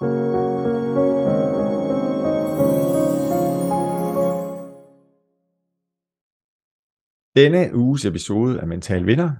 Denne 0.00 0.06
uges 7.74 8.04
episode 8.04 8.60
af 8.60 8.66
Mental 8.66 9.06
Vinder 9.06 9.30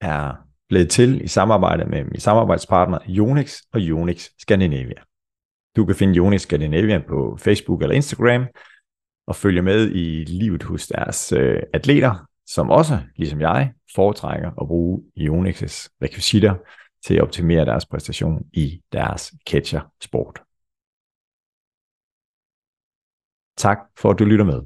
er 0.00 0.34
blevet 0.68 0.90
til 0.90 1.24
i 1.24 1.28
samarbejde 1.28 1.84
med 1.84 2.04
min 2.04 2.20
samarbejdspartner 2.20 2.98
Jonix 3.08 3.60
og 3.72 3.80
Jonix 3.80 4.28
Scandinavia. 4.38 5.02
Du 5.76 5.84
kan 5.84 5.94
finde 5.94 6.14
Jonix 6.14 6.40
Scandinavia 6.40 6.98
på 7.08 7.36
Facebook 7.40 7.82
eller 7.82 7.96
Instagram 7.96 8.46
og 9.26 9.36
følge 9.36 9.62
med 9.62 9.90
i 9.90 10.24
livet 10.24 10.62
hos 10.62 10.86
deres 10.86 11.32
øh, 11.32 11.62
atleter, 11.72 12.26
som 12.46 12.70
også, 12.70 12.98
ligesom 13.16 13.40
jeg, 13.40 13.72
foretrækker 13.94 14.50
at 14.60 14.66
bruge 14.68 15.02
Jonix's 15.16 15.96
rekvisitter 16.02 16.54
til 17.06 17.14
at 17.14 17.22
optimere 17.22 17.64
deres 17.64 17.86
præstation 17.86 18.46
i 18.52 18.82
deres 18.92 19.34
catcher-sport. 19.50 20.42
Tak 23.56 23.78
for 23.96 24.10
at 24.10 24.18
du 24.18 24.24
lytter 24.24 24.44
med. 24.44 24.62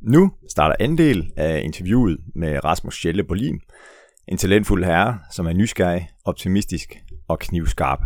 Nu 0.00 0.32
starter 0.48 0.76
anden 0.80 0.98
del 0.98 1.32
af 1.36 1.60
interviewet 1.64 2.18
med 2.34 2.64
Rasmus 2.64 2.94
Schelle 2.94 3.24
Bolin, 3.24 3.60
en 4.28 4.38
talentfuld 4.38 4.84
herre, 4.84 5.20
som 5.30 5.46
er 5.46 5.52
nysgerrig, 5.52 6.08
optimistisk 6.24 6.94
og 7.28 7.38
knivskarp, 7.38 8.00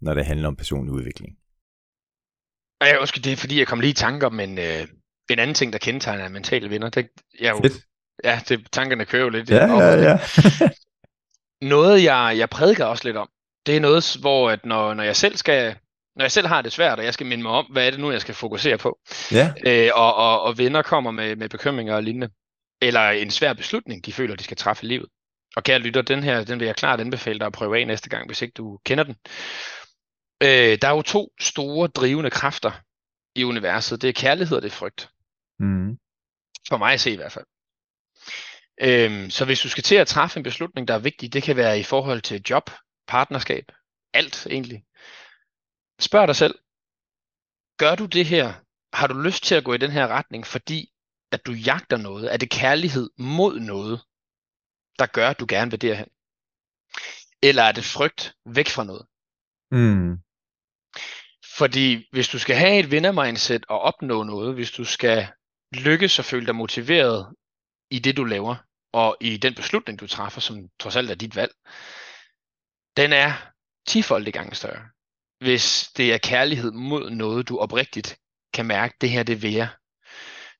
når 0.00 0.14
det 0.14 0.24
handler 0.24 0.48
om 0.48 0.56
personlig 0.56 0.92
udvikling. 0.92 1.36
Ja, 2.82 2.98
undskyld, 2.98 3.24
det 3.24 3.32
er 3.32 3.36
fordi, 3.36 3.58
jeg 3.58 3.66
kom 3.66 3.80
lige 3.80 3.90
i 3.90 3.94
tanke 3.94 4.26
om 4.26 4.40
en, 4.40 4.58
øh, 4.58 4.88
en 5.34 5.38
anden 5.38 5.54
ting, 5.54 5.72
der 5.72 5.78
kendetegner 5.78 6.28
mentale 6.28 6.68
vinder. 6.68 6.88
Det, 6.88 7.08
jeg 7.40 7.50
jo, 7.50 7.60
Fedt. 7.62 7.84
ja, 8.24 8.40
det, 8.48 8.72
tankerne 8.72 9.04
kører 9.04 9.22
jo 9.22 9.28
lidt. 9.28 9.50
Ja, 9.50 9.66
ja, 9.66 10.10
ja. 10.10 10.18
Noget, 11.74 12.04
jeg, 12.04 12.34
jeg 12.38 12.50
prædiker 12.50 12.84
også 12.84 13.04
lidt 13.04 13.16
om, 13.16 13.28
det 13.66 13.76
er 13.76 13.80
noget, 13.80 14.16
hvor 14.20 14.50
at 14.50 14.64
når, 14.64 14.94
når 14.94 15.02
jeg 15.02 15.16
selv 15.16 15.36
skal, 15.36 15.76
når 16.16 16.24
jeg 16.24 16.32
selv 16.32 16.46
har 16.46 16.62
det 16.62 16.72
svært, 16.72 16.98
og 16.98 17.04
jeg 17.04 17.14
skal 17.14 17.26
minde 17.26 17.42
mig 17.42 17.52
om, 17.52 17.66
hvad 17.66 17.86
er 17.86 17.90
det 17.90 18.00
nu, 18.00 18.10
jeg 18.10 18.20
skal 18.20 18.34
fokusere 18.34 18.78
på, 18.78 18.98
ja, 19.32 19.52
øh, 19.66 19.90
og, 19.94 20.14
og, 20.14 20.42
og 20.42 20.58
venner 20.58 20.82
kommer 20.82 21.10
med, 21.10 21.36
med 21.36 21.48
bekymringer 21.48 21.94
og 21.94 22.02
lignende, 22.02 22.28
eller 22.82 23.10
en 23.10 23.30
svær 23.30 23.52
beslutning, 23.52 24.06
de 24.06 24.12
føler, 24.12 24.36
de 24.36 24.44
skal 24.44 24.56
træffe 24.56 24.84
i 24.84 24.88
livet. 24.88 25.06
Og 25.56 25.64
kære 25.64 25.78
lytter, 25.78 26.02
den 26.02 26.22
her, 26.22 26.44
den 26.44 26.60
vil 26.60 26.66
jeg 26.66 26.76
klart 26.76 27.00
anbefale 27.00 27.38
dig 27.38 27.46
at 27.46 27.52
prøve 27.52 27.80
af 27.80 27.86
næste 27.86 28.08
gang, 28.08 28.26
hvis 28.26 28.42
ikke 28.42 28.52
du 28.52 28.78
kender 28.84 29.04
den. 29.04 29.16
Øh, 30.42 30.78
der 30.82 30.88
er 30.88 30.94
jo 30.94 31.02
to 31.02 31.32
store 31.40 31.88
drivende 31.88 32.30
kræfter 32.30 32.70
i 33.34 33.44
universet. 33.44 34.02
Det 34.02 34.08
er 34.08 34.12
kærlighed 34.12 34.56
og 34.56 34.62
det 34.62 34.68
er 34.68 34.76
frygt. 34.76 35.10
Mm. 35.58 35.98
For 36.68 36.76
mig 36.76 36.92
at 36.92 37.00
se 37.00 37.10
i 37.10 37.16
hvert 37.16 37.32
fald. 37.32 37.46
Øhm, 38.80 39.30
så 39.30 39.44
hvis 39.44 39.60
du 39.60 39.68
skal 39.68 39.82
til 39.82 39.94
at 39.94 40.06
træffe 40.06 40.36
en 40.36 40.42
beslutning, 40.42 40.88
der 40.88 40.94
er 40.94 40.98
vigtig, 40.98 41.32
det 41.32 41.42
kan 41.42 41.56
være 41.56 41.80
i 41.80 41.82
forhold 41.82 42.22
til 42.22 42.42
job, 42.50 42.70
partnerskab, 43.06 43.72
alt 44.12 44.46
egentlig. 44.46 44.84
Spørg 46.00 46.28
dig 46.28 46.36
selv, 46.36 46.58
gør 47.78 47.94
du 47.94 48.06
det 48.06 48.26
her? 48.26 48.54
Har 48.92 49.06
du 49.06 49.20
lyst 49.20 49.44
til 49.44 49.54
at 49.54 49.64
gå 49.64 49.72
i 49.74 49.78
den 49.78 49.90
her 49.90 50.06
retning, 50.08 50.46
fordi 50.46 50.92
at 51.32 51.46
du 51.46 51.52
jagter 51.52 51.96
noget? 51.96 52.32
Er 52.32 52.36
det 52.36 52.50
kærlighed 52.50 53.10
mod 53.18 53.60
noget, 53.60 54.00
der 54.98 55.06
gør, 55.06 55.28
at 55.28 55.40
du 55.40 55.46
gerne 55.48 55.70
vil 55.70 55.80
derhen? 55.80 56.08
Eller 57.42 57.62
er 57.62 57.72
det 57.72 57.84
frygt 57.84 58.34
væk 58.46 58.68
fra 58.68 58.84
noget? 58.84 59.06
Mm. 59.70 60.18
Fordi 61.58 62.08
hvis 62.12 62.28
du 62.28 62.38
skal 62.38 62.56
have 62.56 62.78
et 62.78 62.90
vindermindset 62.90 63.66
og 63.68 63.80
opnå 63.80 64.22
noget, 64.22 64.54
hvis 64.54 64.70
du 64.70 64.84
skal 64.84 65.28
lykkes 65.74 66.18
og 66.18 66.24
føle 66.24 66.46
dig 66.46 66.54
motiveret 66.54 67.34
i 67.90 67.98
det, 67.98 68.16
du 68.16 68.24
laver, 68.24 68.56
og 68.92 69.16
i 69.20 69.36
den 69.36 69.54
beslutning, 69.54 70.00
du 70.00 70.06
træffer, 70.06 70.40
som 70.40 70.68
trods 70.78 70.96
alt 70.96 71.10
er 71.10 71.14
dit 71.14 71.36
valg, 71.36 71.52
den 72.96 73.12
er 73.12 73.32
tifoldigt 73.86 74.34
gange 74.34 74.54
større. 74.54 74.88
Hvis 75.40 75.90
det 75.96 76.12
er 76.14 76.18
kærlighed 76.18 76.70
mod 76.72 77.10
noget, 77.10 77.48
du 77.48 77.58
oprigtigt 77.58 78.18
kan 78.54 78.66
mærke, 78.66 78.94
det 79.00 79.10
her 79.10 79.22
det 79.22 79.42
vil 79.42 79.52
jeg. 79.52 79.68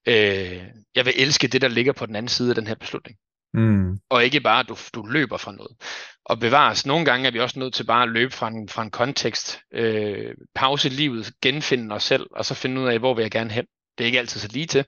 Øh, 0.08 0.64
jeg 0.94 1.04
vil 1.04 1.14
elske 1.16 1.48
det, 1.48 1.62
der 1.62 1.68
ligger 1.68 1.92
på 1.92 2.06
den 2.06 2.16
anden 2.16 2.28
side 2.28 2.48
af 2.48 2.54
den 2.54 2.66
her 2.66 2.74
beslutning 2.74 3.18
Mm. 3.54 3.98
og 4.10 4.24
ikke 4.24 4.40
bare, 4.40 4.60
at 4.60 4.68
du, 4.68 4.76
du 4.94 5.06
løber 5.06 5.36
fra 5.36 5.52
noget. 5.52 5.76
Og 6.24 6.40
bevares, 6.40 6.86
nogle 6.86 7.04
gange 7.04 7.26
er 7.26 7.30
vi 7.30 7.40
også 7.40 7.58
nødt 7.58 7.74
til 7.74 7.84
bare 7.84 8.02
at 8.02 8.08
løbe 8.08 8.32
fra 8.32 8.48
en, 8.48 8.68
fra 8.68 8.82
en 8.82 8.90
kontekst, 8.90 9.58
øh, 9.72 10.34
pause 10.54 10.88
livet, 10.88 11.32
genfinde 11.42 11.94
os 11.94 12.02
selv, 12.02 12.26
og 12.30 12.44
så 12.44 12.54
finde 12.54 12.80
ud 12.80 12.88
af, 12.88 12.98
hvor 12.98 13.14
vil 13.14 13.22
jeg 13.22 13.30
gerne 13.30 13.50
hen. 13.50 13.66
Det 13.98 14.04
er 14.04 14.06
ikke 14.06 14.18
altid 14.18 14.40
så 14.40 14.48
lige 14.48 14.66
til. 14.66 14.84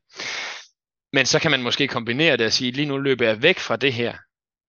Men 1.12 1.26
så 1.26 1.38
kan 1.38 1.50
man 1.50 1.62
måske 1.62 1.88
kombinere 1.88 2.36
det 2.36 2.46
og 2.46 2.52
sige, 2.52 2.70
lige 2.72 2.88
nu 2.88 2.98
løber 2.98 3.26
jeg 3.26 3.42
væk 3.42 3.58
fra 3.58 3.76
det 3.76 3.92
her. 3.92 4.18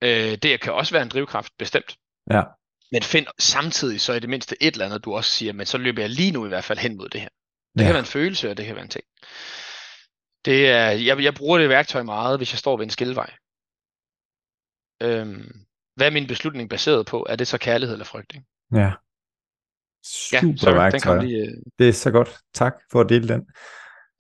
Øh, 0.04 0.38
det 0.38 0.62
kan 0.62 0.74
også 0.74 0.94
være 0.94 1.04
en 1.04 1.10
drivkraft, 1.10 1.54
bestemt. 1.60 1.96
Ja. 2.32 2.42
Men 2.92 3.04
find 3.04 3.28
samtidig 3.40 4.02
så 4.02 4.14
i 4.14 4.20
det 4.20 4.30
mindste 4.30 4.64
et 4.64 4.74
eller 4.74 4.86
andet, 4.86 5.06
du 5.06 5.14
også 5.14 5.32
siger, 5.32 5.54
men 5.54 5.66
så 5.66 5.78
løber 5.78 6.02
jeg 6.02 6.10
lige 6.10 6.32
nu 6.32 6.46
i 6.46 6.48
hvert 6.48 6.64
fald 6.64 6.80
hen 6.80 6.98
mod 6.98 7.10
det 7.10 7.22
her. 7.22 7.30
Det 7.74 7.82
Ja. 7.82 7.86
kan 7.86 7.94
være 7.94 8.00
en 8.00 8.06
følelse, 8.06 8.50
og 8.50 8.58
det 8.58 8.66
kan 8.66 8.76
være 8.76 8.84
en 8.84 8.90
ting. 8.90 9.04
Det 10.46 10.68
er, 10.70 10.90
jeg, 10.90 11.24
jeg 11.24 11.36
bruger 11.36 11.58
det 11.58 11.70
værktøj 11.70 12.04
meget, 12.04 12.40
hvis 12.40 12.54
jeg 12.54 12.60
står 12.60 12.78
ved 12.78 12.86
en 12.86 12.90
skillevej. 12.90 13.34
Øhm, 15.02 15.66
hvad 15.96 16.08
er 16.08 16.12
min 16.12 16.28
beslutning 16.28 16.70
baseret 16.70 17.06
på? 17.06 17.26
Er 17.30 17.36
det 17.36 17.48
så 17.48 17.58
kærlighed 17.58 17.96
eller 17.96 18.06
frygt? 18.06 18.34
Ikke? 18.36 18.46
Ja. 18.74 18.92
Ja, 20.34 20.40
Super 20.42 20.58
sorry, 20.58 20.72
den 20.72 20.78
værktøj. 20.82 21.16
kom 21.18 21.26
lige... 21.26 21.42
øh, 21.48 21.54
Det 21.80 21.90
er 21.90 21.94
så 21.94 22.12
godt. 22.12 22.38
Tak 22.54 22.74
for 22.92 23.02
at 23.02 23.10
dele 23.10 23.28
den. 23.28 23.46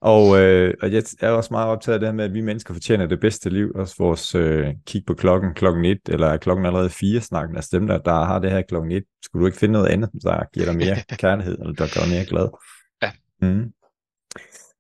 Og, 0.02 0.40
øh, 0.40 0.74
og 0.82 0.92
jeg 0.92 1.04
er 1.20 1.30
også 1.30 1.50
meget 1.52 1.70
optaget 1.70 1.94
af 1.94 2.00
det 2.00 2.08
her 2.08 2.14
med, 2.14 2.26
at 2.26 2.34
vi 2.34 2.42
mennesker 2.42 2.74
fortjener 2.74 3.06
det 3.06 3.20
bedste 3.20 3.50
liv. 3.50 3.72
Også 3.76 3.96
vores 4.00 4.36
øh, 4.36 4.68
kig 4.86 5.04
på 5.08 5.14
klokken, 5.14 5.54
klokken 5.54 5.86
1, 5.86 6.00
eller 6.10 6.28
er 6.28 6.38
klokken 6.38 6.66
allerede 6.66 6.90
4 6.90 7.22
snakken. 7.22 7.56
Altså 7.56 7.70
dem, 7.74 7.88
der, 7.88 7.98
der 7.98 8.14
har 8.14 8.40
det 8.40 8.52
her 8.52 8.62
klokken 8.62 8.92
1, 8.92 9.04
skulle 9.24 9.42
du 9.42 9.46
ikke 9.46 9.58
finde 9.58 9.74
noget 9.74 9.88
andet, 9.88 10.10
der 10.24 10.44
giver 10.54 10.66
dig 10.66 10.76
mere 10.76 10.96
kærlighed, 11.24 11.58
eller 11.60 11.74
der 11.74 11.88
gør 11.96 12.02
dig 12.02 12.10
mere 12.10 12.26
glad? 12.26 12.50
Ja. 13.02 13.12
Mm. 13.42 13.72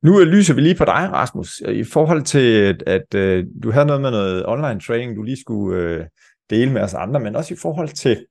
Nu 0.03 0.21
øh, 0.21 0.27
lyser 0.27 0.53
vi 0.53 0.61
lige 0.61 0.75
på 0.75 0.85
dig, 0.85 1.09
Rasmus, 1.11 1.59
i 1.59 1.83
forhold 1.83 2.21
til, 2.21 2.61
at, 2.61 2.83
at 2.87 3.15
øh, 3.15 3.45
du 3.63 3.71
havde 3.71 3.85
noget 3.85 4.01
med 4.01 4.11
noget 4.11 4.45
online 4.47 4.79
training, 4.79 5.15
du 5.15 5.23
lige 5.23 5.41
skulle 5.41 5.81
øh, 5.81 6.05
dele 6.49 6.71
med 6.71 6.81
os 6.81 6.93
andre, 6.93 7.19
men 7.19 7.35
også 7.35 7.53
i 7.53 7.57
forhold 7.61 7.89
til, 7.89 8.25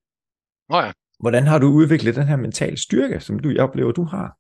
Nå 0.71 0.77
ja. 0.77 0.93
hvordan 1.21 1.47
har 1.47 1.59
du 1.59 1.67
udviklet 1.67 2.17
den 2.17 2.29
her 2.29 2.37
mentale 2.37 2.77
styrke, 2.77 3.21
som 3.21 3.39
du 3.39 3.51
jeg 3.51 3.61
oplever, 3.61 3.93
du 3.93 4.05
har? 4.05 4.37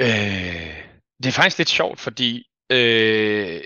Øh, 0.00 0.86
det 1.22 1.26
er 1.26 1.32
faktisk 1.32 1.58
lidt 1.58 1.68
sjovt, 1.68 2.00
fordi 2.00 2.44
øh, 2.70 3.60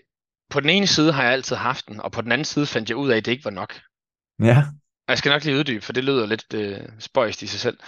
på 0.50 0.60
den 0.60 0.70
ene 0.70 0.86
side 0.86 1.12
har 1.12 1.22
jeg 1.22 1.32
altid 1.32 1.56
haft 1.56 1.88
den, 1.88 2.00
og 2.00 2.12
på 2.12 2.22
den 2.22 2.32
anden 2.32 2.44
side 2.44 2.66
fandt 2.66 2.88
jeg 2.88 2.96
ud 2.96 3.10
af, 3.10 3.16
at 3.16 3.24
det 3.24 3.32
ikke 3.32 3.44
var 3.44 3.50
nok. 3.50 3.80
Ja. 4.42 4.56
Og 5.06 5.12
jeg 5.12 5.18
skal 5.18 5.30
nok 5.30 5.44
lige 5.44 5.58
uddybe, 5.58 5.84
for 5.84 5.92
det 5.92 6.04
lyder 6.04 6.26
lidt 6.26 6.54
øh, 6.54 6.80
spøjst 6.98 7.42
i 7.42 7.46
sig 7.46 7.60
selv. 7.60 7.78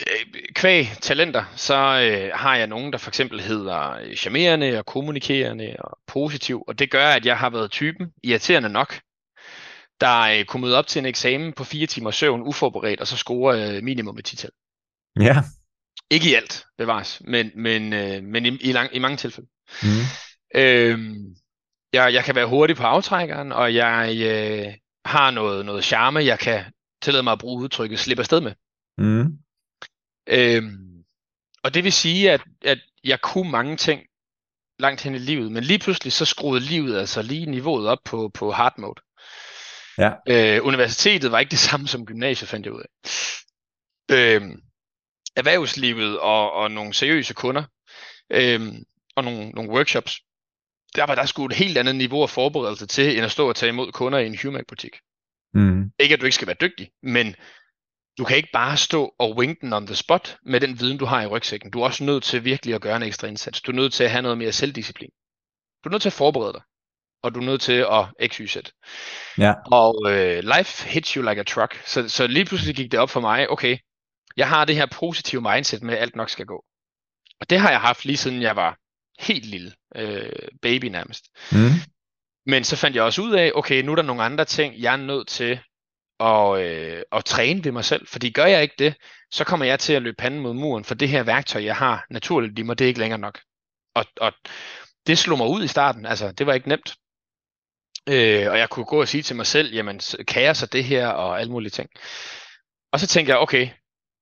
Øh, 0.00 0.42
kvæg 0.54 0.86
talenter, 1.00 1.44
så 1.56 1.74
øh, 1.74 2.30
har 2.34 2.56
jeg 2.56 2.66
nogen, 2.66 2.92
der 2.92 2.98
for 2.98 3.10
eksempel 3.10 3.40
hedder 3.40 3.90
øh, 3.90 4.16
charmerende 4.16 4.78
og 4.78 4.86
kommunikerende 4.86 5.76
og 5.78 5.98
positiv, 6.06 6.64
og 6.68 6.78
det 6.78 6.90
gør, 6.90 7.08
at 7.08 7.26
jeg 7.26 7.38
har 7.38 7.50
været 7.50 7.70
typen, 7.70 8.12
irriterende 8.22 8.68
nok, 8.68 9.00
der 10.00 10.20
øh, 10.20 10.44
kunne 10.44 10.60
møde 10.60 10.78
op 10.78 10.86
til 10.86 10.98
en 10.98 11.06
eksamen 11.06 11.52
på 11.52 11.64
fire 11.64 11.86
timer 11.86 12.10
søvn 12.10 12.42
uforberedt, 12.42 13.00
og 13.00 13.06
så 13.06 13.16
score 13.16 13.76
øh, 13.76 13.82
minimum 13.82 14.18
et 14.18 14.24
tital. 14.24 14.50
Ja. 15.20 15.36
Ikke 16.10 16.30
i 16.30 16.34
alt, 16.34 16.64
bevares, 16.78 17.22
men, 17.24 17.50
men, 17.54 17.92
øh, 17.92 18.22
men 18.22 18.46
i, 18.46 18.48
i, 18.48 18.72
lang, 18.72 18.94
i 18.94 18.98
mange 18.98 19.16
tilfælde. 19.16 19.48
Mm. 19.82 19.88
Øhm, 20.54 21.36
jeg, 21.92 22.14
jeg 22.14 22.24
kan 22.24 22.34
være 22.34 22.46
hurtig 22.46 22.76
på 22.76 22.82
aftrækkeren, 22.82 23.52
og 23.52 23.74
jeg 23.74 24.16
øh, 24.16 24.74
har 25.04 25.30
noget, 25.30 25.66
noget 25.66 25.84
charme, 25.84 26.24
jeg 26.24 26.38
kan 26.38 26.64
tillade 27.02 27.22
mig 27.22 27.32
at 27.32 27.38
bruge 27.38 27.62
udtrykket 27.62 27.98
slippe 27.98 28.20
afsted 28.20 28.40
med. 28.40 28.52
Mm. 28.98 29.38
Øhm, 30.26 31.04
og 31.62 31.74
det 31.74 31.84
vil 31.84 31.92
sige, 31.92 32.30
at, 32.30 32.42
at 32.64 32.78
jeg 33.04 33.20
kunne 33.20 33.50
mange 33.50 33.76
ting 33.76 34.02
langt 34.78 35.02
hen 35.02 35.14
i 35.14 35.18
livet, 35.18 35.52
men 35.52 35.64
lige 35.64 35.78
pludselig 35.78 36.12
så 36.12 36.24
skruede 36.24 36.64
livet 36.64 36.98
altså 36.98 37.22
lige 37.22 37.46
niveauet 37.46 37.88
op 37.88 37.98
på, 38.04 38.30
på 38.34 38.50
hard 38.50 38.78
mode. 38.78 39.00
Ja. 39.98 40.12
Øh, 40.28 40.66
universitetet 40.66 41.32
var 41.32 41.38
ikke 41.38 41.50
det 41.50 41.58
samme 41.58 41.88
som 41.88 42.06
gymnasiet, 42.06 42.48
fandt 42.48 42.66
jeg 42.66 42.74
ud 42.74 42.82
af. 42.82 42.90
Øhm, 44.16 44.60
erhvervslivet 45.36 46.18
og, 46.18 46.52
og 46.52 46.70
nogle 46.70 46.94
seriøse 46.94 47.34
kunder 47.34 47.64
øhm, 48.30 48.84
og 49.16 49.24
nogle, 49.24 49.50
nogle 49.50 49.70
workshops, 49.70 50.20
der 50.96 51.06
var 51.06 51.14
der 51.14 51.26
sgu 51.26 51.46
et 51.46 51.52
helt 51.52 51.78
andet 51.78 51.96
niveau 51.96 52.22
af 52.22 52.30
forberedelse 52.30 52.86
til, 52.86 53.16
end 53.16 53.24
at 53.24 53.30
stå 53.30 53.48
og 53.48 53.56
tage 53.56 53.70
imod 53.70 53.92
kunder 53.92 54.18
i 54.18 54.26
en 54.26 54.38
Humac-butik. 54.42 54.96
Mm. 55.54 55.90
Ikke 55.98 56.12
at 56.12 56.20
du 56.20 56.26
ikke 56.26 56.34
skal 56.34 56.46
være 56.46 56.56
dygtig, 56.60 56.90
men 57.02 57.34
du 58.18 58.24
kan 58.24 58.36
ikke 58.36 58.48
bare 58.52 58.76
stå 58.76 59.14
og 59.18 59.36
wing 59.36 59.60
den 59.60 59.72
on 59.72 59.86
the 59.86 59.94
spot 59.94 60.38
med 60.42 60.60
den 60.60 60.80
viden, 60.80 60.98
du 60.98 61.04
har 61.04 61.22
i 61.22 61.26
rygsækken. 61.26 61.70
Du 61.70 61.80
er 61.80 61.84
også 61.84 62.04
nødt 62.04 62.24
til 62.24 62.44
virkelig 62.44 62.74
at 62.74 62.80
gøre 62.80 62.96
en 62.96 63.02
ekstra 63.02 63.26
indsats. 63.26 63.60
Du 63.60 63.70
er 63.70 63.76
nødt 63.76 63.92
til 63.92 64.04
at 64.04 64.10
have 64.10 64.22
noget 64.22 64.38
mere 64.38 64.52
selvdisciplin. 64.52 65.10
Du 65.84 65.88
er 65.88 65.90
nødt 65.90 66.02
til 66.02 66.08
at 66.08 66.12
forberede 66.12 66.52
dig, 66.52 66.62
og 67.22 67.34
du 67.34 67.40
er 67.40 67.44
nødt 67.44 67.60
til 67.60 67.86
at 67.90 68.30
XYZ. 68.32 68.56
Ja. 69.38 69.54
Og 69.72 70.12
øh, 70.12 70.42
life 70.56 70.88
hits 70.88 71.10
you 71.10 71.22
like 71.22 71.40
a 71.40 71.44
truck. 71.44 71.82
Så, 71.86 72.08
så 72.08 72.26
lige 72.26 72.44
pludselig 72.44 72.76
gik 72.76 72.92
det 72.92 73.00
op 73.00 73.10
for 73.10 73.20
mig, 73.20 73.50
okay, 73.50 73.78
jeg 74.36 74.48
har 74.48 74.64
det 74.64 74.76
her 74.76 74.86
positive 74.86 75.40
mindset 75.40 75.82
med, 75.82 75.94
at 75.94 76.02
alt 76.02 76.16
nok 76.16 76.30
skal 76.30 76.46
gå. 76.46 76.64
Og 77.40 77.50
det 77.50 77.60
har 77.60 77.70
jeg 77.70 77.80
haft 77.80 78.04
lige 78.04 78.16
siden 78.16 78.42
jeg 78.42 78.56
var 78.56 78.78
helt 79.18 79.44
lille, 79.44 79.72
øh, 79.96 80.48
baby 80.62 80.84
nærmest. 80.84 81.24
Mm. 81.52 81.90
Men 82.46 82.64
så 82.64 82.76
fandt 82.76 82.96
jeg 82.96 83.04
også 83.04 83.22
ud 83.22 83.32
af, 83.32 83.52
okay, 83.54 83.82
nu 83.82 83.92
er 83.92 83.96
der 83.96 84.02
nogle 84.02 84.22
andre 84.22 84.44
ting, 84.44 84.74
jeg 84.78 84.92
er 84.92 84.96
nødt 84.96 85.28
til 85.28 85.60
at, 86.20 86.60
øh, 86.60 87.02
at 87.12 87.24
træne 87.24 87.64
ved 87.64 87.72
mig 87.72 87.84
selv. 87.84 88.06
Fordi 88.06 88.30
gør 88.30 88.46
jeg 88.46 88.62
ikke 88.62 88.74
det, 88.78 88.94
så 89.30 89.44
kommer 89.44 89.66
jeg 89.66 89.78
til 89.80 89.92
at 89.92 90.02
løbe 90.02 90.16
panden 90.16 90.40
mod 90.40 90.54
muren, 90.54 90.84
for 90.84 90.94
det 90.94 91.08
her 91.08 91.22
værktøj, 91.22 91.64
jeg 91.64 91.76
har 91.76 92.06
naturligt 92.10 92.58
i 92.58 92.62
mig, 92.62 92.78
det 92.78 92.84
er 92.84 92.88
ikke 92.88 93.00
længere 93.00 93.20
nok. 93.20 93.40
Og, 93.94 94.04
og 94.20 94.32
det 95.06 95.18
slog 95.18 95.38
mig 95.38 95.46
ud 95.46 95.64
i 95.64 95.68
starten, 95.68 96.06
altså 96.06 96.32
det 96.32 96.46
var 96.46 96.54
ikke 96.54 96.68
nemt. 96.68 96.94
Øh, 98.08 98.50
og 98.50 98.58
jeg 98.58 98.70
kunne 98.70 98.84
gå 98.84 99.00
og 99.00 99.08
sige 99.08 99.22
til 99.22 99.36
mig 99.36 99.46
selv, 99.46 99.74
jamen 99.74 100.00
kan 100.28 100.42
jeg 100.42 100.56
så 100.56 100.66
det 100.66 100.84
her 100.84 101.08
og 101.08 101.40
alle 101.40 101.52
mulige 101.52 101.70
ting. 101.70 101.90
Og 102.92 103.00
så 103.00 103.06
tænkte 103.06 103.30
jeg, 103.30 103.38
okay, 103.38 103.68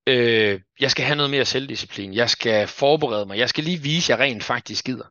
øh, 0.08 0.60
jeg 0.80 0.90
skal 0.90 1.04
have 1.04 1.16
noget 1.16 1.30
mere 1.30 1.44
selvdisciplin. 1.44 2.14
Jeg 2.14 2.30
skal 2.30 2.66
forberede 2.66 3.26
mig. 3.26 3.38
Jeg 3.38 3.48
skal 3.48 3.64
lige 3.64 3.82
vise, 3.82 4.12
at 4.12 4.18
jeg 4.18 4.24
rent 4.24 4.44
faktisk 4.44 4.84
gider. 4.84 5.06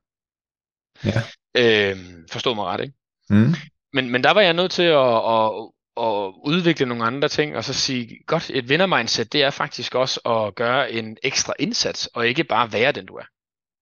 Ja. 1.06 1.22
Øh, 1.58 1.98
forstå 2.32 2.54
mig 2.54 2.66
ret, 2.66 2.82
ikke? 2.82 2.94
Mm. 3.30 3.54
Men, 3.94 4.10
men 4.12 4.24
der 4.24 4.32
var 4.32 4.42
jeg 4.42 4.54
nødt 4.54 4.72
til 4.72 4.84
at, 4.84 5.16
at, 5.34 5.52
at 5.98 6.34
udvikle 6.46 6.86
nogle 6.86 7.04
andre 7.04 7.28
ting, 7.28 7.56
og 7.56 7.64
så 7.64 7.74
sige, 7.74 8.20
godt, 8.28 8.50
et 8.50 8.70
vindermindset, 8.70 9.34
det 9.34 9.44
er 9.44 9.50
faktisk 9.50 9.96
også 9.96 10.20
at 10.20 10.56
gøre 10.56 10.92
en 10.92 11.18
ekstra 11.24 11.54
indsats, 11.60 12.08
og 12.08 12.28
ikke 12.28 12.44
bare 12.44 12.74
være 12.74 12.92
den, 12.92 13.06
du 13.06 13.16
er 13.16 13.26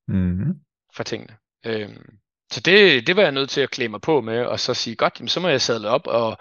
Mm. 0.07 0.53
for 0.95 1.03
tingene. 1.03 1.38
Øhm, 1.65 2.18
så 2.51 2.59
det, 2.59 3.07
det 3.07 3.15
var 3.15 3.21
jeg 3.21 3.31
nødt 3.31 3.50
til 3.50 3.61
at 3.61 3.71
klæde 3.71 3.89
mig 3.89 4.01
på 4.01 4.21
med, 4.21 4.45
og 4.45 4.59
så 4.59 4.73
sige, 4.73 4.95
godt, 4.95 5.19
jamen, 5.19 5.27
så 5.29 5.39
må 5.39 5.47
jeg 5.47 5.61
sadle 5.61 5.89
op 5.89 6.07
og 6.07 6.38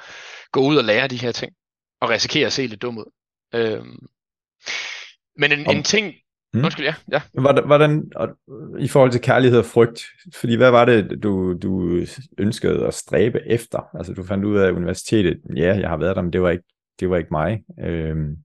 gå 0.52 0.60
ud 0.60 0.76
og 0.76 0.84
lære 0.84 1.08
de 1.08 1.16
her 1.16 1.32
ting, 1.32 1.52
og 2.00 2.10
risikere 2.10 2.46
at 2.46 2.52
se 2.52 2.66
lidt 2.66 2.82
dum 2.82 2.98
ud. 2.98 3.12
Øhm, 3.54 4.06
men 5.38 5.52
en, 5.52 5.66
Om- 5.66 5.76
en 5.76 5.82
ting, 5.82 6.14
Mm. 6.54 6.64
undskyld, 6.64 6.84
ja, 6.86 6.94
ja. 7.12 7.20
Hvordan, 7.66 8.02
og, 8.16 8.28
i 8.78 8.88
forhold 8.88 9.10
til 9.10 9.20
kærlighed 9.20 9.58
og 9.58 9.64
frygt, 9.64 10.04
fordi 10.34 10.56
hvad 10.56 10.70
var 10.70 10.84
det, 10.84 11.22
du, 11.22 11.58
du 11.62 12.00
ønskede 12.38 12.86
at 12.86 12.94
stræbe 12.94 13.40
efter? 13.46 13.96
Altså 13.98 14.12
du 14.12 14.24
fandt 14.24 14.44
ud 14.44 14.56
af 14.58 14.70
universitetet, 14.70 15.40
ja, 15.56 15.74
jeg 15.80 15.88
har 15.88 15.96
været 15.96 16.16
der, 16.16 16.22
men 16.22 16.32
det 16.32 16.42
var 16.42 16.50
ikke, 16.50 16.64
det 17.00 17.10
var 17.10 17.16
ikke 17.16 17.28
mig. 17.30 17.62
Øhm, 17.84 18.36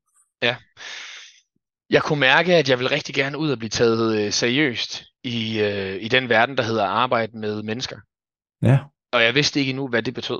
Jeg 1.89 2.04
kunne 2.04 2.19
mærke, 2.19 2.56
at 2.56 2.69
jeg 2.69 2.80
ville 2.80 2.92
rigtig 2.92 3.16
gerne 3.16 3.38
ud 3.38 3.51
og 3.51 3.57
blive 3.60 3.69
taget 3.69 4.25
øh, 4.25 4.31
seriøst 4.31 5.04
i, 5.24 5.60
øh, 5.62 5.95
i 6.01 6.07
den 6.07 6.30
verden, 6.30 6.57
der 6.57 6.63
hedder 6.63 6.86
arbejde 6.86 7.38
med 7.39 7.63
mennesker. 7.63 7.98
ja, 8.63 8.80
Og 9.12 9.24
jeg 9.24 9.36
vidste 9.36 9.60
ikke 9.60 9.69
endnu, 9.69 9.88
hvad 9.88 10.04
det 10.04 10.13
betød. 10.13 10.39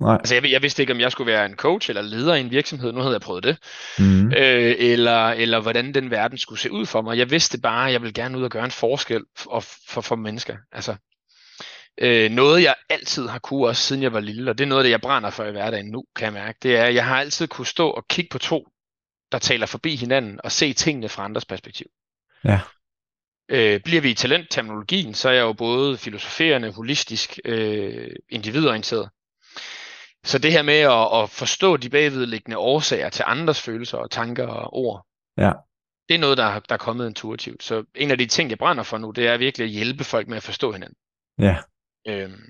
Nej. 0.00 0.14
Altså 0.14 0.34
jeg, 0.34 0.50
jeg 0.50 0.62
vidste 0.62 0.82
ikke, 0.82 0.92
om 0.92 1.00
jeg 1.00 1.12
skulle 1.12 1.32
være 1.32 1.46
en 1.46 1.56
coach 1.56 1.90
eller 1.90 2.02
leder 2.02 2.34
i 2.34 2.40
en 2.40 2.50
virksomhed. 2.50 2.92
Nu 2.92 3.00
havde 3.00 3.12
jeg 3.12 3.20
prøvet 3.20 3.44
det. 3.44 3.58
Mm. 3.98 4.32
øh, 4.32 4.74
eller, 4.78 5.28
eller 5.28 5.60
hvordan 5.60 5.94
den 5.94 6.10
verden 6.10 6.38
skulle 6.38 6.60
se 6.60 6.72
ud 6.72 6.86
for 6.86 7.02
mig. 7.02 7.18
Jeg 7.18 7.30
vidste 7.30 7.60
bare, 7.60 7.86
at 7.86 7.92
jeg 7.92 8.02
ville 8.02 8.12
gerne 8.12 8.38
ud 8.38 8.42
og 8.42 8.50
gøre 8.50 8.64
en 8.64 8.70
forskel 8.70 9.24
for, 9.36 9.64
for, 9.88 10.00
for 10.00 10.16
mennesker. 10.16 10.56
Altså, 10.72 10.96
øh, 12.00 12.30
noget 12.30 12.62
jeg 12.62 12.74
altid 12.88 13.28
har 13.28 13.38
kunne, 13.38 13.66
også 13.66 13.82
siden 13.82 14.02
jeg 14.02 14.12
var 14.12 14.20
lille, 14.20 14.50
og 14.50 14.58
det 14.58 14.64
er 14.64 14.68
noget 14.68 14.84
det, 14.84 14.90
jeg 14.90 15.00
brænder 15.00 15.30
for 15.30 15.44
i 15.44 15.50
hverdagen 15.50 15.90
nu, 15.90 16.04
kan 16.16 16.24
jeg 16.24 16.32
mærke, 16.32 16.58
det 16.62 16.76
er, 16.76 16.84
at 16.84 16.94
jeg 16.94 17.06
har 17.06 17.20
altid 17.20 17.48
kunne 17.48 17.66
stå 17.66 17.90
og 17.90 18.08
kigge 18.08 18.28
på 18.28 18.38
to, 18.38 18.68
der 19.32 19.38
taler 19.38 19.66
forbi 19.66 19.96
hinanden, 19.96 20.40
og 20.44 20.52
se 20.52 20.72
tingene 20.72 21.08
fra 21.08 21.24
andres 21.24 21.44
perspektiv. 21.44 21.86
Ja. 22.44 22.60
Øh, 23.48 23.80
bliver 23.80 24.00
vi 24.00 24.10
i 24.10 24.14
talentterminologien, 24.14 25.14
så 25.14 25.28
er 25.28 25.32
jeg 25.32 25.42
jo 25.42 25.52
både 25.52 25.98
filosoferende, 25.98 26.72
holistisk, 26.72 27.38
øh, 27.44 28.10
individorienteret. 28.28 29.10
Så 30.24 30.38
det 30.38 30.52
her 30.52 30.62
med 30.62 30.74
at, 30.78 31.22
at 31.22 31.30
forstå 31.30 31.76
de 31.76 31.90
bagvedliggende 31.90 32.58
årsager 32.58 33.08
til 33.08 33.24
andres 33.26 33.60
følelser 33.62 33.98
og 33.98 34.10
tanker 34.10 34.46
og 34.46 34.74
ord, 34.74 35.06
Ja. 35.38 35.52
det 36.08 36.14
er 36.14 36.18
noget, 36.18 36.38
der, 36.38 36.44
er- 36.44 36.60
der 36.60 36.74
er 36.74 36.78
kommet 36.78 37.06
intuitivt. 37.06 37.62
Så 37.62 37.84
en 37.94 38.10
af 38.10 38.18
de 38.18 38.26
ting, 38.26 38.50
jeg 38.50 38.58
brænder 38.58 38.82
for 38.82 38.98
nu, 38.98 39.10
det 39.10 39.26
er 39.26 39.36
virkelig 39.36 39.64
at 39.64 39.70
hjælpe 39.70 40.04
folk 40.04 40.28
med 40.28 40.36
at 40.36 40.42
forstå 40.42 40.72
hinanden. 40.72 40.96
Ja, 41.38 41.56
Øhm, 42.08 42.42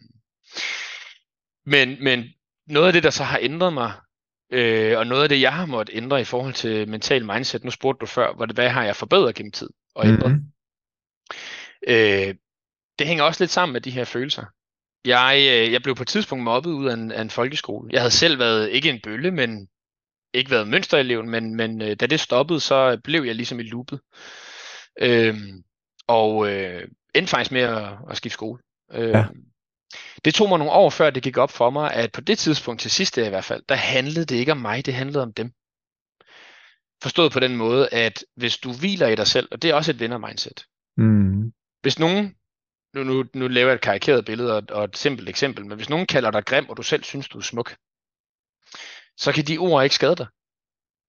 men, 1.66 2.04
men 2.04 2.24
noget 2.66 2.86
af 2.86 2.92
det, 2.92 3.02
der 3.02 3.10
så 3.10 3.24
har 3.24 3.38
ændret 3.42 3.72
mig, 3.72 3.92
øh, 4.52 4.98
og 4.98 5.06
noget 5.06 5.22
af 5.22 5.28
det, 5.28 5.40
jeg 5.40 5.52
har 5.54 5.66
måttet 5.66 5.96
ændre 5.96 6.20
i 6.20 6.24
forhold 6.24 6.54
til 6.54 6.88
mental 6.88 7.24
mindset, 7.26 7.64
nu 7.64 7.70
spurgte 7.70 8.00
du 8.00 8.06
før, 8.06 8.32
hvad, 8.34 8.54
hvad 8.54 8.68
har 8.70 8.84
jeg 8.84 8.96
forbedret 8.96 9.34
gennem 9.34 9.52
tid 9.52 9.70
og 9.94 10.06
ændret? 10.06 10.32
mm. 10.32 10.44
Øh, 11.88 12.34
det 12.98 13.06
hænger 13.06 13.24
også 13.24 13.42
lidt 13.44 13.50
sammen 13.50 13.72
med 13.72 13.80
de 13.80 13.90
her 13.90 14.04
følelser. 14.04 14.44
Jeg, 15.04 15.36
øh, 15.38 15.72
jeg 15.72 15.82
blev 15.82 15.94
på 15.94 16.02
et 16.02 16.08
tidspunkt 16.08 16.44
mobbet 16.44 16.70
ud 16.70 16.86
af 16.88 16.94
en, 16.94 17.12
af 17.12 17.22
en 17.22 17.30
folkeskole. 17.30 17.88
Jeg 17.92 18.00
havde 18.00 18.10
selv 18.10 18.38
været, 18.38 18.70
ikke 18.70 18.90
en 18.90 19.00
bølle, 19.04 19.30
men 19.30 19.68
ikke 20.34 20.50
været 20.50 20.68
mønstereleven, 20.68 21.28
men, 21.30 21.54
men 21.56 21.82
øh, 21.82 21.96
da 22.00 22.06
det 22.06 22.20
stoppede, 22.20 22.60
så 22.60 23.00
blev 23.04 23.22
jeg 23.24 23.34
ligesom 23.34 23.60
i 23.60 23.62
loopet. 23.62 24.00
Øhm, 25.00 25.62
og 26.06 26.52
øh, 26.52 26.88
endte 27.14 27.30
faktisk 27.30 27.52
med 27.52 27.60
at, 27.60 27.88
at 28.10 28.16
skifte 28.16 28.34
skole. 28.34 28.62
Øh, 28.92 29.08
Ja. 29.08 29.24
Det 30.24 30.34
tog 30.34 30.48
mig 30.48 30.58
nogle 30.58 30.72
år 30.72 30.90
før 30.90 31.10
det 31.10 31.22
gik 31.22 31.36
op 31.36 31.50
for 31.50 31.70
mig, 31.70 31.92
at 31.94 32.12
på 32.12 32.20
det 32.20 32.38
tidspunkt, 32.38 32.80
til 32.80 32.90
sidst 32.90 33.16
i 33.16 33.28
hvert 33.28 33.44
fald, 33.44 33.62
der 33.68 33.74
handlede 33.74 34.24
det 34.24 34.36
ikke 34.36 34.52
om 34.52 34.58
mig, 34.58 34.86
det 34.86 34.94
handlede 34.94 35.22
om 35.22 35.32
dem. 35.32 35.52
Forstået 37.02 37.32
på 37.32 37.40
den 37.40 37.56
måde, 37.56 37.88
at 37.92 38.24
hvis 38.36 38.58
du 38.58 38.72
hviler 38.72 39.08
i 39.08 39.14
dig 39.16 39.26
selv, 39.26 39.48
og 39.50 39.62
det 39.62 39.70
er 39.70 39.74
også 39.74 39.90
et 39.90 40.00
vinder-mindset, 40.00 40.64
Mm. 40.96 41.52
hvis 41.82 41.98
nogen, 41.98 42.34
nu, 42.94 43.02
nu, 43.02 43.24
nu 43.34 43.48
laver 43.48 43.68
jeg 43.68 43.74
et 43.74 43.80
karikeret 43.80 44.24
billede 44.24 44.56
og, 44.56 44.62
og 44.70 44.84
et 44.84 44.96
simpelt 44.96 45.28
eksempel, 45.28 45.66
men 45.66 45.76
hvis 45.76 45.88
nogen 45.88 46.06
kalder 46.06 46.30
dig 46.30 46.44
grim, 46.44 46.68
og 46.68 46.76
du 46.76 46.82
selv 46.82 47.04
synes, 47.04 47.28
du 47.28 47.38
er 47.38 47.42
smuk, 47.42 47.76
så 49.16 49.32
kan 49.34 49.44
de 49.44 49.58
ord 49.58 49.84
ikke 49.84 49.94
skade 49.94 50.16
dig. 50.16 50.26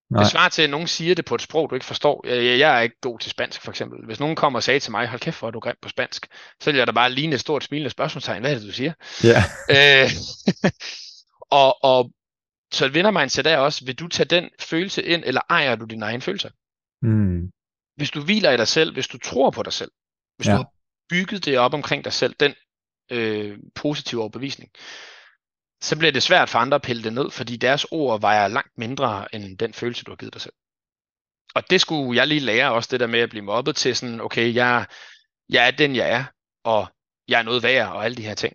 Nej. 0.09 0.23
Det 0.23 0.31
svarer 0.31 0.49
til, 0.49 0.61
at 0.61 0.69
nogen 0.69 0.87
siger 0.87 1.15
det 1.15 1.25
på 1.25 1.35
et 1.35 1.41
sprog, 1.41 1.69
du 1.69 1.75
ikke 1.75 1.85
forstår. 1.85 2.27
Jeg, 2.27 2.59
jeg- 2.59 2.77
er 2.77 2.81
ikke 2.81 2.99
god 3.01 3.19
til 3.19 3.31
spansk, 3.31 3.61
for 3.61 3.71
eksempel. 3.71 4.05
Hvis 4.05 4.19
nogen 4.19 4.35
kommer 4.35 4.59
og 4.59 4.63
sagde 4.63 4.79
til 4.79 4.91
mig, 4.91 5.07
hold 5.07 5.21
kæft, 5.21 5.39
hvor 5.39 5.47
er 5.47 5.51
du 5.51 5.59
grim 5.59 5.75
på 5.81 5.89
spansk, 5.89 6.27
så 6.61 6.71
vil 6.71 6.77
jeg 6.77 6.87
da 6.87 6.91
bare 6.91 7.11
ligne 7.11 7.33
et 7.33 7.39
stort 7.39 7.63
smilende 7.63 7.89
spørgsmålstegn. 7.89 8.41
Hvad 8.41 8.51
er 8.51 8.55
det, 8.59 8.67
du 8.67 8.71
siger? 8.71 8.93
Ja, 9.23 9.43
Øh, 10.03 10.09
og, 11.61 11.83
og 11.83 12.11
så 12.73 12.85
et 12.85 12.93
vindermindset 12.93 13.47
er 13.47 13.57
også, 13.57 13.85
vil 13.85 13.95
du 13.99 14.07
tage 14.07 14.27
den 14.27 14.49
følelse 14.59 15.03
ind, 15.03 15.23
eller 15.25 15.41
ejer 15.49 15.75
du 15.75 15.85
dine 15.85 16.05
egne 16.05 16.21
følelser? 16.21 16.49
mm. 17.01 17.51
Hvis 17.95 18.11
du 18.11 18.21
hviler 18.23 18.51
i 18.51 18.57
dig 18.57 18.67
selv, 18.67 18.93
hvis 18.93 19.07
du 19.07 19.17
tror 19.17 19.49
på 19.51 19.63
dig 19.63 19.73
selv, 19.73 19.91
hvis 20.37 20.47
Ja. 20.47 20.51
du 20.51 20.57
har 20.57 20.69
bygget 21.11 21.45
det 21.45 21.57
op 21.59 21.73
omkring 21.73 22.03
dig 22.05 22.13
selv, 22.13 22.35
den 22.39 22.53
øh, 23.11 23.57
positive 23.75 24.21
overbevisning, 24.21 24.71
så 25.81 25.97
bliver 25.97 26.11
det 26.11 26.23
svært 26.23 26.49
for 26.49 26.59
andre 26.59 26.75
at 26.75 26.81
pille 26.81 27.03
det 27.03 27.13
ned, 27.13 27.31
fordi 27.31 27.57
deres 27.57 27.85
ord 27.91 28.21
vejer 28.21 28.47
langt 28.47 28.77
mindre 28.77 29.35
end 29.35 29.57
den 29.57 29.73
følelse, 29.73 30.03
du 30.03 30.11
har 30.11 30.15
givet 30.15 30.33
dig 30.33 30.41
selv. 30.41 30.53
Og 31.55 31.69
det 31.69 31.81
skulle 31.81 32.17
jeg 32.17 32.27
lige 32.27 32.39
lære 32.39 32.71
også, 32.73 32.89
det 32.91 32.99
der 32.99 33.07
med 33.07 33.19
at 33.19 33.29
blive 33.29 33.45
mobbet 33.45 33.75
til 33.75 33.95
sådan, 33.95 34.21
okay, 34.21 34.55
jeg, 34.55 34.85
jeg 35.49 35.67
er 35.67 35.71
den, 35.71 35.95
jeg 35.95 36.09
er, 36.11 36.23
og 36.63 36.87
jeg 37.27 37.39
er 37.39 37.43
noget 37.43 37.63
værd, 37.63 37.87
og 37.89 38.05
alle 38.05 38.15
de 38.17 38.25
her 38.25 38.35
ting. 38.35 38.53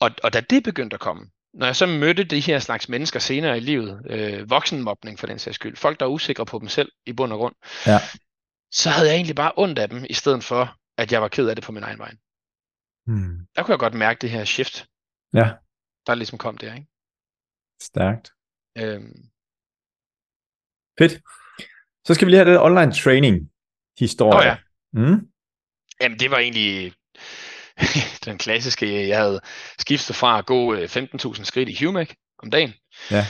Og, 0.00 0.10
og 0.22 0.32
da 0.32 0.40
det 0.40 0.64
begyndte 0.64 0.94
at 0.94 1.00
komme, 1.00 1.30
når 1.54 1.66
jeg 1.66 1.76
så 1.76 1.86
mødte 1.86 2.24
de 2.24 2.40
her 2.40 2.58
slags 2.58 2.88
mennesker 2.88 3.20
senere 3.20 3.56
i 3.56 3.60
livet, 3.60 4.02
øh, 4.10 4.50
voksenmobning 4.50 5.18
for 5.18 5.26
den 5.26 5.38
sags 5.38 5.54
skyld, 5.54 5.76
folk, 5.76 6.00
der 6.00 6.06
er 6.06 6.10
usikre 6.10 6.46
på 6.46 6.58
dem 6.58 6.68
selv 6.68 6.92
i 7.06 7.12
bund 7.12 7.32
og 7.32 7.38
grund, 7.38 7.54
Ja. 7.86 7.98
så 8.72 8.90
havde 8.90 9.08
jeg 9.08 9.14
egentlig 9.14 9.36
bare 9.36 9.52
ondt 9.56 9.78
af 9.78 9.88
dem, 9.88 10.04
i 10.10 10.14
stedet 10.14 10.44
for, 10.44 10.76
at 10.98 11.12
jeg 11.12 11.22
var 11.22 11.28
ked 11.28 11.48
af 11.48 11.56
det 11.56 11.64
på 11.64 11.72
min 11.72 11.82
egen 11.82 11.98
vej. 11.98 12.12
Mm. 13.06 13.46
Der 13.56 13.62
kunne 13.62 13.72
jeg 13.72 13.78
godt 13.78 13.94
mærke 13.94 14.18
det 14.20 14.30
her 14.30 14.44
shift, 14.44 14.86
ja, 15.34 15.52
der 16.06 16.14
ligesom 16.14 16.38
kom 16.38 16.58
der. 16.58 16.74
Ikke? 16.74 16.86
stærkt. 17.82 18.30
Øhm, 18.78 19.30
Fedt. 20.98 21.22
Så 22.06 22.14
skal 22.14 22.26
vi 22.26 22.30
lige 22.30 22.44
have 22.44 22.50
det 22.52 22.60
online 22.60 22.92
training 22.92 23.50
historie. 23.98 24.38
Åh 24.38 24.44
ja. 24.44 24.56
Mm. 24.92 25.30
Jamen, 26.00 26.18
det 26.18 26.30
var 26.30 26.38
egentlig 26.38 26.94
den 28.24 28.38
klassiske, 28.38 29.08
jeg 29.08 29.18
havde 29.18 29.40
skiftet 29.78 30.16
fra 30.16 30.38
at 30.38 30.46
gå 30.46 30.74
øh, 30.74 30.84
15.000 30.84 31.44
skridt 31.44 31.68
i 31.68 31.84
Humac 31.84 32.14
om 32.38 32.50
dagen, 32.50 32.74
Ja. 33.10 33.24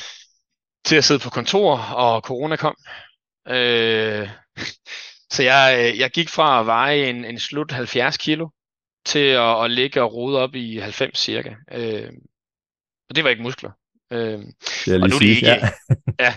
til 0.85 0.97
at 0.97 1.04
sidde 1.04 1.21
på 1.21 1.30
kontor, 1.30 1.78
og 1.78 2.21
corona 2.23 2.56
kom. 2.56 2.76
Øh, 3.49 4.28
så 5.35 5.43
jeg, 5.43 5.76
øh, 5.93 5.99
jeg 5.99 6.11
gik 6.11 6.29
fra 6.29 6.61
at 6.61 6.67
veje 6.67 7.05
en, 7.11 7.25
en 7.25 7.38
slut 7.38 7.73
70 7.73 8.17
kilo, 8.17 8.49
til 9.07 9.19
at, 9.29 9.64
at 9.64 9.71
ligge 9.71 10.03
og 10.03 10.12
rode 10.14 10.38
op 10.38 10.55
i 10.55 10.79
90 10.79 11.19
cirka. 11.19 11.55
Øh, 11.73 12.09
og 13.09 13.17
det 13.17 13.25
var 13.25 13.31
ikke 13.31 13.43
muskler. 13.43 13.71
Øh, 14.12 14.41
Og 15.03 15.09
nu 15.09 15.14
er 15.17 15.19
det 15.19 15.26
ikke- 15.29 15.47
Ja. 16.21 16.35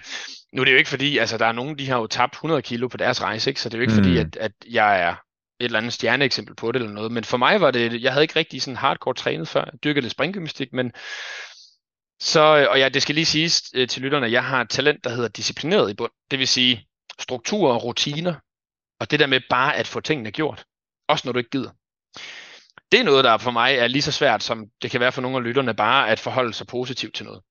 nu 0.53 0.61
er 0.61 0.65
det 0.65 0.71
jo 0.71 0.77
ikke 0.77 0.89
fordi, 0.89 1.17
altså 1.17 1.37
der 1.37 1.45
er 1.45 1.51
nogen, 1.51 1.79
de 1.79 1.87
har 1.89 1.97
jo 1.99 2.07
tabt 2.07 2.33
100 2.33 2.61
kilo 2.61 2.87
på 2.87 2.97
deres 2.97 3.21
rejse, 3.21 3.49
ikke? 3.49 3.61
så 3.61 3.69
det 3.69 3.73
er 3.73 3.77
jo 3.77 3.81
ikke 3.81 3.93
Mm. 3.93 4.03
fordi, 4.03 4.17
at, 4.17 4.35
at 4.35 4.51
jeg 4.71 5.01
er 5.01 5.11
et 5.11 5.65
eller 5.65 5.77
andet 5.79 5.93
stjerneeksempel 5.93 6.55
på 6.55 6.71
det 6.71 6.79
eller 6.79 6.93
noget, 6.93 7.11
men 7.11 7.23
for 7.23 7.37
mig 7.37 7.61
var 7.61 7.71
det, 7.71 8.01
jeg 8.01 8.11
havde 8.13 8.23
ikke 8.23 8.35
rigtig 8.39 8.61
sådan 8.61 8.77
hardcore 8.77 9.13
trænet 9.13 9.47
før, 9.47 9.61
jeg 9.71 9.83
dyrkede 9.83 10.01
lidt 10.01 10.11
springgymnastik, 10.11 10.73
men 10.73 10.91
så, 12.19 12.67
og 12.71 12.79
ja, 12.79 12.89
det 12.89 13.01
skal 13.01 13.15
lige 13.15 13.25
siges 13.25 13.63
øh, 13.75 13.87
til 13.87 14.01
lytterne, 14.01 14.25
at 14.25 14.31
jeg 14.31 14.43
har 14.43 14.61
et 14.61 14.69
talent, 14.69 15.03
der 15.03 15.09
hedder 15.09 15.27
disciplineret 15.29 15.91
i 15.91 15.93
bund, 15.93 16.11
det 16.31 16.39
vil 16.39 16.47
sige 16.47 16.87
strukturer 17.19 17.73
og 17.73 17.83
rutiner, 17.83 18.33
og 18.99 19.11
det 19.11 19.19
der 19.19 19.27
med 19.27 19.41
bare 19.49 19.75
at 19.75 19.87
få 19.87 19.99
tingene 19.99 20.31
gjort, 20.31 20.65
også 21.07 21.27
når 21.27 21.31
du 21.31 21.37
ikke 21.37 21.49
gider. 21.49 21.71
Det 22.91 22.99
er 22.99 23.03
noget, 23.03 23.23
der 23.23 23.37
for 23.37 23.51
mig 23.51 23.75
er 23.75 23.87
lige 23.87 24.01
så 24.01 24.11
svært, 24.11 24.43
som 24.43 24.65
det 24.81 24.91
kan 24.91 24.99
være 24.99 25.11
for 25.11 25.21
nogle 25.21 25.37
af 25.37 25.43
lytterne, 25.43 25.73
bare 25.73 26.09
at 26.09 26.19
forholde 26.19 26.53
sig 26.53 26.67
positivt 26.67 27.15
til 27.15 27.25
noget. 27.25 27.41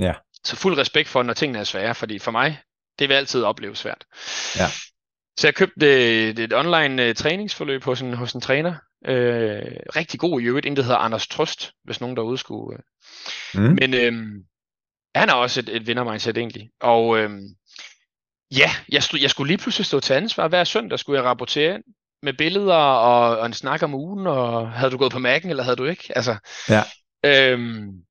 Ja. 0.00 0.12
Så 0.44 0.56
fuld 0.56 0.78
respekt 0.78 1.08
for, 1.08 1.22
når 1.22 1.34
tingene 1.34 1.58
er 1.58 1.64
svære, 1.64 1.94
fordi 1.94 2.18
for 2.18 2.30
mig, 2.30 2.60
det 2.98 3.08
vil 3.08 3.14
altid 3.14 3.42
opleve 3.42 3.76
svært. 3.76 4.04
Ja. 4.56 4.66
Så 5.38 5.46
jeg 5.46 5.54
købte 5.54 5.86
et, 6.28 6.38
et 6.38 6.52
online 6.52 7.08
uh, 7.08 7.14
træningsforløb 7.14 7.84
hos 7.84 8.00
en, 8.00 8.14
hos 8.14 8.32
en 8.32 8.40
træner, 8.40 8.74
Øh, 9.06 9.76
rigtig 9.96 10.20
god 10.20 10.40
i 10.40 10.44
øvrigt, 10.44 10.66
en 10.66 10.76
der 10.76 10.82
hedder 10.82 10.96
Anders 10.96 11.28
Trøst, 11.28 11.72
hvis 11.84 12.00
nogen 12.00 12.16
derude 12.16 12.38
skulle. 12.38 12.78
Øh. 13.56 13.62
Mm. 13.62 13.76
Men 13.80 13.94
øh, 13.94 14.12
han 15.14 15.28
er 15.28 15.34
også 15.34 15.60
et, 15.60 15.68
et 15.68 15.86
vinder-mindset 15.86 16.38
egentlig. 16.38 16.70
Og 16.80 17.18
øh, 17.18 17.30
ja, 18.56 18.70
jeg, 18.92 19.02
stod, 19.02 19.20
jeg 19.20 19.30
skulle 19.30 19.48
lige 19.48 19.58
pludselig 19.58 19.86
stå 19.86 20.00
til 20.00 20.12
ansvar. 20.14 20.48
Hver 20.48 20.64
søndag 20.64 20.98
skulle 20.98 21.18
jeg 21.20 21.24
rapportere 21.28 21.74
ind 21.74 21.84
med 22.22 22.32
billeder 22.32 22.74
og, 22.74 23.38
og 23.38 23.46
en 23.46 23.52
snak 23.52 23.82
om 23.82 23.94
ugen, 23.94 24.26
og 24.26 24.72
havde 24.72 24.90
du 24.90 24.96
gået 24.98 25.12
på 25.12 25.18
Mac'en, 25.18 25.48
eller 25.48 25.62
havde 25.62 25.76
du 25.76 25.84
ikke? 25.84 26.12
Altså, 26.16 26.36
Ja. 26.68 26.82
øhm, 27.26 28.02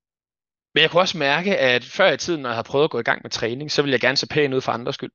men 0.75 0.81
jeg 0.81 0.89
kunne 0.91 1.01
også 1.01 1.17
mærke, 1.17 1.57
at 1.57 1.83
før 1.83 2.11
i 2.11 2.17
tiden, 2.17 2.41
når 2.41 2.49
jeg 2.49 2.55
havde 2.55 2.67
prøvet 2.67 2.83
at 2.83 2.89
gå 2.91 2.99
i 2.99 3.03
gang 3.03 3.19
med 3.23 3.29
træning, 3.31 3.71
så 3.71 3.81
ville 3.81 3.91
jeg 3.93 3.99
gerne 4.01 4.17
se 4.17 4.27
pæn 4.27 4.53
ud 4.53 4.61
for 4.61 4.71
andres 4.71 4.95
skyld. 4.95 5.11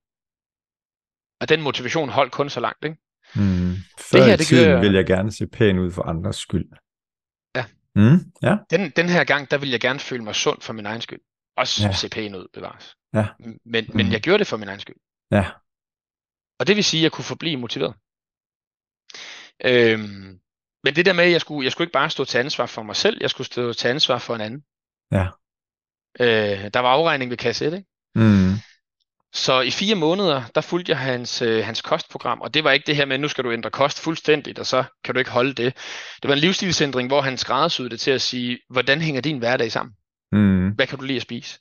Og 1.40 1.48
den 1.48 1.62
motivation 1.62 2.08
holdt 2.08 2.32
kun 2.32 2.50
så 2.50 2.60
langt, 2.60 2.84
ikke? 2.84 2.96
Mm. 3.34 3.74
Før 4.10 4.18
Det 4.18 4.26
her, 4.26 4.34
i 4.34 4.36
det 4.36 4.46
tiden 4.46 4.64
gør- 4.70 4.80
vil 4.80 4.92
jeg 4.92 5.06
gerne 5.06 5.32
se 5.32 5.46
pæn 5.46 5.78
ud 5.78 5.90
for 5.92 6.02
andres 6.02 6.36
skyld. 6.36 6.64
Ja. 7.56 7.64
Mm. 7.94 8.18
Ja. 8.42 8.56
Den, 8.70 8.90
den 8.90 9.08
her 9.08 9.24
gang, 9.24 9.50
der 9.50 9.58
ville 9.58 9.72
jeg 9.72 9.80
gerne 9.80 9.98
føle 9.98 10.24
mig 10.24 10.34
sund 10.34 10.60
for 10.60 10.72
min 10.72 10.86
egen 10.86 11.00
skyld. 11.00 11.20
Også 11.56 11.86
ja. 11.86 11.92
se 11.92 12.08
pæn 12.08 12.34
ud, 12.34 12.46
bevares. 12.54 12.94
Ja. 13.14 13.26
Men, 13.40 13.58
men 13.94 14.06
Mm. 14.06 14.12
jeg 14.12 14.20
gjorde 14.20 14.38
det 14.38 14.46
for 14.46 14.56
min 14.56 14.68
egen 14.68 14.80
skyld. 14.80 14.96
Ja. 15.30 15.50
Og 16.58 16.66
det 16.66 16.76
vil 16.76 16.84
sige, 16.84 17.00
at 17.00 17.02
jeg 17.02 17.12
kunne 17.12 17.24
forblive 17.24 17.56
motiveret. 17.56 17.94
Øhm, 19.64 20.40
men 20.84 20.96
det 20.96 21.06
der 21.06 21.12
med, 21.12 21.24
at 21.24 21.32
jeg 21.32 21.40
skulle, 21.40 21.64
jeg 21.64 21.72
skulle 21.72 21.86
ikke 21.86 21.92
bare 21.92 22.10
stå 22.10 22.24
til 22.24 22.38
ansvar 22.38 22.66
for 22.66 22.82
mig 22.82 22.96
selv, 22.96 23.18
jeg 23.20 23.30
skulle 23.30 23.46
stå 23.46 23.72
til 23.72 23.88
ansvar 23.88 24.18
for 24.18 24.34
en 24.34 24.40
anden. 24.40 24.64
Ja. 25.12 25.26
Øh, 26.20 26.70
der 26.74 26.80
var 26.80 26.88
afregning 26.88 27.30
ved 27.30 27.36
kasse 27.36 27.66
1, 27.66 27.72
ikke? 27.72 27.88
Mm. 28.14 28.54
Så 29.32 29.60
i 29.60 29.70
fire 29.70 29.94
måneder, 29.94 30.42
der 30.54 30.60
fulgte 30.60 30.90
jeg 30.90 30.98
hans, 30.98 31.42
øh, 31.42 31.64
hans 31.64 31.82
kostprogram, 31.82 32.40
og 32.40 32.54
det 32.54 32.64
var 32.64 32.70
ikke 32.72 32.86
det 32.86 32.96
her 32.96 33.04
med, 33.04 33.18
nu 33.18 33.28
skal 33.28 33.44
du 33.44 33.52
ændre 33.52 33.70
kost 33.70 34.00
fuldstændigt, 34.00 34.58
og 34.58 34.66
så 34.66 34.84
kan 35.04 35.14
du 35.14 35.18
ikke 35.18 35.30
holde 35.30 35.52
det. 35.54 35.74
Det 36.22 36.28
var 36.28 36.32
en 36.32 36.40
livsstilsændring, 36.40 37.08
hvor 37.08 37.20
han 37.20 37.38
skræddersyede 37.38 37.90
det 37.90 38.00
til 38.00 38.10
at 38.10 38.22
sige, 38.22 38.58
hvordan 38.70 39.00
hænger 39.00 39.20
din 39.20 39.38
hverdag 39.38 39.72
sammen? 39.72 39.94
Mm. 40.32 40.68
Hvad 40.70 40.86
kan 40.86 40.98
du 40.98 41.04
lide 41.04 41.16
at 41.16 41.22
spise? 41.22 41.58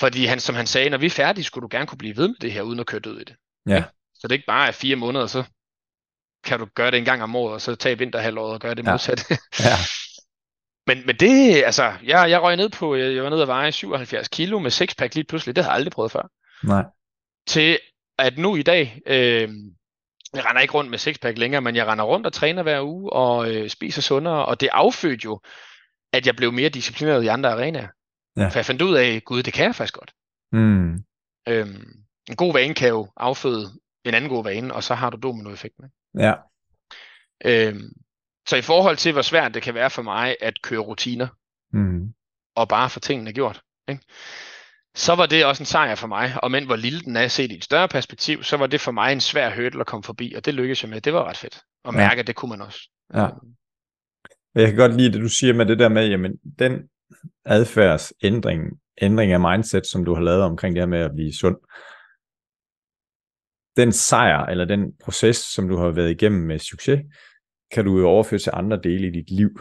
Fordi 0.00 0.24
han, 0.24 0.40
som 0.40 0.54
han 0.54 0.66
sagde, 0.66 0.90
når 0.90 0.98
vi 0.98 1.06
er 1.06 1.10
færdige, 1.10 1.44
skulle 1.44 1.62
du 1.62 1.68
gerne 1.70 1.86
kunne 1.86 1.98
blive 1.98 2.16
ved 2.16 2.28
med 2.28 2.36
det 2.40 2.52
her, 2.52 2.62
uden 2.62 2.80
at 2.80 2.86
køre 2.86 3.00
død 3.00 3.20
i 3.20 3.24
det. 3.24 3.36
Ja. 3.68 3.84
Så 4.14 4.28
det 4.28 4.34
ikke 4.34 4.46
bare 4.46 4.68
er 4.68 4.72
fire 4.72 4.96
måneder, 4.96 5.26
så 5.26 5.44
kan 6.44 6.58
du 6.58 6.64
gøre 6.74 6.90
det 6.90 6.98
en 6.98 7.04
gang 7.04 7.22
om 7.22 7.36
året, 7.36 7.54
og 7.54 7.60
så 7.60 7.74
tage 7.74 7.98
vinterhalvåret 7.98 8.52
og 8.54 8.60
gøre 8.60 8.74
det 8.74 8.86
Ja. 8.86 8.90
modsatte. 8.90 9.24
Ja. 9.60 9.76
men, 10.86 11.06
men 11.06 11.16
det, 11.16 11.62
altså, 11.64 11.92
jeg, 12.04 12.30
jeg 12.30 12.42
røg 12.42 12.56
ned 12.56 12.68
på, 12.68 12.96
jeg, 12.96 13.14
jeg 13.14 13.24
var 13.24 13.30
nede 13.30 13.42
at 13.42 13.48
veje 13.48 13.72
77 13.72 14.28
kilo 14.28 14.58
med 14.58 14.70
sixpack 14.70 15.14
lige 15.14 15.24
pludselig, 15.24 15.56
det 15.56 15.64
havde 15.64 15.70
jeg 15.72 15.76
aldrig 15.76 15.92
prøvet 15.92 16.12
før. 16.12 16.28
Nej. 16.64 16.84
Til 17.46 17.78
at 18.18 18.38
nu 18.38 18.56
i 18.56 18.62
dag, 18.62 19.00
øh, 19.06 19.48
jeg 20.34 20.44
render 20.44 20.60
ikke 20.60 20.74
rundt 20.74 20.90
med 20.90 20.98
sixpack 20.98 21.38
længere, 21.38 21.60
men 21.60 21.76
jeg 21.76 21.86
render 21.86 22.04
rundt 22.04 22.26
og 22.26 22.32
træner 22.32 22.62
hver 22.62 22.82
uge 22.82 23.12
og 23.12 23.54
øh, 23.54 23.70
spiser 23.70 24.02
sundere, 24.02 24.46
og 24.46 24.60
det 24.60 24.68
affødte 24.72 25.24
jo, 25.24 25.40
at 26.12 26.26
jeg 26.26 26.36
blev 26.36 26.52
mere 26.52 26.68
disciplineret 26.68 27.24
i 27.24 27.26
andre 27.26 27.50
arenaer. 27.52 27.88
Ja. 28.38 28.48
For 28.48 28.58
jeg 28.58 28.66
fandt 28.66 28.82
ud 28.82 28.94
af, 28.94 29.22
gud, 29.24 29.42
det 29.42 29.52
kan 29.52 29.64
jeg 29.64 29.74
faktisk 29.74 29.94
godt. 29.94 30.12
Mm. 30.52 30.92
Øhm, 31.48 31.92
en 32.30 32.36
god 32.36 32.52
vane 32.52 32.74
kan 32.74 32.88
jo 32.88 33.08
afføde 33.16 33.66
en 34.04 34.14
anden 34.14 34.30
god 34.30 34.44
vane, 34.44 34.74
og 34.74 34.82
så 34.84 34.94
har 34.94 35.10
du 35.10 35.16
dominoeffekten. 35.22 35.84
Ja. 36.18 36.34
Øhm, 37.44 37.88
så 38.48 38.56
i 38.56 38.62
forhold 38.62 38.96
til, 38.96 39.12
hvor 39.12 39.22
svært 39.22 39.54
det 39.54 39.62
kan 39.62 39.74
være 39.74 39.90
for 39.90 40.02
mig 40.02 40.36
at 40.40 40.54
køre 40.62 40.78
rutiner, 40.80 41.28
Mm. 41.72 42.12
og 42.56 42.68
bare 42.68 42.90
få 42.90 43.00
tingene 43.00 43.32
gjort, 43.32 43.60
ikke? 43.88 44.02
så 44.94 45.14
var 45.14 45.26
det 45.26 45.44
også 45.44 45.62
en 45.62 45.66
sejr 45.66 45.94
for 45.94 46.06
mig. 46.06 46.34
Og 46.42 46.50
men 46.50 46.66
hvor 46.66 46.76
lille 46.76 47.00
den 47.00 47.16
er 47.16 47.28
set 47.28 47.52
i 47.52 47.56
et 47.56 47.64
større 47.64 47.88
perspektiv, 47.88 48.42
så 48.42 48.56
var 48.56 48.66
det 48.66 48.80
for 48.80 48.92
mig 48.92 49.12
en 49.12 49.20
svær 49.20 49.54
hurdle 49.54 49.80
at 49.80 49.86
komme 49.86 50.04
forbi, 50.04 50.34
og 50.36 50.44
det 50.44 50.54
lykkedes 50.54 50.82
jeg 50.82 50.90
med. 50.90 51.00
Det 51.00 51.12
var 51.12 51.24
ret 51.24 51.36
fedt. 51.36 51.60
Og 51.84 51.92
Ja. 51.92 51.98
mærke, 51.98 52.20
at 52.20 52.26
det 52.26 52.36
kunne 52.36 52.48
man 52.48 52.60
også. 52.62 52.80
Ja. 53.14 53.28
Jeg 54.54 54.66
kan 54.66 54.76
godt 54.76 54.96
lide 54.96 55.12
det, 55.12 55.20
du 55.22 55.28
siger 55.28 55.54
med 55.54 55.66
det 55.66 55.78
der 55.78 55.88
med, 55.88 56.08
jamen, 56.08 56.32
den 56.58 56.88
adfærdsændring, 57.44 58.80
ændring 59.02 59.32
af 59.32 59.40
mindset, 59.40 59.86
som 59.86 60.04
du 60.04 60.14
har 60.14 60.22
lavet 60.22 60.42
omkring 60.42 60.74
det 60.74 60.82
her 60.82 60.86
med 60.86 60.98
at 60.98 61.14
blive 61.14 61.32
sund, 61.32 61.56
den 63.76 63.92
sejr, 63.92 64.46
eller 64.46 64.64
den 64.64 64.92
proces, 65.04 65.36
som 65.36 65.68
du 65.68 65.76
har 65.76 65.90
været 65.90 66.10
igennem 66.10 66.40
med 66.40 66.58
succes, 66.58 67.00
kan 67.72 67.84
du 67.84 67.98
jo 67.98 68.08
overføre 68.08 68.38
til 68.38 68.52
andre 68.54 68.80
dele 68.84 69.06
i 69.08 69.10
dit 69.10 69.30
liv. 69.30 69.60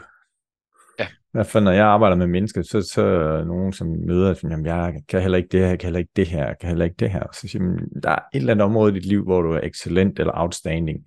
Ja. 1.00 1.08
Hvert 1.32 1.48
fald, 1.48 1.64
når 1.64 1.72
jeg 1.72 1.86
arbejder 1.86 2.16
med 2.16 2.28
mennesker, 2.28 2.62
så, 2.62 2.82
så 2.82 3.02
er 3.02 3.44
nogen, 3.44 3.74
som 3.74 3.88
møder, 3.88 4.32
at 4.32 4.44
jamen, 4.44 4.66
jeg 4.66 5.02
kan 5.10 5.22
heller 5.22 5.38
ikke 5.38 5.50
det 5.50 5.60
her, 5.60 5.68
jeg 5.68 5.80
kan 5.80 5.88
heller 5.88 6.00
ikke 6.00 6.12
det 6.16 6.28
her, 6.28 6.46
jeg 6.46 6.56
kan 6.60 6.70
heller 6.70 6.86
ikke 6.86 6.96
det 7.00 7.12
her. 7.12 7.24
Så 7.34 7.48
siger 7.48 7.64
man, 7.64 7.90
der 8.04 8.10
er 8.10 8.20
et 8.34 8.40
eller 8.40 8.54
andet 8.54 8.66
område 8.66 8.92
i 8.92 8.96
dit 9.00 9.06
liv, 9.06 9.24
hvor 9.24 9.42
du 9.42 9.52
er 9.52 9.60
excellent 9.64 10.20
eller 10.20 10.34
outstanding. 10.36 11.00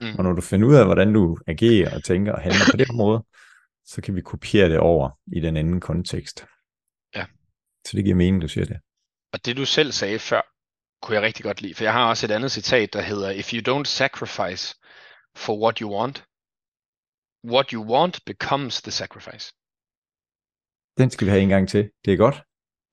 mm. 0.00 0.06
Og 0.18 0.24
når 0.24 0.32
du 0.32 0.40
finder 0.40 0.68
ud 0.68 0.74
af, 0.74 0.84
hvordan 0.84 1.12
du 1.12 1.38
agerer 1.46 1.94
og 1.94 2.04
tænker 2.04 2.32
og 2.32 2.40
handler 2.40 2.64
på 2.70 2.76
det 2.76 2.90
område, 2.90 3.22
så 3.92 4.02
kan 4.02 4.14
vi 4.16 4.22
kopiere 4.22 4.68
det 4.68 4.78
over 4.78 5.10
i 5.36 5.40
den 5.40 5.56
anden 5.56 5.80
kontekst. 5.80 6.46
Ja. 7.16 7.24
Så 7.86 7.96
det 7.96 8.04
giver 8.04 8.16
mening, 8.16 8.42
du 8.42 8.48
siger 8.48 8.64
det. 8.66 8.78
Og 9.32 9.44
det 9.44 9.56
du 9.56 9.64
selv 9.64 9.92
sagde 9.92 10.18
før, 10.18 10.42
kunne 11.02 11.14
jeg 11.14 11.22
rigtig 11.22 11.44
godt 11.44 11.62
lide. 11.62 11.74
For 11.74 11.84
jeg 11.84 11.92
har 11.92 12.08
også 12.08 12.26
et 12.26 12.30
andet 12.30 12.52
citat, 12.52 12.92
der 12.92 13.00
hedder, 13.02 13.30
If 13.30 13.52
you 13.54 13.60
don't 13.70 13.84
sacrifice 13.84 14.64
for 15.36 15.54
what 15.62 15.78
you 15.78 15.88
want, 15.98 16.24
what 17.54 17.70
you 17.70 17.82
want 17.94 18.14
becomes 18.26 18.82
the 18.82 18.90
sacrifice. 18.90 19.46
Den 20.98 21.10
skal 21.10 21.24
vi 21.26 21.30
have 21.30 21.42
en 21.42 21.48
gang 21.48 21.68
til. 21.68 21.90
Det 22.04 22.12
er 22.12 22.16
godt. 22.16 22.42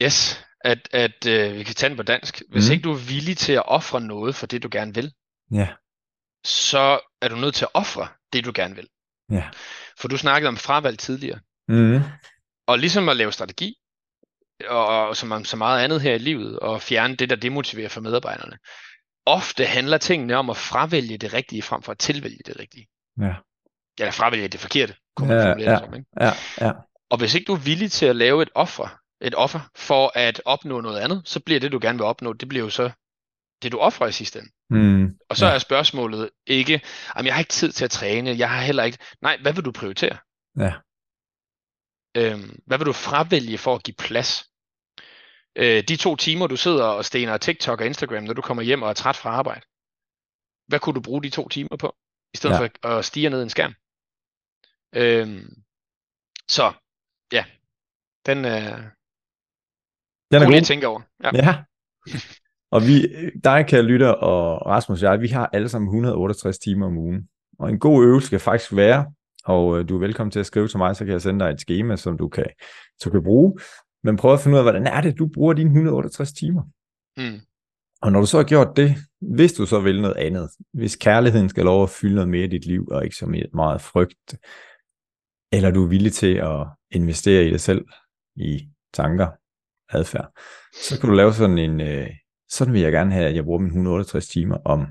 Yes, 0.03 0.45
at, 0.61 0.81
at 0.93 1.19
øh, 1.27 1.57
vi 1.57 1.63
kan 1.63 1.75
tage 1.75 1.89
den 1.89 1.97
på 1.97 2.03
dansk. 2.03 2.41
Hvis 2.51 2.65
Mhm. 2.67 2.73
ikke 2.73 2.83
du 2.83 2.91
er 2.91 3.07
villig 3.13 3.37
til 3.37 3.53
at 3.53 3.65
ofre 3.65 4.01
noget 4.01 4.35
for 4.35 4.45
det, 4.47 4.63
du 4.63 4.69
gerne 4.71 4.93
vil, 4.93 5.13
Ja. 5.51 5.69
så 6.45 6.99
er 7.21 7.27
du 7.29 7.35
nødt 7.35 7.55
til 7.55 7.65
at 7.65 7.71
ofre 7.73 8.07
det, 8.33 8.45
du 8.45 8.51
gerne 8.55 8.75
vil. 8.75 8.89
Ja. 9.32 9.50
For 9.98 10.08
du 10.08 10.17
snakkede 10.17 10.48
om 10.48 10.58
fravalg 10.58 11.00
tidligere. 11.00 11.39
Mm. 11.67 12.01
Og 12.67 12.79
ligesom 12.79 13.10
at 13.10 13.17
lave 13.17 13.32
strategi, 13.32 13.75
og, 14.70 15.08
og 15.08 15.17
som 15.17 15.46
så 15.46 15.58
meget 15.58 15.84
andet 15.84 16.01
her 16.01 16.13
i 16.13 16.17
livet, 16.17 16.60
og 16.60 16.82
fjerne 16.82 17.15
det, 17.15 17.29
der 17.29 17.36
demotiverer 17.36 17.89
for 17.89 18.01
medarbejderne. 18.01 18.58
Ofte 19.25 19.65
handler 19.65 19.98
tingene 19.98 20.36
om 20.36 20.50
at 20.50 20.58
fravælge 20.58 21.17
det 21.17 21.34
rigtige, 21.34 21.62
frem 21.62 21.82
for 21.82 21.91
at 21.91 21.98
tilvælge 21.98 22.39
det 22.46 22.60
rigtige. 22.60 22.88
Ja. 23.22 23.34
Eller 24.00 24.12
fravælge 24.12 24.48
det 24.48 24.60
forkerte, 24.60 24.96
kunne 25.15 25.27
man 25.27 25.38
Ja, 25.38 25.46
formulere 25.46 25.72
ja. 25.72 25.79
som. 25.79 25.96
Ikke? 25.96 26.08
Ja. 26.22 26.32
Ja. 26.62 26.72
Og 27.10 27.17
hvis 27.17 27.36
ikke 27.36 27.46
du 27.46 27.53
er 27.53 27.58
villig 27.58 27.91
til 27.91 28.05
at 28.05 28.15
lave 28.15 28.41
et 28.41 28.50
offer, 28.55 29.00
et 29.22 29.36
offer 29.36 29.60
for 29.75 30.12
at 30.15 30.41
opnå 30.46 30.82
noget 30.82 31.00
andet, 31.00 31.22
så 31.25 31.39
bliver 31.39 31.60
det, 31.60 31.72
du 31.72 31.79
gerne 31.82 31.98
vil 31.98 32.05
opnå, 32.05 32.34
det 32.34 32.50
bliver 32.50 32.63
jo 32.63 32.70
så 32.70 32.91
det, 33.63 33.72
du 33.72 33.77
offrer 33.77 34.08
i 34.08 34.12
sidste 34.12 34.39
ende. 34.39 34.51
Mm. 34.69 35.19
Og 35.29 35.38
så 35.38 35.45
Ja. 35.45 35.53
er 35.53 35.57
spørgsmålet 35.60 36.29
ikke, 36.48 36.81
jamen 37.15 37.25
jeg 37.27 37.34
har 37.34 37.39
ikke 37.39 37.51
tid 37.51 37.72
til 37.72 37.86
at 37.86 37.91
træne, 37.91 38.29
jeg 38.38 38.50
har 38.50 38.62
heller 38.62 38.84
ikke, 38.84 38.98
nej, 39.22 39.38
hvad 39.41 39.53
vil 39.53 39.65
du 39.65 39.72
prioritere? 39.72 40.17
Ja. 40.60 40.74
Øhm, 42.17 42.60
hvad 42.67 42.77
vil 42.77 42.86
du 42.88 42.93
fravælge 42.93 43.57
for 43.57 43.75
at 43.75 43.84
give 43.84 43.95
plads? 44.00 44.50
Øh, 45.55 45.84
de 45.88 45.95
to 45.95 46.15
timer, 46.15 46.48
du 46.48 46.55
sidder 46.57 46.86
og 46.86 47.05
stener 47.05 47.38
TikTok 47.38 47.79
og 47.81 47.86
Instagram, 47.86 48.24
når 48.24 48.34
du 48.34 48.41
kommer 48.41 48.63
hjem 48.63 48.81
og 48.81 48.89
er 48.89 48.93
træt 48.93 49.15
fra 49.15 49.29
arbejde. 49.29 49.62
Hvad 50.67 50.79
kunne 50.79 50.93
du 50.93 51.01
bruge 51.01 51.24
de 51.24 51.29
to 51.29 51.48
timer 51.50 51.77
på? 51.79 51.95
I 52.34 52.38
stedet 52.38 52.55
Ja. 52.55 52.60
for 52.60 52.98
at 52.98 53.05
stige 53.05 53.29
ned 53.29 53.39
i 53.39 53.43
en 53.43 53.50
skærm. 53.50 53.74
Øhm, 54.95 55.63
så, 56.48 56.74
ja. 57.31 57.45
Den 58.25 58.45
er 58.45 58.75
Den 60.31 60.41
er 60.41 60.45
god 60.45 60.51
lige 60.51 60.57
at 60.62 60.65
tænke 60.65 60.88
over. 60.88 61.01
Ja. 61.24 61.29
Ja. 61.34 61.63
Og 62.72 62.81
vi, 62.81 63.07
dig, 63.43 63.65
kære 63.67 63.81
lytter, 63.81 64.10
og 64.10 64.65
Rasmus 64.65 65.03
og 65.03 65.12
jeg, 65.12 65.22
vi 65.22 65.27
har 65.27 65.50
alle 65.53 65.69
sammen 65.69 65.88
168 65.88 66.60
timer 66.60 66.86
om 66.86 66.98
ugen. 66.98 67.29
Og 67.60 67.69
en 67.69 67.79
god 67.79 68.05
øvelse 68.05 68.27
skal 68.27 68.39
faktisk 68.39 68.75
være, 68.75 69.05
og 69.45 69.79
øh, 69.79 69.89
du 69.89 69.95
er 69.95 70.00
velkommen 70.00 70.31
til 70.31 70.39
at 70.39 70.45
skrive 70.45 70.67
til 70.67 70.77
mig, 70.77 70.95
så 70.95 71.05
kan 71.05 71.12
jeg 71.12 71.22
sende 71.22 71.45
dig 71.45 71.51
et 71.51 71.60
schema, 71.60 71.95
som 71.95 72.17
du 72.17 72.27
kan, 72.27 72.45
så 73.00 73.10
kan 73.10 73.24
bruge. 73.24 73.60
Men 74.03 74.17
prøv 74.17 74.34
at 74.34 74.39
finde 74.39 74.55
ud 74.55 74.60
af, 74.60 74.63
hvordan 74.63 74.88
er 74.88 75.01
det, 75.01 75.19
du 75.19 75.27
bruger 75.27 75.53
dine 75.53 75.69
168 75.69 76.34
timer. 76.34 76.63
Mm. 77.17 77.39
Og 78.01 78.12
når 78.12 78.19
du 78.19 78.25
så 78.25 78.38
har 78.38 78.43
gjort 78.43 78.77
det, 78.77 78.95
hvis 79.22 79.53
du 79.53 79.65
så 79.65 79.79
vil 79.79 80.01
noget 80.01 80.15
andet, 80.15 80.50
hvis 80.74 80.95
kærligheden 80.95 81.50
skal 81.50 81.65
lov 81.65 81.84
at 81.84 81.89
fylde 81.89 82.15
noget 82.15 82.29
mere 82.29 82.43
i 82.43 82.48
dit 82.48 82.65
liv, 82.65 82.88
og 82.91 83.03
ikke 83.03 83.15
så 83.15 83.25
meget- 83.25 83.53
meget 83.53 83.81
frygt, 83.81 84.36
eller 85.51 85.72
du 85.72 85.84
er 85.84 85.88
villig 85.88 86.13
til 86.13 86.36
at 86.36 86.67
investere 86.91 87.45
i 87.45 87.50
dig 87.50 87.60
selv, 87.60 87.86
i 88.36 88.69
tanker, 88.93 89.27
adfærd, 89.89 90.31
så 90.74 91.00
kan 91.00 91.10
du 91.10 91.15
lave 91.15 91.34
sådan 91.34 91.57
en, 91.57 91.81
øh, 91.81 92.10
sådan 92.49 92.73
vil 92.73 92.81
jeg 92.81 92.91
gerne 92.91 93.11
have, 93.11 93.27
at 93.27 93.35
jeg 93.35 93.43
bruger 93.43 93.59
mine 93.59 93.69
168 93.69 94.27
timer 94.27 94.57
om 94.65 94.87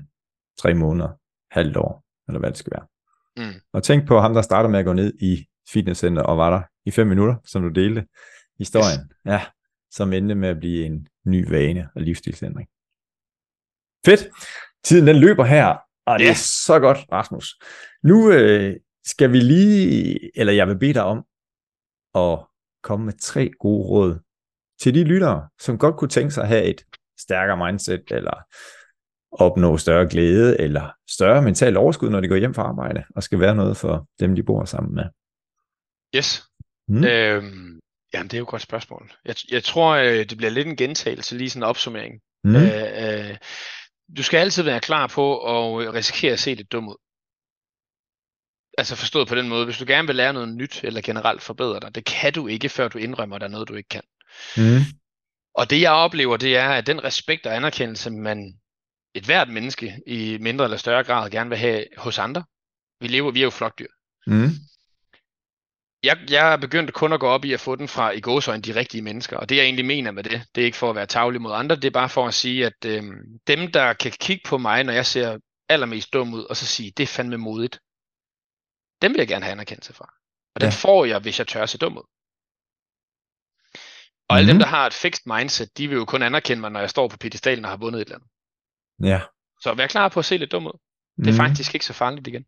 tre 0.59 0.73
måneder, 0.73 1.09
halvt 1.51 1.77
år, 1.77 2.05
eller 2.27 2.39
hvad 2.39 2.49
det 2.49 2.57
skal 2.57 2.73
være. 2.75 2.85
Mm. 3.37 3.61
Og 3.73 3.83
tænk 3.83 4.07
på 4.07 4.19
ham, 4.19 4.33
der 4.33 4.41
starter 4.41 4.69
med 4.69 4.79
at 4.79 4.85
gå 4.85 4.93
ned 4.93 5.13
i 5.19 5.45
fitnesscenter 5.69 6.21
og 6.21 6.37
var 6.37 6.49
der 6.49 6.61
i 6.85 6.91
fem 6.91 7.07
minutter, 7.07 7.35
som 7.45 7.61
du 7.61 7.69
delte 7.69 8.07
historien. 8.57 8.99
Yes. 8.99 9.17
Ja, 9.25 9.41
som 9.91 10.13
endte 10.13 10.35
med 10.35 10.49
at 10.49 10.59
blive 10.59 10.85
en 10.85 11.07
ny 11.25 11.49
vane 11.49 11.89
og 11.95 12.01
livsstilsændring. 12.01 12.69
Fedt. 14.05 14.29
Tiden 14.83 15.07
den 15.07 15.15
løber 15.15 15.45
her, 15.45 15.77
og 16.05 16.19
det 16.19 16.29
er 16.29 16.33
så 16.65 16.79
godt, 16.79 16.97
Rasmus. 17.11 17.59
Nu 18.03 18.31
øh, 18.31 18.75
skal 19.05 19.31
vi 19.31 19.39
lige, 19.39 20.19
eller 20.39 20.53
jeg 20.53 20.67
vil 20.67 20.79
bede 20.79 20.93
dig 20.93 21.03
om 21.03 21.25
at 22.15 22.45
komme 22.83 23.05
med 23.05 23.13
tre 23.13 23.51
gode 23.59 23.87
råd 23.87 24.19
til 24.81 24.93
de 24.93 25.03
lyttere, 25.03 25.49
som 25.59 25.77
godt 25.77 25.97
kunne 25.97 26.09
tænke 26.09 26.31
sig 26.31 26.43
at 26.43 26.47
have 26.47 26.63
et 26.63 26.85
stærkere 27.19 27.57
mindset, 27.57 28.03
eller 28.11 28.43
opnå 29.31 29.77
større 29.77 30.09
glæde 30.09 30.61
eller 30.61 30.91
større 31.09 31.41
mental 31.41 31.77
overskud, 31.77 32.09
når 32.09 32.21
de 32.21 32.27
går 32.27 32.35
hjem 32.35 32.53
fra 32.53 32.63
arbejde, 32.63 33.03
og 33.15 33.23
skal 33.23 33.39
være 33.39 33.55
noget 33.55 33.77
for 33.77 34.07
dem, 34.19 34.35
de 34.35 34.43
bor 34.43 34.65
sammen 34.65 34.95
med? 34.95 35.03
Yes. 36.15 36.43
Mm. 36.87 37.03
Øhm, 37.03 37.79
jamen, 38.13 38.27
det 38.27 38.33
er 38.33 38.37
jo 38.37 38.43
et 38.43 38.49
godt 38.49 38.61
spørgsmål. 38.61 39.11
Jeg, 39.25 39.35
jeg 39.51 39.63
tror, 39.63 39.95
øh, 39.95 40.29
det 40.29 40.37
bliver 40.37 40.51
lidt 40.51 40.67
en 40.67 40.75
gentagelse, 40.75 41.37
lige 41.37 41.49
sådan 41.49 41.63
en 41.63 41.69
opsummering. 41.69 42.21
Mm. 42.43 42.55
Øh, 42.55 43.29
øh, 43.29 43.37
du 44.17 44.23
skal 44.23 44.37
altid 44.37 44.63
være 44.63 44.79
klar 44.79 45.07
på 45.07 45.37
at 45.37 45.93
risikere 45.93 46.33
at 46.33 46.39
se 46.39 46.53
lidt 46.53 46.71
dum 46.71 46.87
ud. 46.87 46.95
Altså 48.77 48.95
forstået 48.95 49.27
på 49.27 49.35
den 49.35 49.49
måde, 49.49 49.65
hvis 49.65 49.77
du 49.77 49.85
gerne 49.87 50.07
vil 50.07 50.15
lære 50.15 50.33
noget 50.33 50.55
nyt 50.55 50.83
eller 50.83 51.01
generelt 51.01 51.41
forbedre 51.41 51.79
dig, 51.79 51.95
det 51.95 52.05
kan 52.05 52.33
du 52.33 52.47
ikke, 52.47 52.69
før 52.69 52.87
du 52.87 52.97
indrømmer, 52.97 53.35
at 53.35 53.41
der 53.41 53.47
er 53.47 53.51
noget, 53.51 53.67
du 53.67 53.75
ikke 53.75 53.89
kan. 53.89 54.03
Mm. 54.57 54.81
Og 55.57 55.69
det 55.69 55.81
jeg 55.81 55.91
oplever, 55.91 56.37
det 56.37 56.57
er, 56.57 56.69
at 56.69 56.87
den 56.87 57.03
respekt 57.03 57.45
og 57.45 57.55
anerkendelse, 57.55 58.09
man 58.11 58.59
et 59.13 59.25
hvert 59.25 59.49
menneske 59.49 60.01
i 60.07 60.37
mindre 60.41 60.65
eller 60.65 60.77
større 60.77 61.03
grad 61.03 61.29
gerne 61.29 61.49
vil 61.49 61.59
have 61.59 61.85
hos 61.97 62.17
andre. 62.19 62.43
Vi 62.99 63.07
lever, 63.07 63.31
vi 63.31 63.39
er 63.39 63.43
jo 63.43 63.49
flokdyr. 63.49 63.87
Mm. 64.27 64.49
Jeg, 66.03 66.17
jeg 66.29 66.53
er 66.53 66.57
begyndt 66.57 66.93
kun 66.93 67.13
at 67.13 67.19
gå 67.19 67.27
op 67.27 67.45
i 67.45 67.53
at 67.53 67.59
få 67.59 67.75
den 67.75 67.87
fra 67.87 68.11
i 68.11 68.19
gåsøjne 68.19 68.61
de 68.61 68.75
rigtige 68.75 69.01
mennesker, 69.01 69.37
og 69.37 69.49
det 69.49 69.55
jeg 69.57 69.63
egentlig 69.63 69.85
mener 69.85 70.11
med 70.11 70.23
det, 70.23 70.43
det 70.55 70.61
er 70.61 70.65
ikke 70.65 70.77
for 70.77 70.89
at 70.89 70.95
være 70.95 71.05
tavlig 71.05 71.41
mod 71.41 71.51
andre, 71.53 71.75
det 71.75 71.85
er 71.85 71.91
bare 71.91 72.09
for 72.09 72.27
at 72.27 72.33
sige, 72.33 72.65
at 72.65 72.85
øh, 72.85 73.03
dem, 73.47 73.71
der 73.71 73.93
kan 73.93 74.11
kigge 74.11 74.41
på 74.45 74.57
mig, 74.57 74.83
når 74.83 74.93
jeg 74.93 75.05
ser 75.05 75.37
allermest 75.69 76.13
dum 76.13 76.33
ud, 76.33 76.43
og 76.43 76.57
så 76.57 76.65
sige, 76.65 76.91
det 76.97 77.03
er 77.03 77.07
fandme 77.07 77.37
modigt, 77.37 77.79
dem 79.01 79.11
vil 79.11 79.17
jeg 79.17 79.27
gerne 79.27 79.45
have 79.45 79.51
anerkendelse 79.51 79.93
fra. 79.93 80.13
Og 80.55 80.61
den 80.61 80.69
Ja. 80.69 80.75
får 80.75 81.05
jeg, 81.05 81.19
hvis 81.19 81.39
jeg 81.39 81.47
tør 81.47 81.65
se 81.65 81.77
dum 81.77 81.97
ud. 81.97 82.14
Og 84.29 84.37
alle 84.37 84.45
Mhm. 84.53 84.53
dem, 84.53 84.59
der 84.59 84.67
har 84.67 84.87
et 84.87 84.93
fixed 84.93 85.23
mindset, 85.37 85.77
de 85.77 85.87
vil 85.87 85.95
jo 85.95 86.05
kun 86.05 86.21
anerkende 86.21 86.61
mig, 86.61 86.71
når 86.71 86.79
jeg 86.79 86.89
står 86.89 87.07
på 87.07 87.17
pedestalen 87.17 87.65
og 87.65 87.71
har 87.71 87.77
vundet 87.77 88.01
et 88.01 88.05
eller 88.05 88.15
andet. 88.15 88.29
Ja. 89.11 89.21
Så 89.61 89.73
vær 89.73 89.87
klar 89.87 90.09
på 90.09 90.19
at 90.19 90.25
se 90.25 90.37
lidt 90.37 90.51
dum 90.51 90.65
ud. 90.67 90.79
Det 91.17 91.27
er 91.27 91.31
Mm. 91.31 91.37
faktisk 91.37 91.73
ikke 91.73 91.85
så 91.85 91.93
farligt 91.93 92.27
igen. 92.27 92.43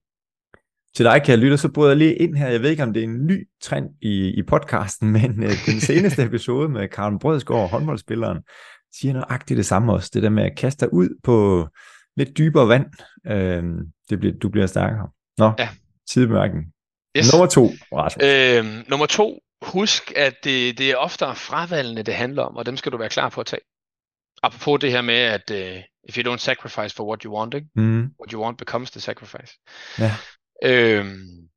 Til 0.96 1.06
dig, 1.06 1.22
kan 1.26 1.32
jeg 1.32 1.40
lytte, 1.40 1.58
så 1.58 1.70
bryder 1.72 1.90
jeg 1.90 1.98
lige 1.98 2.16
ind 2.16 2.36
her. 2.36 2.48
Jeg 2.48 2.62
ved 2.62 2.70
ikke, 2.70 2.84
om 2.84 2.94
det 2.94 3.00
er 3.00 3.08
en 3.08 3.26
ny 3.26 3.48
trend 3.62 3.90
i, 4.02 4.28
i 4.28 4.44
podcasten, 4.44 5.12
men 5.18 5.44
øh, 5.44 5.50
den 5.66 5.80
seneste 5.80 6.24
episode 6.24 6.70
med 6.70 6.88
Karen 6.88 7.20
Brødsgaard, 7.20 7.70
håndboldspilleren, 7.70 8.38
siger 9.00 9.14
nøjagtigt 9.14 9.58
det 9.58 9.66
samme 9.66 9.94
også. 9.94 10.12
Det 10.14 10.24
der 10.24 10.30
med 10.30 10.44
at 10.44 10.58
kaste 10.58 10.86
dig 10.86 10.94
ud 10.94 11.10
på 11.24 11.68
lidt 12.18 12.38
dybere 12.38 12.68
vand. 12.68 12.86
Øh, 13.28 13.64
det 14.10 14.20
bliver, 14.20 14.36
du 14.42 14.50
bliver 14.50 14.68
stærkere. 14.68 15.10
Nå, 15.38 15.52
Ja. 15.60 15.70
sidebemærkning. 16.10 16.66
Yes. 17.18 17.34
Nummer 17.34 17.48
to, 17.48 17.66
Rasmus. 17.94 18.24
Øhm, 18.26 18.86
nummer 18.90 19.06
to, 19.06 19.40
husk, 19.62 20.12
at 20.16 20.44
det, 20.44 20.78
det 20.78 20.92
er 20.92 20.96
oftere 20.96 21.36
fravalgene, 21.36 22.04
det 22.04 22.14
handler 22.14 22.44
om, 22.44 22.56
og 22.56 22.66
dem 22.66 22.78
skal 22.78 22.92
du 22.92 22.98
være 22.98 23.10
klar 23.10 23.30
på 23.30 23.42
at 23.42 23.48
tage. 23.48 23.62
Apropos 24.44 24.80
det 24.80 24.92
her 24.92 25.02
med, 25.02 25.16
at 25.16 25.52
uh, 25.52 25.84
if 26.04 26.18
you 26.18 26.34
don't 26.34 26.38
sacrifice 26.38 26.96
for 26.96 27.08
what 27.08 27.22
you 27.22 27.38
want, 27.38 27.54
ikke? 27.54 27.68
Mm. 27.76 28.02
what 28.20 28.32
you 28.32 28.44
want 28.44 28.58
becomes 28.58 28.92
the 28.92 29.00
sacrifice. 29.00 29.54
Ja. 30.00 30.12
Øhm, 30.64 31.50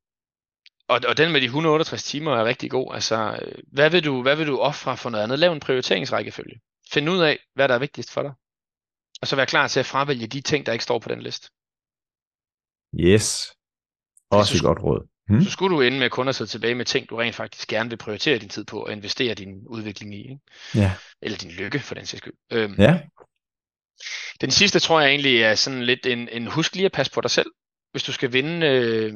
og, 0.88 1.00
og 1.08 1.16
den 1.16 1.32
med 1.32 1.40
de 1.40 1.46
168 1.46 2.02
timer 2.02 2.36
er 2.36 2.44
rigtig 2.44 2.70
god. 2.70 2.94
Altså, 2.94 3.38
øh, 3.42 3.58
hvad 3.72 3.90
vil 3.90 4.04
du, 4.04 4.22
hvad 4.22 4.36
vil 4.36 4.46
du 4.46 4.58
ofre 4.58 4.96
for 4.96 5.10
noget 5.10 5.24
andet? 5.24 5.38
Lav 5.38 5.52
en 5.52 5.60
prioriteringsrækkefølge. 5.60 6.60
Find 6.92 7.10
ud 7.10 7.18
af, 7.18 7.38
hvad 7.54 7.68
der 7.68 7.74
er 7.74 7.78
vigtigst 7.78 8.12
for 8.12 8.22
dig. 8.22 8.32
Og 9.22 9.26
så 9.28 9.36
vær 9.36 9.44
klar 9.44 9.68
til 9.68 9.80
at 9.80 9.86
fravælge 9.86 10.26
de 10.26 10.40
ting, 10.40 10.66
der 10.66 10.72
ikke 10.72 10.84
står 10.84 10.98
på 10.98 11.08
den 11.08 11.22
liste. 11.22 11.48
Yes. 12.94 13.52
Også 14.30 14.52
så 14.52 14.58
et 14.58 14.62
godt 14.62 14.82
råd. 14.82 15.08
Mm. 15.30 15.42
Så 15.42 15.50
skulle 15.50 15.76
du 15.76 15.80
ende 15.80 15.98
med 15.98 16.10
kun 16.10 16.28
at 16.28 16.34
sidde 16.34 16.50
tilbage 16.50 16.74
med 16.74 16.84
ting, 16.84 17.10
du 17.10 17.16
rent 17.16 17.34
faktisk 17.34 17.68
gerne 17.68 17.90
vil 17.90 17.96
prioritere 17.96 18.38
din 18.38 18.48
tid 18.48 18.64
på 18.64 18.82
og 18.82 18.92
investere 18.92 19.34
din 19.34 19.66
udvikling 19.66 20.14
i. 20.14 20.18
Ikke? 20.22 20.38
Ja. 20.74 20.92
Eller 21.22 21.38
din 21.38 21.50
lykke, 21.50 21.78
for 21.78 21.94
den 21.94 22.06
sags 22.06 22.18
skyld. 22.18 22.34
Øhm, 22.52 22.74
ja. 22.78 23.00
Den 24.40 24.50
sidste 24.50 24.78
tror 24.80 25.00
jeg 25.00 25.10
egentlig 25.10 25.42
er 25.42 25.54
sådan 25.54 25.82
lidt 25.82 26.06
en, 26.06 26.28
en 26.32 26.46
husk 26.46 26.74
lige 26.74 26.86
at 26.86 26.92
passe 26.92 27.12
på 27.12 27.20
dig 27.20 27.30
selv. 27.30 27.50
Hvis 27.92 28.02
du 28.02 28.12
skal 28.12 28.32
vinde... 28.32 28.66
Øh, 28.66 29.14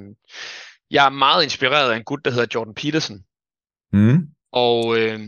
jeg 0.91 1.07
er 1.07 1.11
meget 1.11 1.45
inspireret 1.45 1.93
af 1.93 1.97
en 1.97 2.05
gut, 2.05 2.25
der 2.25 2.31
hedder 2.31 2.47
Jordan 2.55 2.75
Peterson. 2.75 3.25
Mm. 3.93 4.29
Og 4.53 4.99
øh, 4.99 5.21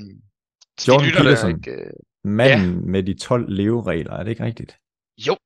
Jordan 0.88 1.04
de 1.04 1.10
lytter, 1.10 1.22
der 1.22 1.30
Peterson. 1.30 1.50
ikke, 1.56 1.70
øh, 1.70 1.90
Manden 2.24 2.80
ja. 2.80 2.90
med 2.90 3.02
de 3.02 3.14
12 3.18 3.50
leveregler, 3.52 4.12
er 4.12 4.22
det 4.22 4.30
ikke 4.30 4.44
rigtigt? 4.44 4.76
jo, 5.26 5.36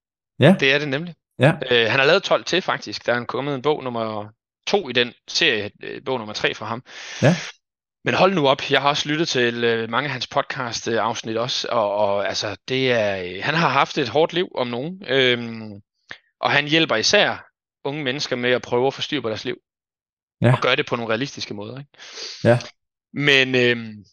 Ja. 0.40 0.56
det 0.60 0.72
er 0.74 0.78
det 0.78 0.88
nemlig. 0.88 1.14
Ja. 1.38 1.52
Øh, 1.70 1.90
han 1.90 2.00
har 2.00 2.06
lavet 2.06 2.22
12 2.22 2.44
til 2.44 2.62
faktisk. 2.62 3.06
Der 3.06 3.14
er 3.14 3.24
kommet 3.24 3.54
en 3.54 3.62
bog 3.62 3.84
nummer 3.84 4.28
to 4.66 4.88
i 4.88 4.92
den 4.92 5.14
serie, 5.28 5.70
øh, 5.82 6.02
bog 6.04 6.18
nummer 6.18 6.34
tre 6.34 6.54
fra 6.54 6.66
ham. 6.66 6.82
Ja. 7.22 7.36
Men 8.04 8.14
hold 8.14 8.34
nu 8.34 8.48
op, 8.48 8.70
jeg 8.70 8.82
har 8.82 8.88
også 8.88 9.08
lyttet 9.08 9.28
til 9.28 9.64
øh, 9.64 9.90
mange 9.90 10.06
af 10.06 10.12
hans 10.12 10.26
podcast 10.26 10.88
øh, 10.88 11.02
afsnit 11.02 11.36
også, 11.36 11.68
og, 11.70 11.94
og 11.96 12.28
altså 12.28 12.56
det 12.68 12.92
er, 12.92 13.22
øh, 13.22 13.44
han 13.44 13.54
har 13.54 13.68
haft 13.68 13.98
et 13.98 14.08
hårdt 14.08 14.32
liv 14.32 14.48
om 14.54 14.66
nogen, 14.66 15.02
øhm, 15.08 15.80
og 16.40 16.50
han 16.50 16.68
hjælper 16.68 16.96
især 16.96 17.46
unge 17.84 18.04
mennesker 18.04 18.36
med 18.36 18.50
at 18.50 18.62
prøve 18.62 18.86
at 18.86 18.94
få 18.94 19.02
styr 19.02 19.20
på 19.20 19.28
deres 19.28 19.44
liv, 19.44 19.56
Ja. 20.42 20.52
og 20.52 20.58
gøre 20.62 20.76
det 20.76 20.86
på 20.86 20.96
nogle 20.96 21.10
realistiske 21.10 21.54
måder. 21.54 21.78
Ikke? 21.78 21.90
Ja. 22.44 22.58
Men, 23.12 23.54
øhm, 23.54 24.04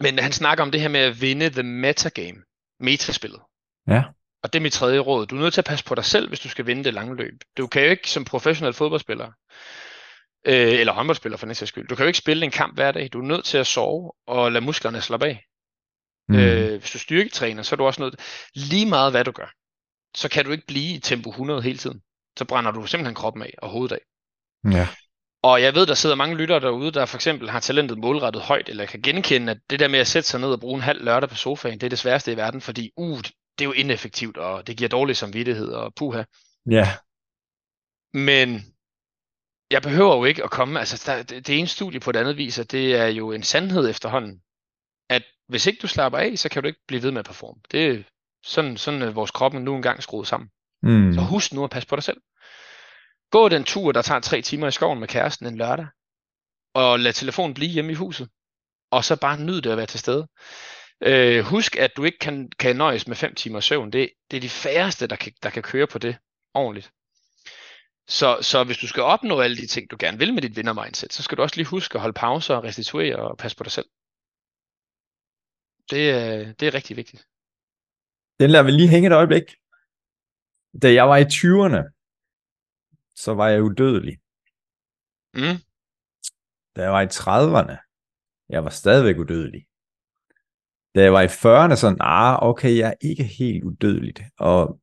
men 0.00 0.18
han 0.18 0.32
snakker 0.32 0.64
om 0.64 0.70
det 0.70 0.80
her 0.80 0.88
med 0.88 1.00
at 1.00 1.20
vinde 1.20 1.50
the 1.50 1.62
metagame, 1.62 2.38
metaspillet. 2.80 3.40
Ja. 3.88 4.02
Og 4.42 4.52
det 4.52 4.58
er 4.58 4.62
mit 4.62 4.72
tredje 4.72 4.98
råd. 4.98 5.26
Du 5.26 5.36
er 5.36 5.40
nødt 5.40 5.54
til 5.54 5.60
at 5.60 5.64
passe 5.64 5.84
på 5.84 5.94
dig 5.94 6.04
selv, 6.04 6.28
hvis 6.28 6.40
du 6.40 6.48
skal 6.48 6.66
vinde 6.66 6.84
det 6.84 6.94
lange 6.94 7.16
løb. 7.16 7.34
Du 7.56 7.66
kan 7.66 7.84
jo 7.84 7.90
ikke 7.90 8.10
som 8.10 8.24
professionel 8.24 8.74
fodboldspiller, 8.74 9.26
øh, 10.46 10.80
eller 10.80 10.92
håndboldspiller 10.92 11.38
for 11.38 11.46
den 11.46 11.54
sags 11.54 11.68
skyld, 11.68 11.88
du 11.88 11.94
kan 11.94 12.02
jo 12.02 12.06
ikke 12.06 12.18
spille 12.18 12.44
en 12.44 12.50
kamp 12.50 12.74
hver 12.74 12.92
dag. 12.92 13.08
Du 13.12 13.18
er 13.18 13.26
nødt 13.26 13.44
til 13.44 13.58
at 13.58 13.66
sove 13.66 14.12
og 14.26 14.52
lade 14.52 14.64
musklerne 14.64 15.00
slappe 15.00 15.26
af. 15.26 15.44
Mm. 16.28 16.38
Øh, 16.38 16.80
hvis 16.80 16.90
du 16.90 16.98
styrketræner, 16.98 17.62
så 17.62 17.74
er 17.74 17.76
du 17.76 17.84
også 17.84 18.02
nødt 18.02 18.14
lige 18.54 18.86
meget 18.86 19.12
hvad 19.12 19.24
du 19.24 19.30
gør, 19.30 19.52
så 20.16 20.28
kan 20.28 20.44
du 20.44 20.50
ikke 20.50 20.66
blive 20.66 20.94
i 20.94 20.98
tempo 20.98 21.30
100 21.30 21.62
hele 21.62 21.78
tiden. 21.78 22.02
Så 22.38 22.44
brænder 22.44 22.70
du 22.70 22.86
simpelthen 22.86 23.14
kroppen 23.14 23.42
af 23.42 23.54
og 23.58 23.70
hovedet 23.70 23.94
af. 23.94 24.00
Ja. 24.72 24.88
Og 25.42 25.62
jeg 25.62 25.74
ved, 25.74 25.86
der 25.86 25.94
sidder 25.94 26.16
mange 26.16 26.36
lyttere 26.36 26.60
derude, 26.60 26.92
der 26.92 27.06
for 27.06 27.16
eksempel 27.16 27.50
har 27.50 27.60
talentet 27.60 27.98
målrettet 27.98 28.42
højt, 28.42 28.68
eller 28.68 28.86
kan 28.86 29.02
genkende, 29.02 29.52
at 29.52 29.58
det 29.70 29.80
der 29.80 29.88
med 29.88 29.98
at 29.98 30.06
sætte 30.06 30.28
sig 30.28 30.40
ned 30.40 30.48
og 30.48 30.60
bruge 30.60 30.74
en 30.74 30.82
halv 30.82 31.04
lørdag 31.04 31.28
på 31.28 31.36
sofaen, 31.36 31.80
det 31.80 31.86
er 31.86 31.90
det 31.90 31.98
sværeste 31.98 32.32
i 32.32 32.36
verden, 32.36 32.60
fordi 32.60 32.90
uh, 32.96 33.20
det 33.58 33.64
er 33.64 33.68
jo 33.68 33.72
ineffektivt, 33.72 34.36
og 34.36 34.66
det 34.66 34.76
giver 34.76 34.88
dårlig 34.88 35.16
samvittighed 35.16 35.68
og 35.68 35.94
puha. 35.94 36.22
Ja. 36.70 36.88
Men 38.12 38.74
jeg 39.70 39.82
behøver 39.82 40.16
jo 40.16 40.24
ikke 40.24 40.44
at 40.44 40.50
komme, 40.50 40.78
altså 40.78 41.02
der, 41.06 41.22
det, 41.22 41.46
det 41.46 41.58
ene 41.58 41.68
studie 41.68 42.00
på 42.00 42.10
et 42.10 42.16
andet 42.16 42.36
viser, 42.36 42.64
det 42.64 42.96
er 42.96 43.06
jo 43.06 43.32
en 43.32 43.42
sandhed 43.42 43.90
efterhånden, 43.90 44.42
at 45.08 45.22
hvis 45.48 45.66
ikke 45.66 45.78
du 45.82 45.86
slapper 45.86 46.18
af, 46.18 46.38
så 46.38 46.48
kan 46.48 46.62
du 46.62 46.66
ikke 46.66 46.80
blive 46.86 47.02
ved 47.02 47.10
med 47.10 47.18
at 47.18 47.24
performe. 47.24 47.60
Det 47.70 47.86
er 47.86 48.02
sådan, 48.42 48.76
sådan 48.76 49.02
er 49.02 49.10
vores 49.10 49.30
krop 49.30 49.52
nu 49.52 49.76
engang 49.76 50.02
skruet 50.02 50.26
sammen. 50.26 50.50
Mm. 50.82 51.14
Så 51.14 51.20
husk 51.20 51.52
nu 51.52 51.64
at 51.64 51.70
passe 51.70 51.88
på 51.88 51.96
dig 51.96 52.04
selv. 52.04 52.20
Gå 53.30 53.48
den 53.48 53.64
tur, 53.64 53.92
der 53.92 54.02
tager 54.02 54.20
tre 54.20 54.42
timer 54.42 54.68
i 54.68 54.70
skoven 54.70 55.00
med 55.00 55.08
kæresten 55.08 55.46
en 55.46 55.56
lørdag, 55.56 55.86
og 56.74 57.00
lad 57.00 57.12
telefonen 57.12 57.54
blive 57.54 57.70
hjemme 57.70 57.92
i 57.92 57.94
huset, 57.94 58.28
og 58.90 59.04
så 59.04 59.16
bare 59.16 59.40
nyd 59.40 59.60
det 59.60 59.70
at 59.70 59.76
være 59.76 59.86
til 59.86 60.00
stede. 60.00 60.28
Øh, 61.06 61.44
husk, 61.44 61.76
at 61.76 61.92
du 61.96 62.04
ikke 62.04 62.18
kan, 62.18 62.50
kan 62.58 62.76
nøjes 62.76 63.06
med 63.06 63.16
fem 63.16 63.34
timer 63.34 63.60
søvn. 63.60 63.92
Det, 63.92 64.10
det 64.30 64.36
er 64.36 64.40
de 64.40 64.48
færreste, 64.48 65.06
der 65.06 65.16
kan, 65.16 65.32
der 65.42 65.50
kan 65.50 65.62
køre 65.62 65.86
på 65.86 65.98
det 65.98 66.16
ordentligt. 66.54 66.92
Så, 68.08 68.38
så 68.42 68.64
hvis 68.64 68.78
du 68.78 68.86
skal 68.88 69.02
opnå 69.02 69.40
alle 69.40 69.56
de 69.56 69.66
ting, 69.66 69.90
du 69.90 69.96
gerne 70.00 70.18
vil 70.18 70.34
med 70.34 70.42
dit 70.42 70.56
vinder-mindset, 70.56 71.12
så 71.12 71.22
skal 71.22 71.36
du 71.38 71.42
også 71.42 71.56
lige 71.56 71.66
huske 71.66 71.94
at 71.94 72.00
holde 72.00 72.14
pauser 72.14 72.54
og 72.56 72.64
restituere 72.64 73.16
og 73.16 73.38
passe 73.38 73.56
på 73.56 73.64
dig 73.64 73.72
selv. 73.72 73.86
Det, 75.90 76.10
er- 76.10 76.52
det 76.52 76.68
er 76.68 76.74
rigtig 76.74 76.96
vigtigt. 76.96 77.26
Den 78.40 78.50
lader 78.50 78.64
vi 78.64 78.70
lige 78.70 78.88
hænge 78.88 79.06
et 79.06 79.12
øjeblik. 79.12 79.42
Da 80.82 80.92
jeg 80.92 81.08
var 81.08 81.16
i 81.16 81.26
20'erne, 81.38 81.82
så 83.14 83.34
var 83.34 83.48
jeg 83.48 83.62
udødelig. 83.62 84.16
Mm. 85.34 85.58
Da 86.76 86.82
jeg 86.82 86.92
var 86.92 87.02
i 87.02 87.12
30'erne, 87.20 87.76
jeg 88.48 88.64
var 88.64 88.70
stadigvæk 88.70 89.16
udødelig. 89.18 89.66
Da 90.94 91.02
jeg 91.02 91.12
var 91.12 91.22
i 91.22 91.26
40'erne, 91.26 91.74
sådan, 91.76 91.98
ah, 92.00 92.38
okay, 92.42 92.78
jeg 92.78 92.88
er 92.88 92.94
ikke 93.08 93.24
helt 93.24 93.64
udødeligt. 93.64 94.20
Og 94.38 94.78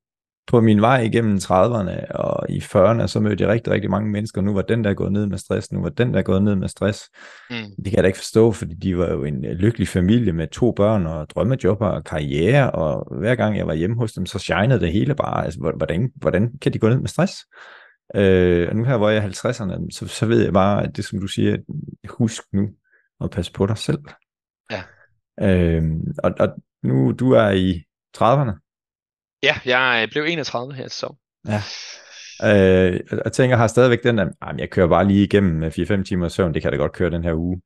på 0.48 0.62
min 0.62 0.82
vej 0.82 1.02
igennem 1.02 1.36
30'erne 1.38 2.12
og 2.16 2.50
i 2.50 2.58
40'erne, 2.60 3.08
så 3.08 3.20
mødte 3.20 3.44
jeg 3.44 3.52
rigtig, 3.54 3.74
rigtig 3.74 3.90
mange 3.90 4.10
mennesker. 4.10 4.42
Nu 4.42 4.54
var 4.54 4.62
den 4.62 4.84
der 4.84 4.94
gået 4.94 5.12
ned 5.12 5.26
med 5.26 5.38
stress, 5.38 5.72
nu 5.72 5.82
var 5.82 5.90
den 5.90 6.14
der 6.14 6.22
gået 6.22 6.44
ned 6.44 6.56
med 6.56 6.68
stress. 6.68 7.04
Mm. 7.50 7.56
Det 7.56 7.86
kan 7.86 7.94
jeg 7.96 8.04
da 8.04 8.08
ikke 8.08 8.18
forstå, 8.20 8.52
fordi 8.52 8.76
de 8.76 8.98
var 8.98 9.12
jo 9.12 9.24
en 9.24 9.46
øh, 9.46 9.52
lykkelig 9.52 9.88
familie 9.88 10.34
med 10.34 10.48
to 10.48 10.72
børn 10.72 11.06
og 11.06 11.30
drømmejobber 11.30 11.88
og 11.88 12.04
karriere, 12.04 12.72
og 12.72 13.18
hver 13.20 13.36
gang 13.36 13.58
jeg 13.58 13.68
var 13.68 13.74
hjemme 13.74 13.96
hos 13.96 14.14
dem, 14.14 14.26
så 14.26 14.40
shinede 14.40 14.80
det 14.80 14.92
hele 14.92 15.16
bare. 15.16 15.46
Altså, 15.46 15.60
hvor- 15.60 15.78
hvordan, 15.78 16.12
hvordan 16.16 16.58
kan 16.62 16.74
de 16.74 16.80
gå 16.80 16.90
ned 16.90 17.00
med 17.00 17.08
stress? 17.08 17.34
Øh, 18.16 18.68
og 18.70 18.76
nu 18.76 18.84
her, 18.84 18.98
hvor 18.98 19.10
jeg 19.10 19.18
er 19.24 19.28
i 19.28 19.30
50'erne, 19.30 19.88
så, 19.92 20.08
så 20.08 20.26
ved 20.26 20.44
jeg 20.44 20.54
bare, 20.54 20.84
at 20.84 20.96
det 20.98 21.06
som 21.06 21.20
du 21.20 21.28
siger, 21.28 21.58
husk 22.10 22.44
nu 22.54 22.68
at 23.22 23.30
passe 23.32 23.52
på 23.52 23.66
dig 23.66 23.78
selv. 23.78 24.00
Ja. 24.72 24.82
Øh, 25.42 25.84
og, 26.24 26.32
og 26.40 26.50
nu 26.84 27.12
du 27.12 27.32
er 27.32 27.50
i 27.50 27.84
30'erne, 28.18 28.66
Ja, 29.44 29.56
jeg 29.66 30.08
blev 30.12 30.24
31 30.24 30.74
her 30.74 30.88
så. 30.88 31.16
Ja. 31.48 31.62
Øh, 32.44 33.00
og 33.12 33.22
jeg 33.26 33.32
tænker, 33.34 33.58
har 33.58 33.68
stadigvæk 33.68 34.04
den 34.04 34.18
der, 34.18 34.30
"Ej, 34.42 34.52
men 34.52 34.60
jeg 34.60 34.70
kører 34.70 34.88
bare 34.88 35.08
lige 35.08 35.24
igennem 35.24 35.56
med 35.56 35.72
4-5 35.72 36.04
timer 36.04 36.28
søvn, 36.28 36.54
det 36.54 36.62
kan 36.62 36.72
da 36.72 36.78
godt 36.78 36.92
køre 36.94 37.10
den 37.10 37.24
her 37.24 37.34
uge. 37.34 37.62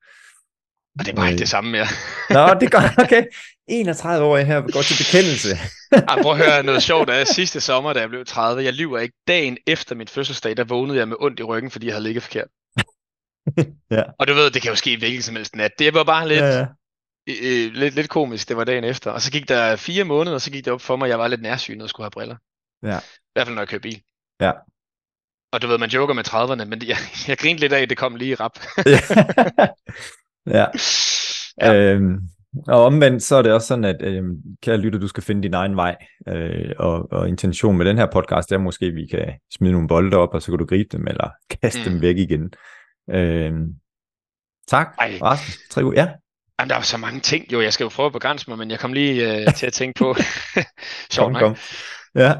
Og 0.98 1.04
det 1.04 1.12
er 1.12 1.16
bare 1.16 1.28
ikke 1.30 1.40
det 1.40 1.48
samme 1.48 1.70
mere. 1.70 1.86
Nå, 2.30 2.54
det 2.60 2.72
godt. 2.72 2.98
Okay. 2.98 3.24
31 3.68 4.24
år 4.26 4.38
her 4.38 4.60
går 4.60 4.82
til 4.82 4.96
bekendelse. 5.04 5.48
Ej, 6.10 6.22
prøv 6.22 6.32
at 6.32 6.38
høre 6.38 6.62
noget 6.62 6.82
sjovt. 6.82 7.08
Da 7.08 7.24
sidste 7.24 7.60
sommer, 7.60 7.92
da 7.92 8.00
jeg 8.00 8.08
blev 8.08 8.24
30, 8.24 8.64
jeg 8.64 8.72
lyver 8.72 8.98
ikke. 8.98 9.14
Dagen 9.28 9.56
efter 9.66 9.94
min 9.94 10.08
fødselsdag, 10.08 10.56
der 10.56 10.64
vågnede 10.64 10.98
jeg 10.98 11.08
med 11.08 11.16
ondt 11.20 11.40
i 11.40 11.42
ryggen, 11.42 11.70
fordi 11.70 11.86
jeg 11.86 11.94
havde 11.94 12.04
ligget 12.04 12.22
forkert. 12.22 12.48
ja. 13.96 14.02
Og 14.18 14.28
du 14.28 14.34
ved, 14.34 14.50
det 14.50 14.62
kan 14.62 14.70
jo 14.70 14.76
ske 14.76 14.96
hvilken 14.98 15.22
som 15.22 15.36
helst 15.36 15.56
nat. 15.56 15.70
Det 15.78 15.94
var 15.94 16.04
bare 16.04 16.28
lidt, 16.28 16.40
Ja, 16.40 16.58
ja. 16.58 16.66
Øh, 17.28 17.72
lidt, 17.72 17.94
lidt 17.94 18.08
komisk, 18.08 18.48
det 18.48 18.56
var 18.56 18.64
dagen 18.64 18.84
efter. 18.84 19.10
Og 19.10 19.22
så 19.22 19.30
gik 19.32 19.48
der 19.48 19.76
fire 19.76 20.04
måneder, 20.04 20.34
og 20.34 20.40
så 20.40 20.50
gik 20.50 20.64
det 20.64 20.72
op 20.72 20.80
for 20.80 20.96
mig, 20.96 21.06
at 21.06 21.10
jeg 21.10 21.18
var 21.18 21.28
lidt 21.28 21.42
nærsynet 21.42 21.82
og 21.82 21.88
skulle 21.88 22.04
have 22.04 22.10
briller. 22.10 22.36
Ja. 22.82 22.98
I 22.98 23.32
hvert 23.34 23.46
fald, 23.46 23.54
når 23.54 23.62
jeg 23.62 23.68
kører 23.68 23.80
bil. 23.80 24.02
Ja. 24.40 24.52
Og 25.52 25.62
du 25.62 25.66
ved, 25.66 25.78
man 25.78 25.90
joker 25.90 26.14
med 26.14 26.28
30'erne, 26.28 26.64
men 26.64 26.82
jeg, 26.86 26.96
jeg 27.28 27.38
grinte 27.38 27.60
lidt 27.60 27.72
af, 27.72 27.82
at 27.82 27.90
det 27.90 27.98
kom 27.98 28.16
lige 28.16 28.30
i 28.30 28.34
rap. 28.34 28.58
ja. 30.46 30.66
ja. 31.62 31.74
Øhm, 31.74 32.18
og 32.68 32.84
omvendt, 32.84 33.22
så 33.22 33.36
er 33.36 33.42
det 33.42 33.52
også 33.52 33.66
sådan, 33.66 33.84
at 33.84 34.02
øhm, 34.02 34.36
kære 34.62 34.76
lytter, 34.76 34.98
du 34.98 35.08
skal 35.08 35.22
finde 35.22 35.42
din 35.42 35.54
egen 35.54 35.76
vej. 35.76 35.96
Øh, 36.28 36.72
og, 36.78 37.12
og 37.12 37.28
intention 37.28 37.76
med 37.76 37.86
den 37.86 37.98
her 37.98 38.06
podcast, 38.12 38.52
er 38.52 38.58
måske, 38.58 38.86
at 38.86 38.94
vi 38.94 39.06
kan 39.06 39.32
smide 39.56 39.72
nogle 39.72 39.88
bolde 39.88 40.16
op, 40.16 40.34
og 40.34 40.42
så 40.42 40.52
kan 40.52 40.58
du 40.58 40.66
gribe 40.66 40.88
dem, 40.92 41.06
eller 41.06 41.30
kaste 41.62 41.80
mm. 41.84 41.90
dem 41.90 42.00
væk 42.00 42.16
igen. 42.16 42.52
Øhm, 43.10 43.74
tak, 44.68 44.94
Ej. 44.98 45.18
Rasmus. 45.22 45.68
Tre 45.70 45.84
uger. 45.84 46.00
Ja. 46.02 46.12
Jamen, 46.58 46.70
der 46.70 46.76
er 46.76 46.80
så 46.80 46.96
mange 46.96 47.20
ting. 47.20 47.52
Jo, 47.52 47.60
jeg 47.60 47.72
skal 47.72 47.84
jo 47.84 47.88
prøve 47.88 48.06
at 48.06 48.12
begrænse 48.12 48.50
mig, 48.50 48.58
men 48.58 48.70
jeg 48.70 48.80
kom 48.80 48.92
lige 48.92 49.40
øh, 49.40 49.54
til 49.58 49.66
at 49.66 49.72
tænke 49.72 49.98
på... 49.98 50.14
Sjovt 51.14 51.32
Kom, 51.32 51.40
kom. 51.40 51.56
Ja. 52.14 52.32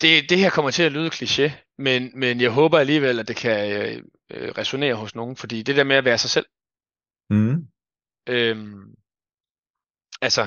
Det, 0.00 0.30
det 0.30 0.38
her 0.38 0.50
kommer 0.50 0.70
til 0.70 0.82
at 0.82 0.92
lyde 0.92 1.10
kliché, 1.14 1.50
men, 1.78 2.10
men 2.14 2.40
jeg 2.40 2.50
håber 2.50 2.78
alligevel, 2.78 3.18
at 3.18 3.28
det 3.28 3.36
kan 3.36 3.72
øh, 3.72 4.02
øh, 4.30 4.50
resonere 4.58 4.94
hos 4.94 5.14
nogen, 5.14 5.36
fordi 5.36 5.62
det 5.62 5.76
der 5.76 5.84
med 5.84 5.96
at 5.96 6.04
være 6.04 6.18
sig 6.18 6.30
selv, 6.30 6.46
Mm. 7.30 7.68
Øhm, 8.28 8.94
altså, 10.22 10.42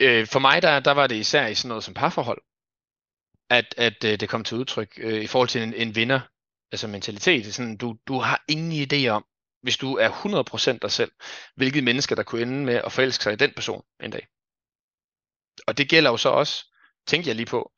øh, 0.00 0.26
for 0.26 0.38
mig 0.38 0.62
der, 0.62 0.80
der 0.80 0.92
var 0.92 1.06
det 1.06 1.16
især 1.16 1.46
i 1.46 1.54
sådan 1.54 1.68
noget 1.68 1.84
som 1.84 1.94
parforhold, 1.94 2.42
at, 3.50 3.74
at 3.76 4.04
øh, 4.04 4.20
det 4.20 4.28
kom 4.28 4.44
til 4.44 4.56
udtryk 4.56 4.98
øh, 4.98 5.22
i 5.22 5.26
forhold 5.26 5.48
til 5.48 5.62
en, 5.62 5.74
en 5.74 5.94
vinder, 5.96 6.20
altså 6.72 6.88
mentalitet. 6.88 7.54
Sådan, 7.54 7.76
du, 7.76 7.98
du 8.08 8.18
har 8.18 8.44
ingen 8.48 8.72
idé 8.86 9.08
om, 9.08 9.24
hvis 9.62 9.76
du 9.76 9.96
er 9.96 10.08
100% 10.74 10.78
dig 10.82 10.90
selv, 10.90 11.12
hvilket 11.56 11.84
mennesker, 11.84 12.16
der 12.16 12.22
kunne 12.22 12.42
ende 12.42 12.64
med 12.64 12.74
at 12.74 12.92
forelske 12.92 13.24
sig 13.24 13.32
i 13.32 13.36
den 13.36 13.52
person 13.56 13.82
en 14.02 14.10
dag. 14.10 14.26
Og 15.66 15.78
det 15.78 15.88
gælder 15.88 16.10
jo 16.10 16.16
så 16.16 16.28
også, 16.28 16.74
tænkte 17.06 17.28
jeg 17.28 17.36
lige 17.36 17.46
på, 17.46 17.72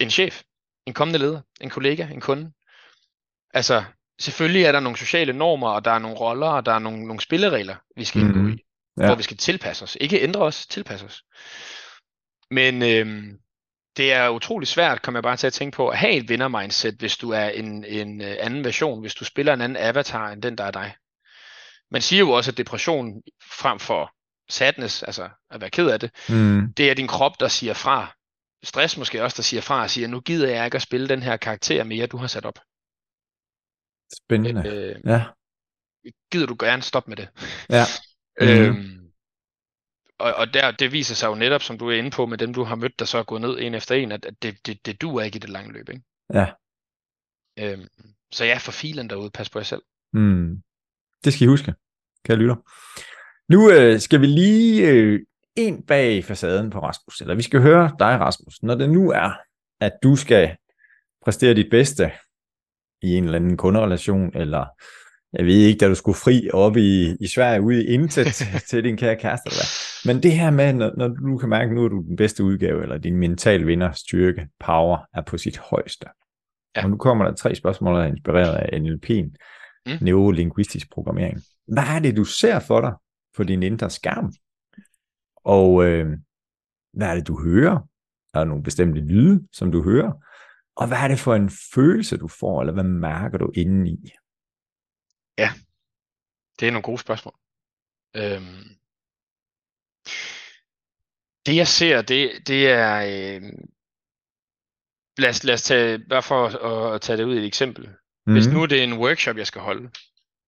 en 0.00 0.10
chef, 0.10 0.42
en 0.86 0.94
kommende 0.94 1.18
leder, 1.18 1.40
en 1.60 1.70
kollega, 1.70 2.06
en 2.06 2.20
kunde. 2.20 2.52
Altså, 3.54 3.84
selvfølgelig 4.20 4.62
er 4.64 4.72
der 4.72 4.80
nogle 4.80 4.98
sociale 4.98 5.32
normer, 5.32 5.68
og 5.70 5.84
der 5.84 5.90
er 5.90 5.98
nogle 5.98 6.16
roller, 6.16 6.48
og 6.48 6.66
der 6.66 6.72
er 6.72 6.78
nogle, 6.78 7.06
nogle 7.06 7.20
spilleregler, 7.20 7.76
vi 7.96 8.04
skal 8.04 8.20
indgå 8.20 8.38
Mhm. 8.38 8.52
i, 8.52 8.64
Ja. 8.98 9.06
hvor 9.06 9.14
vi 9.14 9.22
skal 9.22 9.36
tilpasse 9.36 9.82
os. 9.84 9.96
Ikke 10.00 10.20
ændre 10.22 10.40
os, 10.40 10.66
tilpasse 10.66 11.06
os. 11.06 11.22
Men 12.50 12.82
øhm, 12.82 13.38
det 13.96 14.12
er 14.12 14.28
utrolig 14.28 14.68
svært, 14.68 15.02
kommer 15.02 15.18
jeg 15.18 15.22
bare 15.22 15.36
til 15.36 15.46
at 15.46 15.52
tænke 15.52 15.76
på, 15.76 15.88
at 15.88 15.98
have 15.98 16.12
et 16.12 16.28
vinder-mindset, 16.28 16.94
hvis 16.94 17.16
du 17.16 17.30
er 17.30 17.48
en, 17.48 17.84
en 17.84 18.20
øh, 18.22 18.36
anden 18.40 18.64
version, 18.64 19.00
hvis 19.00 19.14
du 19.14 19.24
spiller 19.24 19.52
en 19.54 19.60
anden 19.60 19.76
avatar 19.76 20.30
end 20.30 20.42
den, 20.42 20.58
der 20.58 20.64
er 20.64 20.70
dig. 20.70 20.96
Man 21.90 22.02
siger 22.02 22.20
jo 22.20 22.30
også, 22.30 22.50
at 22.50 22.56
depression 22.58 23.22
frem 23.60 23.78
for 23.78 24.14
sadness, 24.48 25.02
altså 25.02 25.28
at 25.50 25.60
være 25.60 25.70
ked 25.70 25.90
af 25.90 26.00
det, 26.00 26.10
Mm. 26.28 26.72
det 26.76 26.90
er 26.90 26.94
din 26.94 27.06
krop, 27.08 27.40
der 27.40 27.48
siger 27.48 27.74
fra. 27.74 28.16
Stress 28.62 28.96
måske 28.96 29.22
også, 29.24 29.36
der 29.36 29.42
siger 29.42 29.60
fra 29.60 29.82
og 29.82 29.90
siger, 29.90 30.08
nu 30.08 30.20
gider 30.20 30.48
jeg 30.48 30.64
ikke 30.64 30.76
at 30.76 30.82
spille 30.82 31.08
den 31.08 31.22
her 31.22 31.36
karakter 31.36 31.84
mere, 31.84 32.06
du 32.06 32.16
har 32.16 32.26
sat 32.26 32.44
op. 32.44 32.58
Spændende. 34.24 34.68
Øh, 34.68 35.00
Ja. 35.06 35.24
gider 36.32 36.46
du 36.46 36.56
gerne 36.60 36.82
stoppe 36.82 37.10
med 37.10 37.16
det? 37.16 37.28
Ja. 37.70 37.84
Mhm. 38.40 38.48
Øhm, 38.50 39.12
og, 40.18 40.34
og 40.34 40.54
der, 40.54 40.70
det 40.70 40.92
viser 40.92 41.14
sig 41.14 41.26
jo 41.26 41.34
netop, 41.34 41.62
som 41.62 41.78
du 41.78 41.90
er 41.90 41.96
inde 41.98 42.10
på, 42.10 42.26
med 42.26 42.38
dem 42.38 42.54
du 42.54 42.64
har 42.64 42.74
mødt, 42.74 42.98
der 42.98 43.04
så 43.04 43.18
er 43.18 43.22
gået 43.22 43.40
ned 43.40 43.58
en 43.60 43.74
efter 43.74 43.94
en, 43.94 44.12
at, 44.12 44.24
at 44.24 44.42
det, 44.42 44.66
det, 44.66 44.86
det 44.86 45.00
duer 45.00 45.22
ikke 45.22 45.36
i 45.36 45.38
det 45.38 45.48
lange 45.50 45.72
løb. 45.72 45.88
Ikke? 45.88 46.02
Ja. 46.34 46.46
Øhm, 47.58 47.88
så 48.32 48.44
ja, 48.44 48.58
for 48.58 48.72
filen 48.72 49.10
derude, 49.10 49.30
pas 49.30 49.50
på 49.50 49.58
jer 49.58 49.64
selv. 49.64 49.82
Mm. 50.12 50.62
Det 51.24 51.32
skal 51.32 51.44
I 51.44 51.48
huske, 51.48 51.74
kære 52.24 52.36
lytter. 52.38 52.56
Nu 53.52 53.70
øh, 53.70 54.00
skal 54.00 54.20
vi 54.20 54.26
lige 54.26 54.88
øh, 54.88 55.20
ind 55.56 55.86
bag 55.86 56.24
facaden 56.24 56.70
på 56.70 56.78
Rasmus, 56.78 57.20
eller 57.20 57.34
vi 57.34 57.42
skal 57.42 57.60
høre 57.60 57.92
dig, 57.98 58.20
Rasmus, 58.20 58.62
når 58.62 58.74
det 58.74 58.90
nu 58.90 59.10
er, 59.10 59.30
at 59.80 59.92
du 60.02 60.16
skal 60.16 60.56
præstere 61.24 61.54
dit 61.54 61.70
bedste 61.70 62.10
i 63.02 63.16
en 63.16 63.24
eller 63.24 63.36
anden 63.36 63.56
kunderelation, 63.56 64.36
eller 64.36 64.66
jeg 65.32 65.46
ved 65.46 65.54
ikke, 65.54 65.78
da 65.78 65.88
du 65.88 65.94
skulle 65.94 66.18
fri 66.18 66.50
op 66.52 66.76
i, 66.76 67.16
i 67.20 67.26
Sverige 67.26 67.62
ude 67.62 67.84
i 67.84 67.86
intet 67.86 68.26
til 68.68 68.84
din 68.84 68.96
kære 68.96 69.16
kæreste. 69.16 69.46
Eller 69.46 69.56
hvad. 69.58 70.14
Men 70.14 70.22
det 70.22 70.32
her 70.32 70.50
med, 70.50 70.72
når, 70.72 70.92
når 70.96 71.08
du 71.08 71.38
kan 71.38 71.48
mærke, 71.48 71.68
at 71.68 71.74
nu 71.74 71.84
er 71.84 71.88
du 71.88 72.02
den 72.08 72.16
bedste 72.16 72.44
udgave, 72.44 72.82
eller 72.82 72.98
din 72.98 73.16
mental 73.16 73.66
vinder, 73.66 73.92
styrke, 73.92 74.48
power 74.60 74.98
er 75.14 75.22
på 75.22 75.38
sit 75.38 75.58
højeste. 75.58 76.06
Ja. 76.76 76.84
Og 76.84 76.90
nu 76.90 76.96
kommer 76.96 77.24
der 77.24 77.34
tre 77.34 77.54
spørgsmål, 77.54 77.94
der 77.94 78.02
er 78.02 78.06
inspireret 78.06 78.54
af 78.54 78.78
NLP'en, 78.78 79.36
Mm. 79.86 79.98
neurolinguistisk 80.00 80.90
programmering. 80.90 81.40
Hvad 81.66 81.82
er 81.82 81.98
det, 81.98 82.16
du 82.16 82.24
ser 82.24 82.60
for 82.60 82.80
dig 82.80 82.92
på 83.36 83.44
din 83.44 83.62
indre 83.62 83.90
skærm? 83.90 84.32
Og 85.36 85.84
øh, 85.84 86.06
hvad 86.92 87.08
er 87.08 87.14
det, 87.14 87.26
du 87.26 87.42
hører? 87.42 87.76
Er 88.34 88.38
der 88.38 88.44
nogle 88.44 88.62
bestemte 88.62 89.00
lyde, 89.00 89.48
som 89.52 89.72
du 89.72 89.82
hører? 89.82 90.12
Og 90.76 90.88
hvad 90.88 90.98
er 90.98 91.08
det 91.08 91.18
for 91.18 91.34
en 91.34 91.50
følelse, 91.74 92.16
du 92.16 92.28
får, 92.28 92.60
eller 92.60 92.72
hvad 92.72 92.84
mærker 92.84 93.38
du 93.38 93.50
indeni? 93.54 94.10
Det 96.60 96.68
er 96.68 96.72
nogle 96.72 96.82
gode 96.82 96.98
spørgsmål. 96.98 97.34
Øhm, 98.16 98.64
det 101.46 101.56
jeg 101.56 101.68
ser, 101.68 102.02
det, 102.02 102.32
det 102.46 102.70
er... 102.70 102.96
Øh, 102.96 103.42
lad, 105.18 105.30
os, 105.30 105.44
lad 105.44 105.54
os 105.54 105.62
tage, 105.62 105.98
bare 106.08 106.22
for 106.22 106.46
at, 106.46 106.94
at 106.94 107.00
tage 107.00 107.16
det 107.16 107.24
ud 107.24 107.34
i 107.34 107.38
et 107.38 107.46
eksempel. 107.46 107.88
Mm. 108.30 108.34
Hvis 108.34 108.46
nu 108.46 108.62
er 108.62 108.66
det 108.66 108.82
en 108.82 108.98
workshop, 108.98 109.36
jeg 109.36 109.46
skal 109.46 109.60
holde. 109.60 109.90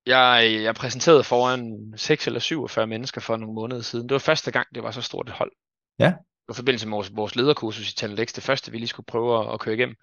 Jeg, 0.06 0.58
jeg 0.62 0.74
præsenterede 0.74 1.24
foran 1.24 1.92
6 1.96 2.26
eller 2.26 2.40
47 2.40 2.86
mennesker 2.86 3.20
for 3.20 3.36
nogle 3.36 3.54
måneder 3.54 3.82
siden. 3.82 4.08
Det 4.08 4.12
var 4.12 4.18
første 4.18 4.50
gang, 4.50 4.66
det 4.74 4.82
var 4.82 4.90
så 4.90 5.02
stort 5.02 5.28
et 5.28 5.34
hold. 5.34 5.52
Ja. 5.98 6.06
Det 6.06 6.48
var 6.48 6.54
i 6.54 6.56
forbindelse 6.56 6.86
med 6.86 6.96
vores, 6.96 7.16
vores 7.16 7.36
lederkursus 7.36 7.90
i 7.90 7.94
Talent 7.94 8.36
det 8.36 8.44
første, 8.44 8.72
vi 8.72 8.78
lige 8.78 8.88
skulle 8.88 9.06
prøve 9.06 9.40
at, 9.40 9.54
at 9.54 9.60
køre 9.60 9.74
igennem. 9.74 9.96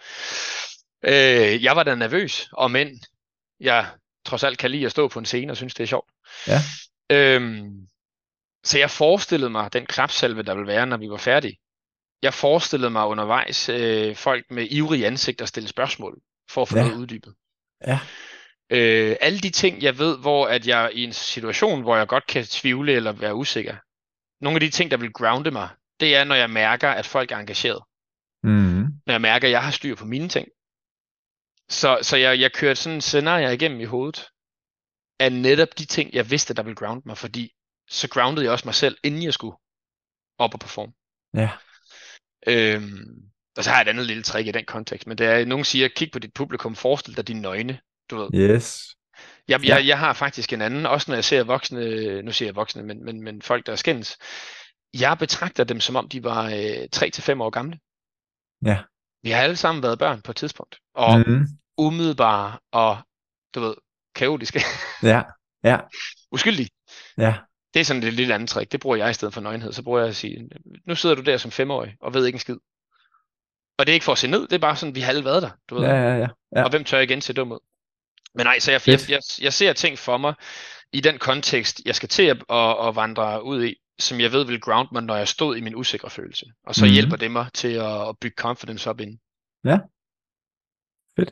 Øh, 1.04 1.64
jeg 1.64 1.76
var 1.76 1.84
da 1.84 1.96
nervøs, 1.96 2.50
og 2.54 2.72
men 2.72 3.02
jeg 3.60 3.88
trods 4.26 4.44
alt 4.44 4.58
kan 4.58 4.72
lide 4.72 4.86
at 4.86 4.92
stå 4.92 5.08
på 5.08 5.20
en 5.20 5.26
scene 5.26 5.54
og 5.54 5.58
synes, 5.58 5.74
det 5.74 5.84
er 5.84 5.88
sjovt. 5.88 6.12
Ja. 6.48 6.60
Øhm, 7.12 7.88
så 8.64 8.80
jeg 8.80 8.90
forestillede 8.90 9.50
mig 9.50 9.74
den 9.74 9.86
klapsalve, 9.86 10.44
der 10.44 10.54
ville 10.54 10.68
være, 10.68 10.86
når 10.86 10.98
vi 10.98 11.10
var 11.10 11.18
færdige. 11.18 11.58
Jeg 12.22 12.34
forestillede 12.34 12.90
mig 12.92 13.06
undervejs 13.06 13.70
øh, 13.70 14.16
folk 14.16 14.52
med 14.52 14.68
ivrige 14.72 15.08
ansigter 15.08 15.46
stille 15.46 15.70
spørgsmål, 15.70 16.22
for 16.50 16.62
at 16.62 16.68
få 16.68 16.78
ja. 16.78 16.84
noget 16.84 16.98
uddybet. 16.98 17.36
Ja. 17.88 18.00
Øh, 18.70 19.16
alle 19.22 19.40
de 19.40 19.50
ting, 19.50 19.82
jeg 19.82 19.98
ved, 19.98 20.18
hvor 20.18 20.48
at 20.48 20.68
jeg 20.68 20.86
er 20.86 20.90
i 20.90 21.04
en 21.04 21.14
situation, 21.14 21.82
hvor 21.82 21.98
jeg 21.98 22.08
godt 22.08 22.28
kan 22.28 22.44
tvivle 22.44 22.94
eller 22.94 23.12
være 23.12 23.36
usikker. 23.36 23.76
Nogle 24.42 24.56
af 24.56 24.60
de 24.60 24.70
ting, 24.70 24.92
der 24.92 24.98
vil 24.98 25.14
grounde 25.14 25.52
mig, 25.52 25.70
det 26.00 26.16
er, 26.16 26.24
når 26.24 26.36
jeg 26.36 26.50
mærker, 26.50 26.90
at 26.90 27.06
folk 27.06 27.32
er 27.32 27.38
engageret. 27.38 27.84
Mm. 28.44 28.86
Når 29.06 29.14
jeg 29.14 29.22
mærker, 29.22 29.48
at 29.48 29.52
jeg 29.52 29.64
har 29.64 29.72
styr 29.72 29.96
på 29.96 30.06
mine 30.06 30.30
ting. 30.30 30.48
Så, 31.70 32.00
så 32.02 32.18
jeg, 32.18 32.40
jeg 32.40 32.54
kørte 32.54 32.76
sådan 32.76 32.96
en 32.96 33.02
scenarie 33.02 33.54
igennem 33.54 33.80
i 33.80 33.86
hovedet 33.86 34.30
af 35.20 35.32
netop 35.32 35.78
de 35.78 35.86
ting, 35.86 36.14
jeg 36.14 36.32
vidste, 36.32 36.54
der 36.54 36.64
ville 36.64 36.76
ground 36.76 37.02
mig, 37.06 37.18
fordi 37.18 37.54
så 37.90 38.10
groundede 38.10 38.46
jeg 38.46 38.52
også 38.52 38.68
mig 38.68 38.76
selv, 38.76 38.98
inden 39.04 39.24
jeg 39.24 39.34
skulle 39.34 39.58
op 40.38 40.54
og 40.54 40.60
performe. 40.60 40.94
Ja. 41.34 41.50
Øhm, 42.48 43.29
og 43.60 43.64
så 43.64 43.70
har 43.70 43.78
jeg 43.78 43.82
et 43.82 43.90
andet 43.90 44.06
lille 44.06 44.24
trick 44.24 44.48
i 44.48 44.52
den 44.52 44.66
kontekst, 44.66 45.08
men 45.08 45.18
det 45.18 45.28
er, 45.28 45.46
nogen 45.46 45.66
siger, 45.66 45.88
kig 45.88 46.12
på 46.12 46.20
dit 46.20 46.34
publikum, 46.34 46.76
forestil 46.76 47.18
dig 47.18 47.28
dine 47.28 47.42
nøgne, 47.42 47.80
du 48.10 48.18
ved. 48.18 48.30
Yes. 48.34 48.96
Jeg, 49.48 49.66
jeg, 49.66 49.88
jeg 49.88 50.00
har 50.00 50.14
faktisk 50.14 50.54
en 50.54 50.62
anden, 50.62 50.86
også 50.86 51.12
når 51.12 51.16
jeg 51.16 51.24
ser 51.24 51.44
voksne, 51.44 52.22
nu 52.22 52.32
siger 52.32 52.48
jeg 52.48 52.56
voksne, 52.56 52.84
men, 52.84 53.06
men, 53.06 53.24
men 53.24 53.42
folk, 53.42 53.66
der 53.66 53.76
skændes. 53.76 54.18
Jeg 54.94 55.18
betragter 55.18 55.64
dem, 55.64 55.80
som 55.80 55.96
om 55.96 56.10
de 56.10 56.24
var 56.24 56.46
øh, 56.46 56.88
3-5 56.96 57.42
år 57.42 57.50
gamle. 57.50 57.80
Ja. 58.66 58.78
Vi 59.24 59.30
har 59.30 59.42
alle 59.42 59.56
sammen 59.56 59.84
været 59.84 60.00
børn 60.00 60.22
på 60.22 60.32
et 60.32 60.36
tidspunkt. 60.36 60.80
Og 60.94 61.20
mm. 61.20 61.34
Mm. 61.34 61.48
umiddelbare 61.78 62.58
og, 62.72 62.98
du 63.56 63.60
ved, 63.60 63.76
kaotiske. 64.16 64.62
Ja. 65.04 65.22
Ja. 65.64 65.80
Uskyldige. 66.32 66.70
Ja. 67.18 67.36
Det 67.74 67.80
er 67.80 67.84
sådan 67.84 68.04
et 68.04 68.14
lille 68.14 68.34
andet 68.34 68.50
trick. 68.50 68.72
Det 68.72 68.80
bruger 68.80 68.96
jeg 68.96 69.10
i 69.10 69.14
stedet 69.14 69.34
for 69.34 69.42
nøgenhed. 69.42 69.72
Så 69.72 69.84
bruger 69.84 70.00
jeg 70.00 70.10
at 70.10 70.16
sige, 70.16 70.50
nu 70.86 70.96
sidder 70.96 71.16
du 71.16 71.22
der 71.22 71.38
som 71.38 71.52
femårig 71.52 71.96
og 72.00 72.14
ved 72.14 72.26
ikke 72.26 72.36
en 72.36 72.40
skid. 72.40 72.58
Og 73.80 73.86
det 73.86 73.92
er 73.92 73.94
ikke 73.94 74.04
for 74.04 74.12
at 74.12 74.18
se 74.18 74.28
ned, 74.28 74.42
det 74.42 74.54
er 74.54 74.60
bare 74.60 74.76
sådan, 74.76 74.96
vi 74.96 75.00
har 75.02 75.10
alle 75.10 75.26
været 75.26 75.42
der. 75.44 75.50
Du 75.70 75.76
ved. 75.76 75.84
Ja, 75.84 75.96
ja, 75.96 76.16
ja. 76.18 76.28
ja. 76.56 76.64
Og 76.64 76.70
hvem 76.70 76.84
tør 76.84 77.00
igen 77.00 77.22
se 77.22 77.34
dum 77.34 77.52
ud? 77.52 77.60
Men 78.36 78.46
nej, 78.46 78.60
så 78.60 78.72
jeg, 78.72 78.82
jeg, 78.88 79.00
jeg, 79.10 79.20
jeg 79.42 79.54
ser 79.54 79.74
ting 79.74 79.98
for 79.98 80.18
mig 80.18 80.34
i 80.94 81.02
den 81.02 81.18
kontekst, 81.20 81.82
jeg 81.86 81.96
skal 81.96 82.10
til 82.10 82.24
at, 82.24 82.44
at, 82.50 82.88
at 82.88 82.96
vandre 82.96 83.44
ud 83.44 83.66
i, 83.66 83.76
som 84.00 84.20
jeg 84.20 84.32
ved 84.32 84.46
vil 84.46 84.62
ground 84.62 84.88
mig, 84.92 85.04
når 85.04 85.16
jeg 85.16 85.28
stod 85.28 85.58
i 85.58 85.62
min 85.62 85.76
usikre 85.76 86.10
følelse. 86.10 86.46
Og 86.64 86.76
så 86.76 86.82
Mhm. 86.82 86.86
mm-hmm. 86.88 86.94
hjælper 86.94 87.16
det 87.18 87.32
mig 87.32 87.48
til 87.54 87.74
at, 87.74 88.08
at 88.10 88.16
bygge 88.22 88.36
confidence 88.38 88.90
op 88.90 89.00
inden. 89.00 89.20
Ja. 89.66 89.78
Fedt. 91.16 91.32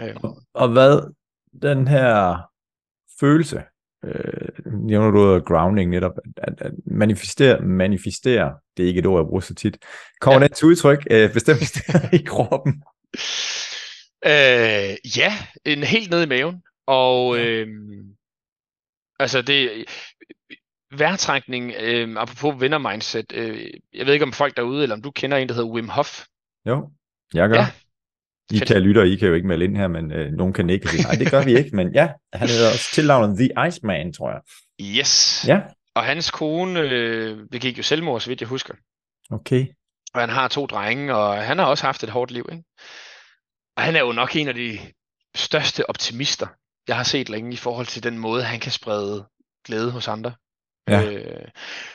Øhm, 0.00 0.34
Og 0.54 0.68
hvad 0.72 1.14
den 1.62 1.88
her 1.88 2.36
følelse, 3.20 3.62
øh, 4.04 4.48
nævner 4.66 5.10
du 5.10 5.18
ordet 5.20 5.44
grounding 5.44 5.90
netop, 5.90 6.12
at, 6.36 6.54
at 6.58 6.72
manifestere, 6.86 7.60
manifestere, 7.60 8.54
det 8.76 8.82
er 8.82 8.86
ikke 8.86 8.98
et 8.98 9.06
ord, 9.06 9.20
jeg 9.20 9.26
bruger 9.26 9.40
så 9.40 9.54
tit, 9.54 9.78
kommer 10.20 10.40
ja. 10.40 10.48
det 10.48 10.56
til 10.56 10.66
udtryk 10.66 11.06
øh, 11.10 11.32
bestemt 11.32 11.78
i 12.20 12.24
kroppen? 12.26 12.82
Øh, 14.26 14.96
ja, 15.18 15.32
en 15.64 15.82
helt 15.82 16.10
ned 16.10 16.22
i 16.22 16.28
maven, 16.28 16.62
og 16.86 17.38
øh, 17.38 17.68
altså 19.20 19.42
det, 19.42 19.84
vejrtrækning, 20.98 21.72
øh, 21.80 22.16
apropos 22.16 22.60
vinder 22.60 22.78
mindset, 22.78 23.32
øh, 23.34 23.70
jeg 23.94 24.06
ved 24.06 24.12
ikke 24.12 24.24
om 24.24 24.32
folk 24.32 24.56
derude, 24.56 24.82
eller 24.82 24.96
om 24.96 25.02
du 25.02 25.10
kender 25.10 25.36
en, 25.36 25.48
der 25.48 25.54
hedder 25.54 25.68
Wim 25.70 25.88
Hof. 25.88 26.24
Jo, 26.66 26.90
jeg 27.34 27.48
gør. 27.48 27.56
Ja. 27.56 27.66
I 28.50 28.58
kan 28.58 28.82
lytter, 28.82 29.02
I 29.02 29.14
kan 29.16 29.28
jo 29.28 29.34
ikke 29.34 29.46
melde 29.46 29.64
ind 29.64 29.76
her, 29.76 29.88
men 29.88 30.12
øh, 30.12 30.32
nogen 30.32 30.52
kan 30.52 30.70
ikke 30.70 30.88
sige, 30.88 31.02
nej, 31.02 31.14
det 31.14 31.30
gør 31.30 31.44
vi 31.44 31.56
ikke, 31.58 31.76
men 31.76 31.94
ja, 31.94 32.08
han 32.32 32.48
hedder 32.48 32.72
også 32.72 32.90
tilnavnet 32.92 33.38
The 33.38 33.68
Iceman, 33.68 34.12
tror 34.12 34.30
jeg. 34.30 34.40
Yes. 34.98 35.44
Ja. 35.48 35.60
Og 35.94 36.04
hans 36.04 36.30
kone 36.30 36.80
øh, 36.80 37.38
begik 37.50 37.78
jo 37.78 37.82
selvmord, 37.82 38.20
så 38.20 38.30
vidt 38.30 38.40
jeg 38.40 38.48
husker. 38.48 38.74
Okay. 39.30 39.66
Og 40.14 40.20
han 40.20 40.28
har 40.28 40.48
to 40.48 40.66
drenge, 40.66 41.14
og 41.14 41.36
han 41.36 41.58
har 41.58 41.66
også 41.66 41.86
haft 41.86 42.04
et 42.04 42.10
hårdt 42.10 42.30
liv, 42.30 42.48
ikke? 42.52 42.64
Og 43.76 43.82
han 43.82 43.96
er 43.96 44.00
jo 44.00 44.12
nok 44.12 44.36
en 44.36 44.48
af 44.48 44.54
de 44.54 44.78
største 45.36 45.90
optimister, 45.90 46.46
jeg 46.88 46.96
har 46.96 47.02
set 47.02 47.28
længe 47.28 47.52
i 47.52 47.56
forhold 47.56 47.86
til 47.86 48.02
den 48.02 48.18
måde, 48.18 48.42
han 48.42 48.60
kan 48.60 48.72
sprede 48.72 49.28
glæde 49.64 49.90
hos 49.90 50.08
andre. 50.08 50.32
Ja. 50.88 51.12
Øh, 51.12 51.48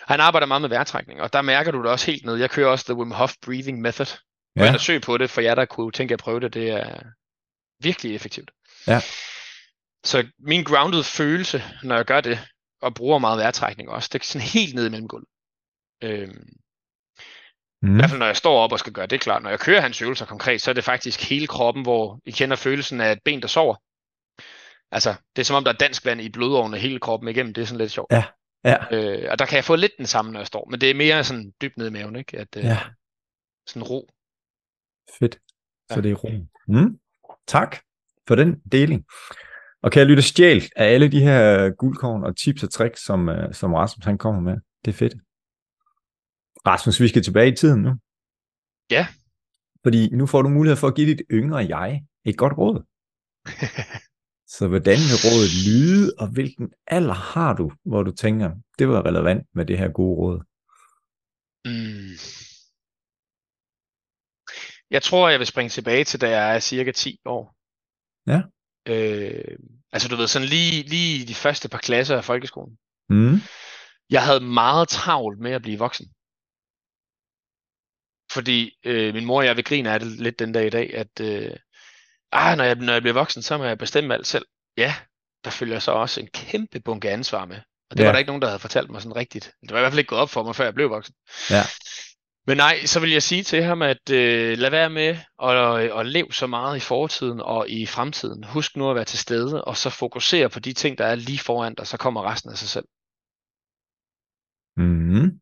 han 0.08 0.20
arbejder 0.20 0.48
meget 0.48 0.62
med 0.62 0.70
vejrtrækning, 0.70 1.22
og 1.22 1.34
der 1.34 1.42
mærker 1.42 1.72
du 1.72 1.84
det 1.84 1.92
også 1.92 2.12
helt 2.12 2.26
ned. 2.26 2.36
Jeg 2.36 2.50
kører 2.50 2.70
også 2.70 2.86
The 2.86 2.96
Wim 2.96 3.12
Hof 3.12 3.34
Breathing 3.46 3.82
Method. 3.82 4.18
Ja. 4.60 4.74
og 4.74 4.80
søg 4.80 5.02
på 5.02 5.18
det, 5.18 5.30
for 5.30 5.42
jer, 5.42 5.56
der 5.56 5.66
kunne 5.66 5.92
tænke 5.92 6.14
at 6.14 6.20
prøve 6.20 6.40
det. 6.40 6.54
Det 6.54 6.70
er 6.70 7.04
virkelig 7.84 8.16
effektivt. 8.16 8.52
Ja. 8.88 9.02
Så 10.04 10.28
min 10.40 10.64
grounded 10.64 11.04
følelse, 11.04 11.64
når 11.84 11.96
jeg 11.96 12.06
gør 12.06 12.22
det, 12.22 12.40
og 12.82 12.94
bruger 12.94 13.20
meget 13.20 13.40
vejrtrækning 13.40 13.90
også, 13.90 14.10
det 14.14 14.20
er 14.20 14.26
sådan 14.26 14.48
helt 14.48 14.76
ned 14.76 14.88
i 14.88 14.90
mellemgulvet. 14.90 15.28
Øhm, 16.04 16.50
mm. 17.82 17.96
I 17.96 17.96
hvert 17.96 18.10
fald 18.10 18.20
når 18.20 18.26
jeg 18.26 18.38
står 18.38 18.60
op 18.60 18.72
og 18.72 18.80
skal 18.80 18.94
gøre 18.94 19.08
det 19.08 19.22
klart. 19.22 19.44
Når 19.44 19.50
jeg 19.50 19.60
kører 19.60 19.82
hans 19.82 20.02
øvelser 20.02 20.26
konkret, 20.26 20.62
så 20.62 20.72
er 20.72 20.74
det 20.74 20.84
faktisk 20.84 21.30
hele 21.30 21.48
kroppen, 21.48 21.84
hvor 21.84 22.20
I 22.26 22.32
kender 22.32 22.56
følelsen 22.56 23.02
af 23.02 23.12
et 23.12 23.20
ben, 23.26 23.42
der 23.42 23.48
sover. 23.48 23.76
Altså, 24.92 25.16
det 25.36 25.42
er 25.42 25.46
som 25.46 25.56
om, 25.56 25.64
der 25.64 25.72
er 25.72 25.78
dansk 25.78 26.06
vand 26.06 26.22
i 26.22 26.30
blodårene 26.30 26.78
hele 26.78 27.00
kroppen 27.00 27.30
igennem. 27.30 27.54
Det 27.54 27.62
er 27.62 27.66
sådan 27.66 27.78
lidt 27.78 27.92
sjovt. 27.92 28.12
Ja. 28.12 28.24
Ja. 28.64 28.78
Øh, 28.92 29.32
og 29.32 29.40
der 29.40 29.46
kan 29.46 29.56
jeg 29.56 29.64
få 29.64 29.76
lidt 29.76 29.98
den 29.98 30.08
samme, 30.08 30.32
når 30.32 30.40
jeg 30.40 30.48
står. 30.48 30.68
Men 30.70 30.82
det 30.82 30.90
er 30.90 30.94
mere 30.94 31.24
sådan 31.24 31.54
dybt 31.62 31.78
ned 31.78 31.88
i 31.88 31.90
maven, 31.92 32.16
ikke? 32.16 32.38
At, 32.38 32.58
øh, 32.58 32.64
ja. 32.64 32.80
Sådan 33.68 33.84
ro. 33.84 34.10
Fedt. 35.20 35.40
Så 35.90 35.96
ja. 35.96 36.02
det 36.02 36.12
er 36.12 36.16
ro. 36.16 36.30
Mm. 36.68 37.00
Tak 37.48 37.78
for 38.28 38.36
den 38.36 38.60
deling. 38.72 39.06
Og 39.82 39.92
kan 39.92 40.00
jeg 40.00 40.08
lytte 40.08 40.24
stjæl 40.24 40.70
af 40.76 40.86
alle 40.86 41.08
de 41.08 41.20
her 41.20 41.70
guldkorn 41.70 42.24
og 42.24 42.38
tips 42.38 42.64
og 42.64 42.70
tricks, 42.70 43.06
som, 43.06 43.28
uh, 43.28 43.36
som 43.52 43.74
Rasmus 43.74 44.06
han 44.06 44.18
kommer 44.18 44.42
med. 44.42 44.58
Det 44.86 44.92
er 44.92 44.96
fedt. 44.96 45.14
Rasmus, 46.68 47.00
vi 47.00 47.08
skal 47.08 47.24
tilbage 47.24 47.52
i 47.52 47.56
tiden 47.56 47.82
nu. 47.82 47.94
Ja. 48.92 49.08
Fordi 49.84 50.10
nu 50.16 50.26
får 50.26 50.42
du 50.42 50.50
mulighed 50.50 50.78
for 50.78 50.88
at 50.88 50.96
give 50.96 51.08
dit 51.08 51.22
yngre 51.32 51.58
jeg 51.58 52.04
et 52.26 52.38
godt 52.38 52.58
råd. 52.58 52.84
Så 54.56 54.68
hvordan 54.68 54.98
vil 55.10 55.18
rådet 55.26 55.52
lyde, 55.68 56.14
og 56.20 56.28
hvilken 56.28 56.70
alder 56.88 57.14
har 57.14 57.54
du, 57.54 57.72
hvor 57.86 58.04
du 58.04 58.12
tænker, 58.12 58.52
det 58.80 58.88
var 58.88 59.06
relevant 59.06 59.48
med 59.54 59.66
det 59.66 59.78
her 59.78 59.90
gode 59.92 60.18
råd? 60.18 60.40
Mm. 61.66 62.49
Jeg 64.92 65.04
tror, 65.04 65.30
jeg 65.30 65.40
vil 65.40 65.48
springe 65.48 65.70
tilbage 65.70 66.04
til, 66.04 66.22
da 66.22 66.30
jeg 66.30 66.56
er 66.56 66.60
cirka 66.60 66.92
10 66.92 67.20
år. 67.26 67.56
Ja. 68.28 68.42
Øh, 68.86 69.58
altså 69.92 70.08
du 70.10 70.16
ved, 70.16 70.28
sådan 70.28 70.48
lige, 70.48 70.84
lige 70.84 71.28
de 71.28 71.36
første 71.36 71.70
par 71.70 71.78
klasser 71.78 72.18
af 72.18 72.26
folkeskolen. 72.26 72.78
Mm. 73.10 73.42
Jeg 74.10 74.26
havde 74.26 74.40
meget 74.40 74.90
travlt 74.90 75.40
med 75.40 75.52
at 75.52 75.62
blive 75.62 75.80
voksen. 75.80 76.06
Fordi 78.32 78.78
øh, 78.84 79.14
min 79.14 79.26
mor 79.26 79.38
og 79.38 79.46
jeg 79.46 79.56
vil 79.56 79.64
grine 79.64 79.92
af 79.92 80.00
det 80.00 80.08
lidt 80.08 80.40
den 80.40 80.52
dag 80.52 80.68
i 80.68 80.70
dag, 80.70 80.94
at 80.94 81.20
øh, 81.22 81.56
ah, 82.32 82.58
når, 82.58 82.64
jeg, 82.64 82.76
når 82.76 82.94
jeg 82.94 83.02
bliver 83.02 83.14
voksen, 83.14 83.42
så 83.42 83.58
må 83.58 83.64
jeg 83.64 83.78
bestemme 83.78 84.14
alt 84.14 84.28
selv. 84.28 84.46
Ja, 84.78 84.96
der 85.44 85.50
følger 85.50 85.80
så 85.80 85.92
også 85.92 86.20
en 86.20 86.28
kæmpe 86.28 86.80
bunke 86.80 87.10
ansvar 87.10 87.46
med. 87.46 87.58
Og 87.90 87.98
det 87.98 88.04
ja. 88.04 88.06
var 88.06 88.12
der 88.12 88.20
ikke 88.20 88.30
nogen, 88.30 88.42
der 88.42 88.48
havde 88.48 88.60
fortalt 88.60 88.90
mig 88.90 89.02
sådan 89.02 89.16
rigtigt. 89.16 89.54
Det 89.62 89.72
var 89.72 89.78
i 89.78 89.82
hvert 89.82 89.92
fald 89.92 90.00
ikke 90.00 90.10
gået 90.10 90.22
op 90.22 90.30
for 90.30 90.44
mig, 90.44 90.56
før 90.56 90.64
jeg 90.64 90.74
blev 90.74 90.90
voksen. 90.90 91.16
Ja. 91.50 91.64
Men 92.50 92.58
nej, 92.58 92.86
så 92.86 93.00
vil 93.00 93.12
jeg 93.12 93.24
sige 93.24 93.44
til 93.44 93.64
ham, 93.64 93.82
at 93.82 94.10
øh, 94.12 94.58
lad 94.58 94.70
være 94.70 94.90
med 94.90 95.18
at, 95.44 96.00
at 96.00 96.06
leve 96.06 96.32
så 96.32 96.48
meget 96.48 96.78
i 96.78 96.80
fortiden 96.80 97.40
og 97.42 97.70
i 97.70 97.86
fremtiden. 97.86 98.44
Husk 98.44 98.78
nu 98.78 98.90
at 98.90 98.96
være 98.96 99.06
til 99.06 99.20
stede, 99.20 99.66
og 99.66 99.78
så 99.78 99.90
fokusere 99.90 100.50
på 100.50 100.60
de 100.60 100.74
ting, 100.74 100.98
der 100.98 101.06
er 101.06 101.16
lige 101.16 101.40
foran 101.40 101.76
dig, 101.76 101.88
så 101.88 101.98
kommer 101.98 102.32
resten 102.32 102.52
af 102.52 102.58
sig 102.58 102.70
selv. 102.70 102.86
Mm. 104.78 105.40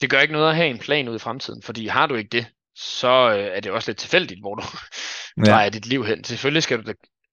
Det 0.00 0.10
gør 0.10 0.20
ikke 0.20 0.32
noget 0.32 0.48
at 0.48 0.56
have 0.56 0.70
en 0.70 0.78
plan 0.78 1.08
ud 1.08 1.16
i 1.16 1.18
fremtiden, 1.18 1.62
fordi 1.62 1.86
har 1.86 2.06
du 2.06 2.14
ikke 2.14 2.28
det, 2.38 2.46
så 2.74 3.34
øh, 3.36 3.56
er 3.56 3.60
det 3.60 3.72
også 3.72 3.90
lidt 3.90 3.98
tilfældigt, 3.98 4.40
hvor 4.40 4.54
du 4.54 4.62
ja. 5.36 5.50
drejer 5.50 5.70
dit 5.70 5.86
liv 5.86 6.04
hen. 6.04 6.24
Selvfølgelig 6.24 6.62
skal 6.62 6.78
du 6.78 6.82
da 6.82 6.92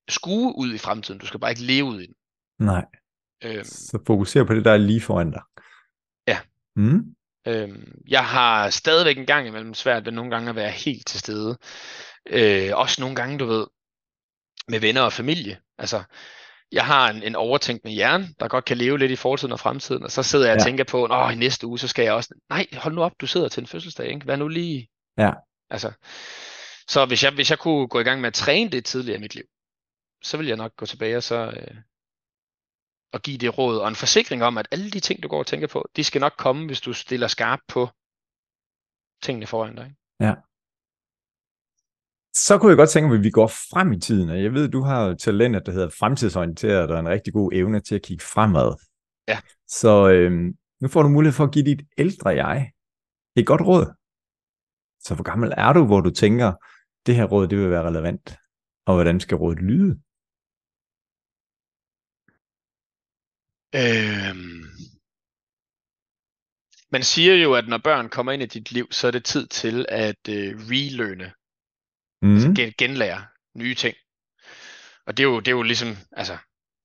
skue 0.09 0.57
ud 0.57 0.73
i 0.73 0.77
fremtiden, 0.77 1.19
du 1.19 1.25
skal 1.25 1.39
bare 1.39 1.51
ikke 1.51 1.63
leve 1.63 1.85
ud 1.85 1.99
i 2.01 2.05
den. 2.05 2.15
Nej. 2.59 2.85
Øhm, 3.43 3.63
så 3.63 3.99
fokuser 4.07 4.43
på 4.43 4.53
det, 4.53 4.65
der 4.65 4.71
er 4.71 4.77
lige 4.77 5.01
foran 5.01 5.31
dig. 5.31 5.41
Ja. 6.27 6.39
Mm. 6.75 7.16
Øhm, 7.47 8.01
jeg 8.07 8.25
har 8.25 8.69
stadigvæk 8.69 9.17
en 9.17 9.25
gang 9.25 9.47
imellem 9.47 9.73
svært 9.73 10.05
ved 10.05 10.11
nogle 10.11 10.31
gange 10.31 10.49
at 10.49 10.55
være 10.55 10.69
helt 10.69 11.07
til 11.07 11.19
stede. 11.19 11.57
Øh, 12.29 12.71
også 12.73 13.01
nogle 13.01 13.15
gange, 13.15 13.37
du 13.37 13.45
ved, 13.45 13.67
med 14.67 14.79
venner 14.79 15.01
og 15.01 15.13
familie. 15.13 15.59
Altså, 15.77 16.03
jeg 16.71 16.85
har 16.85 17.09
en, 17.09 17.23
en 17.23 17.35
overtænkende 17.35 17.93
hjerne, 17.93 18.27
der 18.39 18.47
godt 18.47 18.65
kan 18.65 18.77
leve 18.77 18.99
lidt 18.99 19.11
i 19.11 19.15
fortiden 19.15 19.51
og 19.51 19.59
fremtiden, 19.59 20.03
og 20.03 20.11
så 20.11 20.23
sidder 20.23 20.45
jeg 20.45 20.53
ja. 20.53 20.61
og 20.61 20.65
tænker 20.65 20.83
på, 20.83 21.05
at 21.05 21.33
i 21.33 21.35
næste 21.35 21.67
uge, 21.67 21.79
så 21.79 21.87
skal 21.87 22.03
jeg 22.03 22.13
også... 22.13 22.33
Nej, 22.49 22.67
hold 22.73 22.93
nu 22.93 23.03
op, 23.03 23.11
du 23.21 23.27
sidder 23.27 23.49
til 23.49 23.61
en 23.61 23.67
fødselsdag, 23.67 24.07
ikke? 24.07 24.27
Vær 24.27 24.35
nu 24.35 24.47
lige... 24.47 24.89
Ja. 25.17 25.31
Altså, 25.69 25.91
så 26.87 27.05
hvis 27.05 27.23
jeg, 27.23 27.31
hvis 27.31 27.49
jeg 27.49 27.59
kunne 27.59 27.87
gå 27.87 27.99
i 27.99 28.03
gang 28.03 28.21
med 28.21 28.27
at 28.27 28.33
træne 28.33 28.69
det 28.69 28.85
tidligere 28.85 29.17
i 29.17 29.21
mit 29.21 29.35
liv, 29.35 29.43
så 30.23 30.37
vil 30.37 30.47
jeg 30.47 30.57
nok 30.57 30.75
gå 30.77 30.85
tilbage 30.85 31.17
og 31.17 31.23
så, 31.23 31.35
øh, 31.35 31.77
og 33.13 33.21
give 33.21 33.37
det 33.37 33.57
råd 33.57 33.77
og 33.79 33.87
en 33.87 33.95
forsikring 33.95 34.43
om, 34.43 34.57
at 34.57 34.67
alle 34.71 34.91
de 34.91 34.99
ting, 34.99 35.23
du 35.23 35.27
går 35.27 35.39
og 35.39 35.47
tænker 35.47 35.67
på, 35.67 35.89
de 35.95 36.03
skal 36.03 36.21
nok 36.21 36.33
komme, 36.37 36.65
hvis 36.65 36.81
du 36.81 36.93
stiller 36.93 37.27
skarp 37.27 37.59
på 37.67 37.89
tingene 39.23 39.47
foran 39.47 39.75
dig. 39.75 39.93
Ja. 40.19 40.33
Så 42.33 42.57
kunne 42.57 42.69
jeg 42.69 42.77
godt 42.77 42.89
tænke 42.89 43.09
mig, 43.09 43.17
at 43.17 43.23
vi 43.23 43.29
går 43.29 43.47
frem 43.47 43.91
i 43.91 43.99
tiden, 43.99 44.29
og 44.29 44.43
jeg 44.43 44.53
ved, 44.53 44.69
du 44.69 44.81
har 44.81 45.13
talentet, 45.13 45.65
der 45.65 45.71
hedder 45.71 45.89
fremtidsorienteret, 45.89 46.91
og 46.91 46.99
en 46.99 47.09
rigtig 47.09 47.33
god 47.33 47.51
evne 47.53 47.79
til 47.79 47.95
at 47.95 48.01
kigge 48.01 48.23
fremad. 48.23 48.75
Ja. 49.27 49.39
Så 49.67 50.09
øh, 50.09 50.31
nu 50.81 50.87
får 50.87 51.03
du 51.03 51.09
mulighed 51.09 51.33
for 51.33 51.43
at 51.43 51.51
give 51.51 51.65
dit 51.65 51.81
ældre 51.97 52.29
jeg 52.29 52.71
et 53.35 53.47
godt 53.47 53.61
råd. 53.61 53.85
Så 54.99 55.15
hvor 55.15 55.23
gammel 55.23 55.53
er 55.57 55.73
du, 55.73 55.85
hvor 55.85 56.01
du 56.01 56.09
tænker, 56.09 56.53
det 57.05 57.15
her 57.15 57.25
råd, 57.25 57.47
det 57.47 57.57
vil 57.57 57.69
være 57.69 57.87
relevant, 57.87 58.37
og 58.85 58.93
hvordan 58.93 59.19
skal 59.19 59.37
rådet 59.37 59.59
lyde? 59.59 59.99
Øhm, 63.75 64.63
man 66.91 67.03
siger 67.03 67.35
jo, 67.35 67.53
at 67.53 67.67
når 67.67 67.77
børn 67.77 68.09
kommer 68.09 68.31
ind 68.31 68.43
i 68.43 68.45
dit 68.45 68.71
liv, 68.71 68.87
så 68.91 69.07
er 69.07 69.11
det 69.11 69.25
tid 69.25 69.47
til 69.47 69.85
at 69.89 70.29
øh, 70.29 70.55
relearne, 70.55 71.33
mm. 72.21 72.35
altså 72.35 72.53
gen- 72.55 72.73
genlære 72.77 73.25
nye 73.55 73.75
ting. 73.75 73.95
Og 75.05 75.17
det 75.17 75.23
er 75.23 75.27
jo, 75.27 75.39
det 75.39 75.47
er 75.47 75.55
jo 75.55 75.61
ligesom 75.61 75.97
altså, 76.11 76.37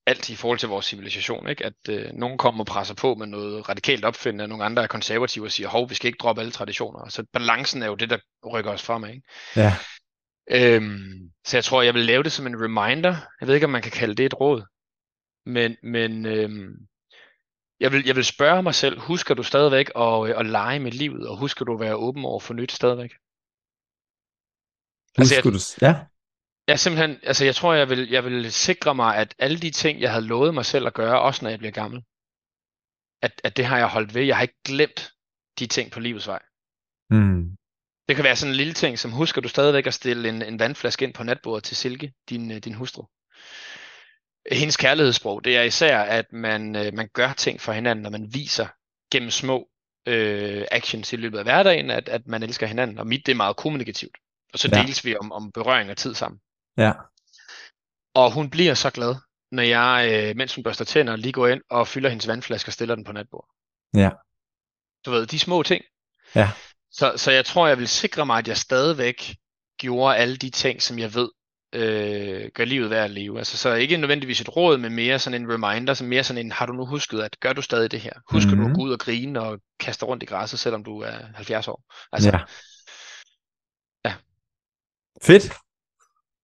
alt 0.07 0.31
i 0.31 0.37
forhold 0.37 0.59
til 0.59 0.69
vores 0.69 0.87
civilisation, 0.87 1.49
ikke? 1.49 1.67
at 1.67 1.89
øh, 1.89 2.13
nogen 2.13 2.39
kommer 2.39 2.61
og 2.61 2.67
presser 2.67 2.95
på 2.95 3.15
med 3.15 3.27
noget 3.27 3.69
radikalt 3.69 4.05
opfindende, 4.05 4.45
og 4.45 4.49
nogle 4.49 4.65
andre 4.65 4.83
er 4.83 4.87
konservative 4.87 5.45
og 5.45 5.53
siger, 5.53 5.69
hov, 5.69 5.91
vi 5.91 5.95
skal 5.95 6.07
ikke 6.07 6.19
droppe 6.23 6.41
alle 6.41 6.53
traditioner. 6.53 7.09
Så 7.09 7.25
balancen 7.33 7.83
er 7.83 7.87
jo 7.87 7.95
det, 7.95 8.11
der 8.11 8.19
rykker 8.53 8.71
os 8.71 8.83
fremad. 8.83 9.11
Ikke? 9.11 9.29
Ja. 9.57 9.77
Øhm, 10.51 11.31
så 11.47 11.57
jeg 11.57 11.65
tror, 11.65 11.83
jeg 11.83 11.95
vil 11.95 12.05
lave 12.05 12.23
det 12.23 12.33
som 12.33 12.47
en 12.47 12.65
reminder. 12.65 13.17
Jeg 13.41 13.49
ved 13.49 13.55
ikke, 13.55 13.67
om 13.67 13.71
man 13.71 13.83
kan 13.83 13.93
kalde 13.93 14.15
det 14.15 14.27
et 14.27 14.41
råd. 14.41 14.63
Men, 15.47 15.77
men 15.83 16.27
øhm, 16.27 16.89
jeg, 17.81 17.93
vil, 17.93 18.07
jeg 18.07 18.17
vil 18.17 18.25
spørge 18.25 18.63
mig 18.63 18.75
selv, 18.75 18.99
husker 19.01 19.35
du 19.35 19.43
stadigvæk 19.43 19.91
at, 19.97 20.29
øh, 20.29 20.41
at 20.41 20.47
lege 20.47 20.79
med 20.79 20.93
livet, 20.93 21.29
og 21.29 21.39
husker 21.39 21.65
du 21.65 21.75
at 21.75 21.81
være 21.81 21.97
åben 21.97 22.25
over 22.25 22.41
for 22.41 22.55
nyt 22.55 22.73
stadigvæk? 22.73 23.13
Husker 25.19 25.21
altså, 25.21 25.35
jeg, 25.35 25.45
du, 25.45 25.87
ja. 25.87 26.07
Jeg 26.69 26.81
simpelthen, 26.81 27.19
altså 27.23 27.45
jeg 27.45 27.55
tror, 27.55 27.75
jeg 27.75 27.89
vil, 27.89 28.09
jeg 28.11 28.25
vil 28.25 28.53
sikre 28.53 28.95
mig, 28.95 29.17
at 29.17 29.35
alle 29.39 29.59
de 29.59 29.71
ting, 29.71 30.01
jeg 30.01 30.11
havde 30.11 30.27
lovet 30.27 30.55
mig 30.55 30.65
selv 30.65 30.87
at 30.87 30.95
gøre, 30.95 31.21
også 31.21 31.45
når 31.45 31.51
jeg 31.51 31.59
bliver 31.59 31.73
gammel, 31.73 32.03
at, 33.23 33.41
at 33.45 33.57
det 33.57 33.65
har 33.65 33.79
jeg 33.79 33.89
holdt 33.89 34.15
ved. 34.15 34.23
Jeg 34.23 34.37
har 34.37 34.43
ikke 34.43 34.63
glemt 34.65 35.13
de 35.59 35.67
ting 35.67 35.91
på 35.91 36.01
livets 36.01 36.27
vej. 36.27 36.43
Mm. 37.11 37.57
Det 38.09 38.17
kan 38.17 38.25
være 38.25 38.37
sådan 38.37 38.53
en 38.53 38.57
lille 38.57 38.73
ting, 38.73 38.99
som 38.99 39.13
husker 39.13 39.41
du 39.41 39.49
stadigvæk 39.49 39.87
at 39.87 39.95
stille 39.95 40.29
en, 40.29 40.43
en 40.43 40.59
vandflaske 40.59 41.05
ind 41.05 41.15
på 41.15 41.23
natbordet 41.23 41.65
til 41.65 41.77
Silke, 41.77 42.13
din, 42.29 42.51
øh, 42.51 42.59
din 42.59 42.75
hustru 42.75 43.05
hendes 44.51 44.77
kærlighedssprog, 44.77 45.45
det 45.45 45.57
er 45.57 45.63
især, 45.63 45.99
at 45.99 46.33
man, 46.33 46.77
øh, 46.77 46.95
man 46.95 47.09
gør 47.13 47.33
ting 47.33 47.61
for 47.61 47.73
hinanden, 47.73 48.03
når 48.03 48.11
man 48.11 48.35
viser 48.35 48.67
gennem 49.13 49.31
små 49.31 49.69
øh, 50.07 50.65
actions 50.71 51.13
i 51.13 51.17
løbet 51.17 51.39
af 51.39 51.45
hverdagen, 51.45 51.91
at, 51.91 52.09
at 52.09 52.27
man 52.27 52.43
elsker 52.43 52.67
hinanden. 52.67 52.99
Og 52.99 53.07
mit, 53.07 53.27
det 53.27 53.33
er 53.33 53.37
meget 53.37 53.57
kommunikativt. 53.57 54.17
Og 54.53 54.59
så 54.59 54.69
ja. 54.73 54.83
deles 54.83 55.05
vi 55.05 55.17
om, 55.17 55.33
om 55.33 55.53
berøring 55.53 55.91
og 55.91 55.97
tid 55.97 56.15
sammen. 56.15 56.41
Ja. 56.77 56.93
Og 58.15 58.33
hun 58.33 58.51
bliver 58.51 58.75
så 58.75 58.91
glad. 58.91 59.15
når 59.51 59.63
jeg, 59.63 60.11
øh, 60.13 60.37
mens 60.37 60.55
hun 60.55 60.65
børster 60.65 60.85
tænder, 60.85 61.17
lige 61.17 61.33
går 61.33 61.49
ind 61.49 61.63
og 61.71 61.89
fylder 61.89 62.09
hendes 62.09 62.29
vandflaske 62.29 62.69
og 62.69 62.73
stiller 62.73 62.95
den 62.95 63.05
på 63.05 63.13
natbord. 63.13 63.49
Ja. 63.95 64.11
Du 65.07 65.11
ved, 65.11 65.27
de 65.27 65.39
små 65.39 65.63
ting. 65.63 65.85
Ja. 66.35 66.51
Så, 66.91 67.13
så 67.17 67.31
jeg 67.31 67.45
tror, 67.45 67.67
jeg 67.67 67.79
vil 67.79 67.89
sikre 67.89 68.27
mig, 68.27 68.39
at 68.39 68.49
jeg 68.49 68.57
stadigvæk 68.57 69.35
gjorde 69.79 70.17
alle 70.17 70.37
de 70.37 70.51
ting, 70.51 70.83
som 70.83 70.99
jeg 70.99 71.15
ved 71.15 71.29
øh, 71.73 72.51
gør 72.55 72.65
livet 72.65 72.91
værd 72.91 73.05
at 73.05 73.11
leve. 73.11 73.39
Altså, 73.39 73.57
så 73.57 73.75
ikke 73.75 73.97
nødvendigvis 73.97 74.41
et 74.41 74.57
råd, 74.57 74.79
men 74.79 74.95
mere 74.95 75.19
sådan 75.19 75.43
en 75.43 75.53
reminder, 75.53 75.95
som 75.95 76.07
mere 76.07 76.25
sådan 76.25 76.47
en, 76.47 76.53
har 76.53 76.67
du 76.67 76.73
nu 76.73 76.87
husket, 76.87 77.21
at 77.21 77.41
gør 77.41 77.53
du 77.53 77.63
stadig 77.63 77.91
det 77.91 78.01
her? 78.01 78.13
Husker 78.31 78.51
mm-hmm. 78.51 78.61
du 78.61 78.67
at 78.67 78.71
Mhm. 78.71 78.77
gå 78.77 78.83
ud 78.83 78.93
og 78.93 78.99
grine 78.99 79.41
og 79.41 79.61
kaste 79.81 80.07
rundt 80.07 80.23
i 80.23 80.27
græsset, 80.27 80.59
selvom 80.59 80.85
du 80.85 81.01
er 81.01 81.17
70 81.35 81.69
år? 81.69 81.85
Altså, 82.13 82.31
ja. 82.33 82.39
Ja. 84.05 84.15
Fedt. 85.23 85.53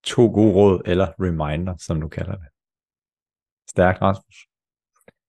To 0.03 0.25
gode 0.25 0.53
råd, 0.53 0.81
eller 0.85 1.07
reminder, 1.19 1.73
som 1.77 2.01
du 2.01 2.07
kalder 2.07 2.31
det. 2.35 2.47
Stærkt, 3.69 4.01
Rasmus. 4.01 4.35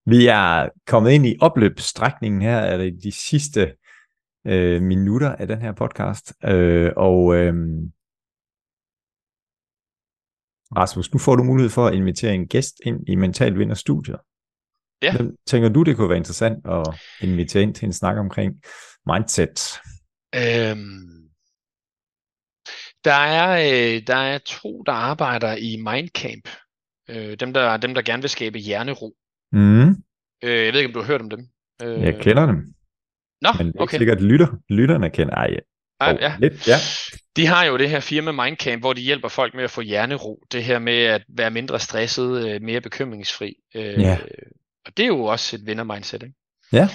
Vi 0.07 0.27
er 0.27 0.69
kommet 0.87 1.11
ind 1.11 1.27
i 1.27 1.37
opløbsstrækningen 1.41 2.43
her, 2.43 2.57
er 2.57 2.77
det 2.77 3.01
de 3.03 3.13
sidste 3.13 3.77
øh, 4.47 4.83
minutter 4.83 5.35
af 5.35 5.47
den 5.47 5.63
her 5.63 5.73
podcast. 5.73 6.35
Øh, 6.45 6.93
og 6.97 7.35
øh, 7.35 7.55
Rasmus, 10.77 11.13
nu 11.13 11.19
får 11.19 11.37
du 11.37 11.43
mulighed 11.45 11.71
for 11.71 11.87
at 11.87 11.95
invitere 11.95 12.35
en 12.35 12.49
gæst 12.49 12.75
ind 12.87 13.09
i 13.09 13.15
Mental 13.15 13.59
Vinder 13.59 13.75
Studiet. 13.75 14.17
Ja. 15.03 15.17
Hvem 15.17 15.37
tænker 15.47 15.69
du, 15.69 15.83
det 15.83 15.97
kunne 15.97 16.09
være 16.09 16.19
interessant 16.19 16.67
at 16.67 16.87
invitere 17.21 17.63
ind 17.63 17.75
til 17.75 17.87
en 17.87 17.93
snak 17.93 18.17
omkring 18.17 18.55
mindset? 19.07 19.81
Øhm, 20.35 21.31
der, 23.05 23.21
er, 23.39 23.51
øh, 23.59 24.03
der 24.07 24.17
er 24.17 24.39
to, 24.39 24.83
der 24.87 24.93
arbejder 24.93 25.57
i 25.57 25.77
Mindcamp. 25.77 26.49
Øh, 27.11 27.37
dem, 27.41 27.53
der, 27.53 27.77
dem, 27.77 27.95
der 27.95 28.03
gerne 28.03 28.23
vil 28.23 28.31
skabe 28.31 28.59
hjernero. 28.59 29.13
Mm, 29.53 30.03
Øh, 30.45 30.65
jeg 30.65 30.73
ved 30.73 30.81
ikke, 30.81 30.89
om 30.89 30.93
du 30.93 31.01
har 31.01 31.07
hørt 31.07 31.21
om 31.21 31.31
dem. 31.31 31.49
Øh, 31.83 32.03
jeg 32.03 32.15
kender 32.21 32.47
dem. 32.47 32.57
Nå, 33.41 33.49
Men 33.59 33.67
det 33.67 33.77
er 33.77 33.81
okay. 33.81 33.95
ikke 33.95 33.99
sikkert, 33.99 34.23
lytter, 34.23 34.47
lytterne 34.69 35.11
kender. 35.11 35.35
Ej, 35.35 35.57
Ej, 36.01 36.13
oh, 36.13 36.19
ja. 36.21 36.37
lidt, 36.39 36.69
ja. 36.69 36.77
De 37.37 37.47
har 37.47 37.65
jo 37.65 37.77
det 37.77 37.91
her 37.91 38.01
firma 38.01 38.33
Mindcamp, 38.45 38.83
hvor 38.83 38.93
de 38.93 39.01
hjælper 39.01 39.29
folk 39.29 39.55
med 39.55 39.65
at 39.65 39.71
få 39.71 39.81
hjernero. 39.81 40.39
Det 40.53 40.65
her 40.65 40.79
med 40.79 41.03
at 41.03 41.23
være 41.29 41.51
mindre 41.51 41.81
stresset, 41.81 42.49
øh, 42.49 42.63
mere 42.63 42.81
bekymringsfri. 42.81 43.55
Øh, 43.75 44.01
Ja. 44.01 44.19
Og 44.87 44.97
det 44.97 45.03
er 45.03 45.07
jo 45.07 45.25
også 45.25 45.57
et 45.57 45.67
vinder-mindset, 45.67 46.23
ikke? 46.23 46.35
Ja. 46.73 46.89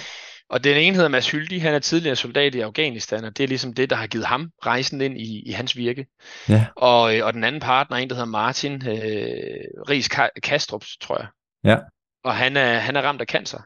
Og 0.50 0.64
den 0.64 0.76
ene 0.76 0.94
hedder 0.96 1.08
Mads 1.08 1.30
Hyldig, 1.30 1.62
han 1.62 1.74
er 1.74 1.78
tidligere 1.78 2.16
soldat 2.16 2.54
i 2.54 2.60
Afghanistan, 2.60 3.24
og 3.24 3.36
det 3.38 3.44
er 3.44 3.48
ligesom 3.48 3.72
det, 3.72 3.90
der 3.90 3.96
har 3.96 4.06
givet 4.06 4.26
ham 4.26 4.50
rejsen 4.66 5.00
ind 5.00 5.20
i, 5.20 5.42
i 5.48 5.52
hans 5.52 5.76
virke. 5.76 6.06
Ja. 6.48 6.66
Og, 6.76 7.16
øh, 7.16 7.26
og 7.26 7.32
den 7.34 7.44
anden 7.44 7.60
partner 7.60 7.96
er 7.96 8.00
en, 8.00 8.08
der 8.10 8.14
hedder 8.14 8.28
Martin 8.30 8.72
øh, 8.74 9.64
Ries 9.90 10.08
Ka- 10.14 10.40
Kastrup, 10.42 10.84
tror 11.00 11.18
jeg. 11.18 11.26
Ja. 11.64 11.76
Og 12.24 12.34
han 12.36 12.56
er, 12.56 12.78
han 12.78 12.96
er 12.96 13.02
ramt 13.02 13.20
af 13.20 13.26
cancer. 13.26 13.58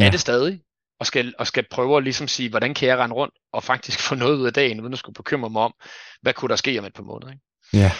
Ja. 0.00 0.06
Er 0.06 0.10
det 0.10 0.20
stadig? 0.20 0.60
Og 1.00 1.06
skal, 1.06 1.34
og 1.38 1.46
skal 1.46 1.64
prøve 1.70 1.96
at 1.96 2.02
ligesom 2.02 2.28
sige, 2.28 2.48
hvordan 2.50 2.74
kan 2.74 2.88
jeg 2.88 2.98
rende 2.98 3.14
rundt 3.14 3.34
og 3.52 3.62
faktisk 3.64 3.98
få 4.08 4.14
noget 4.14 4.36
ud 4.36 4.46
af 4.46 4.52
dagen, 4.52 4.80
uden 4.80 4.92
at 4.92 4.98
skulle 4.98 5.14
bekymre 5.14 5.50
mig 5.50 5.62
om, 5.62 5.74
hvad 6.22 6.34
kunne 6.34 6.48
der 6.48 6.56
ske 6.56 6.78
om 6.78 6.84
et 6.84 6.94
par 6.94 7.02
måneder. 7.02 7.32
Ikke? 7.32 7.42
Ja. 7.72 7.90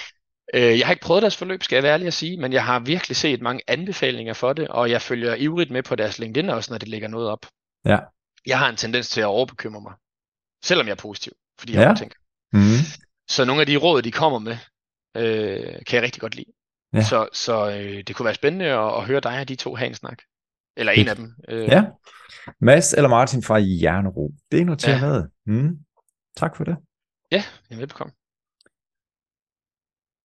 Øh, 0.54 0.78
jeg 0.78 0.86
har 0.86 0.92
ikke 0.92 1.02
prøvet 1.02 1.22
deres 1.22 1.36
forløb, 1.36 1.62
skal 1.62 1.76
jeg 1.76 1.82
være 1.82 1.92
ærlig 1.92 2.06
at 2.06 2.14
sige, 2.14 2.36
men 2.36 2.52
jeg 2.52 2.64
har 2.64 2.78
virkelig 2.78 3.16
set 3.16 3.40
mange 3.40 3.62
anbefalinger 3.68 4.32
for 4.34 4.52
det, 4.52 4.68
og 4.68 4.90
jeg 4.90 5.02
følger 5.02 5.34
ivrigt 5.34 5.70
med 5.70 5.82
på 5.82 5.94
deres 5.96 6.18
LinkedIn 6.18 6.50
også, 6.50 6.72
når 6.72 6.78
de 6.78 6.86
lægger 6.86 7.08
noget 7.08 7.28
op. 7.28 7.46
Ja. 7.84 7.98
Jeg 8.46 8.58
har 8.58 8.68
en 8.68 8.76
tendens 8.76 9.08
til 9.08 9.20
at 9.20 9.26
overbekymre 9.26 9.80
mig, 9.80 9.92
selvom 10.64 10.86
jeg 10.86 10.92
er 10.92 10.96
positiv, 10.96 11.32
fordi 11.58 11.72
jeg 11.72 11.80
Ja. 11.80 11.86
overtænker. 11.86 12.16
Mm, 12.52 12.60
Så 13.28 13.44
nogle 13.44 13.60
af 13.60 13.66
de 13.66 13.76
råd, 13.76 14.02
de 14.02 14.12
kommer 14.12 14.38
med, 14.38 14.56
øh, 15.16 15.74
kan 15.86 15.96
jeg 15.96 16.02
rigtig 16.02 16.20
godt 16.20 16.34
lide. 16.34 16.52
Ja. 16.94 17.02
Så, 17.02 17.28
så 17.32 17.70
øh, 17.70 18.02
det 18.06 18.16
kunne 18.16 18.24
være 18.24 18.34
spændende 18.34 18.66
at, 18.66 18.94
at 18.96 19.04
høre 19.06 19.20
dig 19.20 19.40
og 19.40 19.48
de 19.48 19.54
to 19.56 19.74
have 19.74 19.88
en 19.88 19.94
snak. 19.94 20.18
Eller 20.76 20.92
en 20.92 21.08
af 21.08 21.16
dem. 21.16 21.34
Øh, 21.48 21.64
ja. 21.68 21.84
Mads 22.60 22.94
eller 22.94 23.08
Martin 23.08 23.42
fra 23.42 23.54
Jernro. 23.60 24.32
Det 24.52 24.60
er 24.60 24.64
noteret 24.64 25.00
Ja. 25.00 25.06
med. 25.06 25.28
Mm. 25.62 25.78
Tak 26.36 26.56
for 26.56 26.64
det. 26.64 26.76
ja, 27.32 27.42
jamen, 27.70 27.80
velbekomme. 27.80 28.12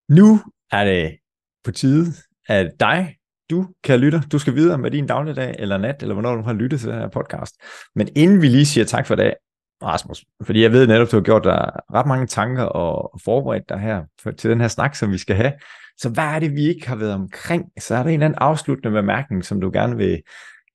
Nu 0.10 0.40
er 0.72 0.84
det 0.86 1.18
på 1.64 1.72
tide, 1.72 2.06
at 2.48 2.72
dig, 2.80 3.18
du 3.50 3.68
kan 3.84 4.00
lytte, 4.00 4.22
du 4.32 4.40
skal 4.40 4.56
videre 4.56 4.78
med 4.78 4.92
din 4.92 5.08
dagligdag 5.08 5.56
eller 5.60 5.78
nat, 5.78 6.02
eller 6.02 6.14
hvornår 6.14 6.36
du 6.36 6.42
har 6.42 6.54
lyttet 6.54 6.80
til 6.80 6.90
den 6.90 6.98
her 7.00 7.10
podcast. 7.10 7.56
Men 7.96 8.08
inden 8.16 8.42
vi 8.42 8.48
lige 8.48 8.66
siger 8.66 8.86
tak 8.86 9.08
for 9.08 9.14
i 9.14 9.18
dag, 9.18 9.36
Rasmus, 9.84 10.26
fordi 10.44 10.62
jeg 10.62 10.72
ved 10.72 10.88
netop, 10.88 11.12
du 11.12 11.16
har 11.16 11.24
gjort 11.24 11.44
dig 11.44 11.72
ret 11.94 12.08
mange 12.08 12.28
tanker 12.28 12.64
og 12.64 13.20
forberedt 13.24 13.70
dig 13.70 13.80
her 13.80 14.04
til 14.38 14.50
den 14.50 14.62
her 14.62 14.68
snak, 14.68 14.96
som 14.96 15.12
vi 15.12 15.18
skal 15.18 15.36
have. 15.36 15.54
Så 15.98 16.10
hvad 16.10 16.24
er 16.24 16.40
det, 16.40 16.56
vi 16.56 16.62
ikke 16.68 16.88
har 16.88 16.96
været 16.96 17.14
omkring? 17.14 17.66
Så 17.80 17.96
er 17.96 18.04
der 18.04 18.10
en 18.10 18.14
eller 18.14 18.26
anden 18.26 18.40
afsluttende 18.42 18.92
bemærkning, 19.02 19.46
som 19.46 19.62
du 19.62 19.70
gerne 19.74 19.98
vil 19.98 20.22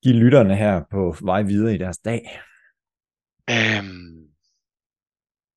give 0.02 0.14
lytterne 0.14 0.56
her 0.56 0.82
på 0.90 1.16
vej 1.22 1.42
videre 1.42 1.74
i 1.74 1.78
deres 1.78 1.98
dag. 1.98 2.40
Øhm, 3.50 4.26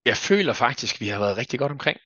jeg 0.06 0.18
føler 0.18 0.54
faktisk, 0.54 1.02
vi 1.02 1.08
har 1.08 1.20
været 1.20 1.38
rigtig 1.38 1.60
godt 1.60 1.72
omkring, 1.72 1.98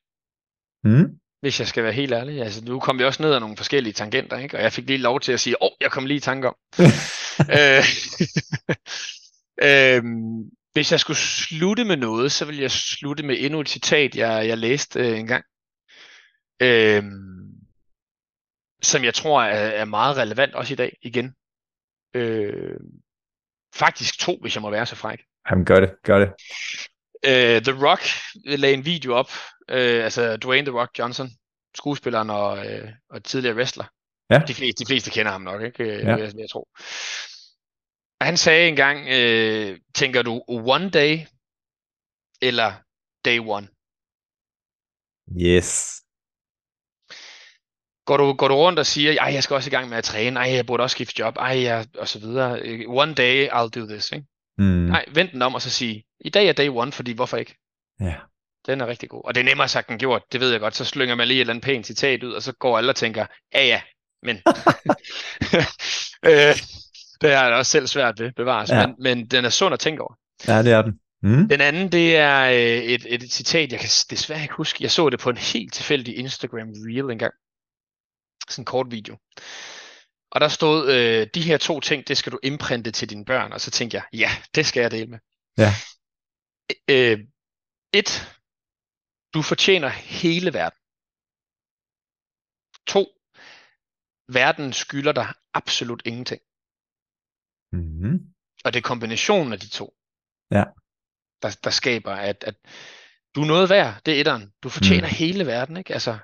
Mm? 0.84 1.20
hvis 1.42 1.60
jeg 1.60 1.68
skal 1.68 1.84
være 1.84 1.94
helt 1.94 2.14
ærlig. 2.14 2.42
Altså, 2.42 2.66
nu 2.66 2.80
kom 2.80 3.00
vi 3.00 3.04
også 3.04 3.24
ned 3.24 3.34
ad 3.34 3.40
nogle 3.40 3.58
forskellige 3.58 3.94
tangenter, 3.94 4.38
ikke? 4.38 4.58
og 4.58 4.64
jeg 4.64 4.74
fik 4.74 4.88
lige 4.88 4.98
lov 4.98 5.20
til 5.20 5.32
at 5.32 5.40
sige, 5.40 5.64
åh, 5.64 5.66
oh, 5.66 5.72
jeg 5.82 5.92
kom 5.92 6.06
lige 6.06 6.18
i 6.18 6.20
tanke 6.20 6.48
om. 6.48 6.56
øh, 7.60 7.84
øhm, 9.70 10.50
hvis 10.74 10.92
jeg 10.92 11.00
skulle 11.00 11.18
slutte 11.18 11.86
med 11.86 11.98
noget, 11.98 12.32
så 12.32 12.46
vil 12.46 12.58
jeg 12.58 12.72
slutte 12.72 13.24
med 13.24 13.36
endnu 13.40 13.60
et 13.60 13.70
citat, 13.70 14.16
jeg, 14.16 14.48
jeg 14.48 14.58
læste 14.58 15.00
øh, 15.00 15.20
engang. 15.20 15.44
Øhm, 16.62 17.50
som 18.84 19.04
jeg 19.04 19.14
tror 19.14 19.42
er, 19.44 19.70
er 19.70 19.86
meget 19.86 20.18
relevant 20.18 20.54
også 20.56 20.74
i 20.74 20.76
dag 20.76 20.98
igen. 21.02 21.34
Øh, 22.14 22.80
faktisk 23.76 24.20
to, 24.20 24.38
hvis 24.42 24.56
jeg 24.56 24.62
må 24.62 24.70
være 24.70 24.86
så 24.86 24.96
fræk. 24.96 25.20
Jamen, 25.50 25.66
gør 25.66 25.80
det, 25.80 25.92
gør 26.04 26.20
det. 26.20 26.30
Øh, 27.26 27.62
The 27.62 27.88
Rock 27.88 28.02
lagde 28.60 28.74
en 28.74 28.86
video 28.86 29.14
op, 29.14 29.32
øh, 29.70 30.04
altså 30.04 30.38
Dwayne 30.38 30.66
The 30.72 30.80
Rock 30.80 31.00
Johnson, 31.00 31.30
skuespilleren 31.78 32.30
og, 32.30 32.66
øh, 32.68 32.90
og 33.10 33.24
tidligere 33.24 33.56
wrestler. 33.56 33.86
Ja. 34.32 34.40
De, 34.48 34.54
fleste, 34.54 34.84
de 34.84 34.88
fleste 34.88 35.12
kender 35.12 35.32
ham 35.32 35.42
nok, 35.42 35.62
ikke? 35.62 35.84
Øh, 35.84 36.04
Ja. 36.04 36.16
jeg, 36.16 36.32
jeg 36.38 36.50
tro. 36.50 36.68
Han 38.22 38.38
sagde 38.38 38.68
engang, 38.68 39.08
øh, 39.08 39.80
tænker 39.96 40.22
du 40.22 40.44
one 40.48 40.90
day 40.90 41.20
eller 42.42 42.74
day 43.26 43.40
one? 43.40 43.68
Yes. 45.42 46.02
Går 48.06 48.18
du, 48.18 48.34
går 48.34 48.48
du 48.48 48.56
rundt 48.56 48.80
og 48.80 48.86
siger, 48.86 49.22
ej, 49.22 49.34
jeg 49.34 49.44
skal 49.44 49.54
også 49.54 49.70
i 49.70 49.72
gang 49.72 49.90
med 49.90 49.98
at 49.98 50.04
træne, 50.04 50.40
ej, 50.40 50.52
jeg 50.52 50.66
burde 50.66 50.84
også 50.84 50.94
skifte 50.94 51.20
job, 51.20 51.38
ej, 51.38 51.62
jeg, 51.62 51.88
og 51.98 52.08
så 52.08 52.20
videre. 52.20 52.62
Øh, 52.62 52.86
One 52.88 53.14
day 53.14 53.48
I'll 53.48 53.70
do 53.70 53.86
this, 53.88 54.12
ikke? 54.12 54.28
Mm. 54.58 54.66
Nej, 54.66 55.06
vent 55.08 55.32
den 55.32 55.42
om 55.42 55.56
og 55.56 55.62
så 55.62 55.70
sige, 55.70 56.04
i 56.20 56.30
dag 56.30 56.48
er 56.48 56.54
day 56.54 56.70
one, 56.70 56.92
fordi 56.92 57.12
hvorfor 57.12 57.38
ikke? 57.38 57.58
Ja. 58.00 58.16
Den 58.66 58.82
er 58.82 58.88
rigtig 58.88 59.10
god. 59.10 59.22
Og 59.26 59.36
det 59.36 59.42
er 59.42 59.46
nemmere 59.46 59.68
sagt 59.68 59.90
end 59.90 60.00
gjort, 60.00 60.24
det 60.32 60.40
ved 60.40 60.52
jeg 60.52 60.60
godt. 60.60 60.76
Så 60.76 60.86
slynger 60.86 61.16
man 61.16 61.28
lige 61.28 61.38
et 61.38 61.42
eller 61.42 61.54
andet 61.54 61.66
pænt 61.66 61.88
citat 61.88 62.24
ud, 62.24 62.34
og 62.34 62.44
så 62.44 62.52
går 62.52 62.78
alle 62.78 62.92
og 62.92 62.96
tænker, 62.96 63.26
ja 63.54 63.66
ja, 63.66 63.82
men... 64.24 64.36
øh, 66.30 66.56
det 67.22 67.30
jeg 67.30 67.54
også 67.54 67.72
selv 67.72 67.88
svært 67.88 68.20
ved, 68.20 68.32
bevares. 68.32 68.70
Ja. 68.70 68.88
Men, 68.88 68.96
men 69.00 69.26
den 69.26 69.46
er 69.46 69.50
sund 69.50 69.74
at 69.74 69.80
tænke 69.80 70.02
over. 70.02 70.14
ja, 70.48 70.64
det 70.64 70.72
er 70.72 70.82
den. 70.82 71.00
Mm. 71.22 71.48
Den 71.48 71.62
anden, 71.62 71.92
det 71.92 72.18
er 72.18 72.44
øh, 72.46 72.84
et, 72.84 73.06
et 73.14 73.32
citat, 73.32 73.72
jeg 73.72 73.80
kan 73.80 73.90
desværre 74.10 74.42
ikke 74.42 74.54
huske. 74.54 74.84
Jeg 74.84 74.92
så 74.92 75.10
det 75.10 75.20
på 75.20 75.30
en 75.30 75.38
helt 75.38 75.74
tilfældig 75.74 76.18
Instagram 76.18 76.70
Reel 76.70 77.12
engang. 77.12 77.34
Sådan 78.50 78.62
en 78.62 78.66
kort 78.66 78.92
video. 78.92 79.18
Og 80.32 80.42
der 80.42 80.48
stod, 80.48 80.92
øh, 80.92 81.28
de 81.34 81.42
her 81.42 81.58
to 81.58 81.80
ting, 81.80 82.08
det 82.08 82.18
skal 82.18 82.32
du 82.32 82.40
imprinte 82.44 82.92
til 82.92 83.10
dine 83.10 83.26
børn. 83.26 83.54
Og 83.54 83.62
så 83.62 83.72
tænkte 83.72 83.96
jeg, 83.96 84.04
ja, 84.14 84.30
det 84.56 84.66
skal 84.66 84.82
jeg 84.82 84.92
dele 84.92 85.08
med. 85.08 85.20
Ja. 85.58 85.72
Øh, 86.90 87.20
et, 87.94 88.36
du 89.34 89.42
fortjener 89.42 89.90
hele 89.90 90.54
verden. 90.54 90.80
To, 92.88 93.06
verden 94.34 94.74
skylder 94.74 95.12
dig 95.12 95.34
absolut 95.54 96.02
ingenting. 96.06 96.42
Mm. 97.72 98.20
Og 98.66 98.74
det 98.74 98.80
er 98.80 98.88
kombinationen 98.88 99.54
af 99.54 99.60
de 99.60 99.70
to, 99.70 99.94
Ja. 100.52 100.64
der, 101.42 101.60
der 101.64 101.70
skaber, 101.70 102.12
at, 102.12 102.44
at 102.44 102.56
du 103.36 103.42
er 103.42 103.46
noget 103.46 103.70
værd. 103.70 104.02
Det 104.06 104.16
er 104.16 104.20
etteren. 104.20 104.54
Du 104.64 104.70
fortjener 104.70 105.08
mm. 105.08 105.14
hele 105.14 105.46
verden. 105.46 105.78
Ikke? 105.78 105.94
Altså, 105.94 106.18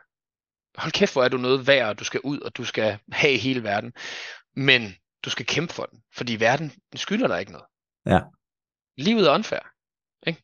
hold 0.77 0.91
kæft, 0.91 1.13
hvor 1.13 1.23
er 1.23 1.29
du 1.29 1.37
noget 1.37 1.67
værd, 1.67 1.89
og 1.89 1.99
du 1.99 2.03
skal 2.03 2.21
ud, 2.23 2.39
og 2.39 2.57
du 2.57 2.65
skal 2.65 2.99
have 3.11 3.37
hele 3.37 3.63
verden. 3.63 3.93
Men 4.55 4.95
du 5.25 5.29
skal 5.29 5.45
kæmpe 5.45 5.73
for 5.73 5.85
den, 5.85 6.03
fordi 6.15 6.35
verden 6.39 6.69
den 6.91 6.97
skylder 6.97 7.27
dig 7.27 7.39
ikke 7.39 7.51
noget. 7.51 7.67
Ja. 8.05 8.19
Livet 8.97 9.27
er 9.27 9.33
unfair. 9.33 9.59
Ikke? 10.27 10.43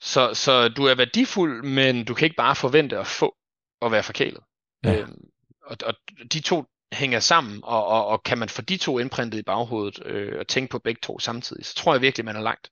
Så, 0.00 0.34
så 0.34 0.68
du 0.68 0.84
er 0.84 0.94
værdifuld, 0.94 1.64
men 1.64 2.04
du 2.04 2.14
kan 2.14 2.26
ikke 2.26 2.36
bare 2.36 2.56
forvente 2.56 2.98
at 2.98 3.06
få 3.06 3.36
og 3.80 3.92
være 3.92 4.02
forkælet. 4.02 4.40
Ja. 4.84 5.00
Øhm, 5.00 5.28
og, 5.62 5.76
og 5.84 5.94
de 6.32 6.40
to 6.40 6.64
hænger 6.96 7.20
sammen, 7.20 7.60
og, 7.64 7.86
og, 7.86 8.06
og 8.06 8.22
kan 8.22 8.38
man 8.38 8.48
få 8.48 8.62
de 8.62 8.76
to 8.76 8.98
indprintet 8.98 9.38
i 9.38 9.42
baghovedet 9.42 10.06
øh, 10.06 10.38
og 10.38 10.48
tænke 10.48 10.70
på 10.70 10.78
begge 10.78 11.00
to 11.02 11.18
samtidig, 11.18 11.64
så 11.66 11.74
tror 11.74 11.94
jeg 11.94 12.02
virkelig, 12.02 12.24
man 12.24 12.36
er 12.36 12.40
langt. 12.40 12.70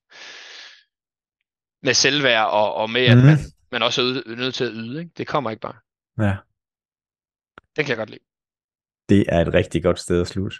Med 1.82 1.94
selvværd 1.94 2.46
og, 2.46 2.74
og 2.74 2.90
med, 2.90 3.00
at 3.06 3.16
Mhm. 3.16 3.26
man, 3.26 3.38
man 3.72 3.82
også 3.82 4.00
er 4.02 4.04
yde- 4.06 4.36
nødt 4.36 4.54
til 4.54 4.64
at 4.64 4.70
yde. 4.74 4.98
Ikke? 5.00 5.12
Det 5.16 5.26
kommer 5.26 5.50
ikke 5.50 5.60
bare. 5.60 5.76
Ja. 6.26 6.36
Den 7.76 7.84
kan 7.84 7.88
jeg 7.88 7.96
godt 7.96 8.10
lide. 8.10 8.24
det 9.08 9.24
er 9.28 9.40
et 9.40 9.54
rigtig 9.54 9.82
godt 9.82 9.98
sted 9.98 10.20
at 10.20 10.28
slutte 10.28 10.56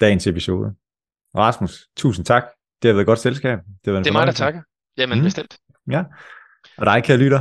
dagens 0.00 0.26
episode. 0.26 0.74
Rasmus, 1.36 1.88
tusind 1.96 2.26
tak. 2.26 2.42
Det 2.82 2.88
har 2.88 2.92
været 2.94 3.02
et 3.02 3.06
godt 3.06 3.18
selskab. 3.18 3.58
Det, 3.58 3.66
har 3.84 3.92
været 3.92 4.04
det 4.04 4.10
er 4.10 4.12
mig, 4.12 4.26
der 4.26 4.32
takker. 4.32 4.62
Jamen, 4.96 5.18
mm. 5.18 5.24
bestemt. 5.24 5.58
Ja. 5.90 6.04
Og 6.78 6.86
dig, 6.86 7.04
kære 7.04 7.16
lytter. 7.18 7.40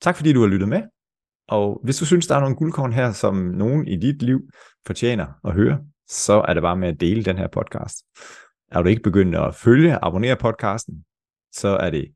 Tak 0.00 0.16
fordi 0.16 0.32
du 0.32 0.40
har 0.40 0.48
lyttet 0.48 0.68
med. 0.68 0.82
Og 1.50 1.80
hvis 1.84 1.98
du 1.98 2.06
synes, 2.06 2.26
der 2.26 2.36
er 2.36 2.40
nogle 2.40 2.56
guldkorn 2.56 2.92
her, 2.92 3.12
som 3.12 3.34
nogen 3.34 3.88
i 3.88 3.96
dit 3.96 4.22
liv 4.22 4.40
fortjener 4.86 5.26
at 5.44 5.52
høre, 5.54 5.84
så 6.08 6.44
er 6.48 6.54
det 6.54 6.62
bare 6.62 6.76
med 6.76 6.88
at 6.88 7.00
dele 7.00 7.24
den 7.24 7.38
her 7.38 7.48
podcast. 7.48 7.96
Er 8.72 8.82
du 8.82 8.88
ikke 8.88 9.02
begyndt 9.02 9.36
at 9.36 9.54
følge 9.54 9.98
og 9.98 10.06
abonnere 10.06 10.36
podcasten, 10.36 11.04
så 11.52 11.68
er 11.68 11.90
det 11.90 12.14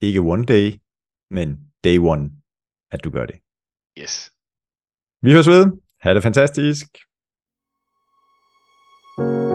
ikke 0.00 0.20
one 0.20 0.44
day, 0.44 0.72
men 1.30 1.58
day 1.84 1.98
one, 1.98 2.30
at 2.90 3.04
du 3.04 3.10
gør 3.10 3.26
det. 3.26 3.36
Yes. 3.98 4.32
Vi 5.22 5.32
høres 5.32 5.48
ved. 5.48 5.72
Ha' 6.00 6.14
det 6.14 6.22
fantastisk. 6.22 6.86
thank 9.18 9.46
you 9.46 9.51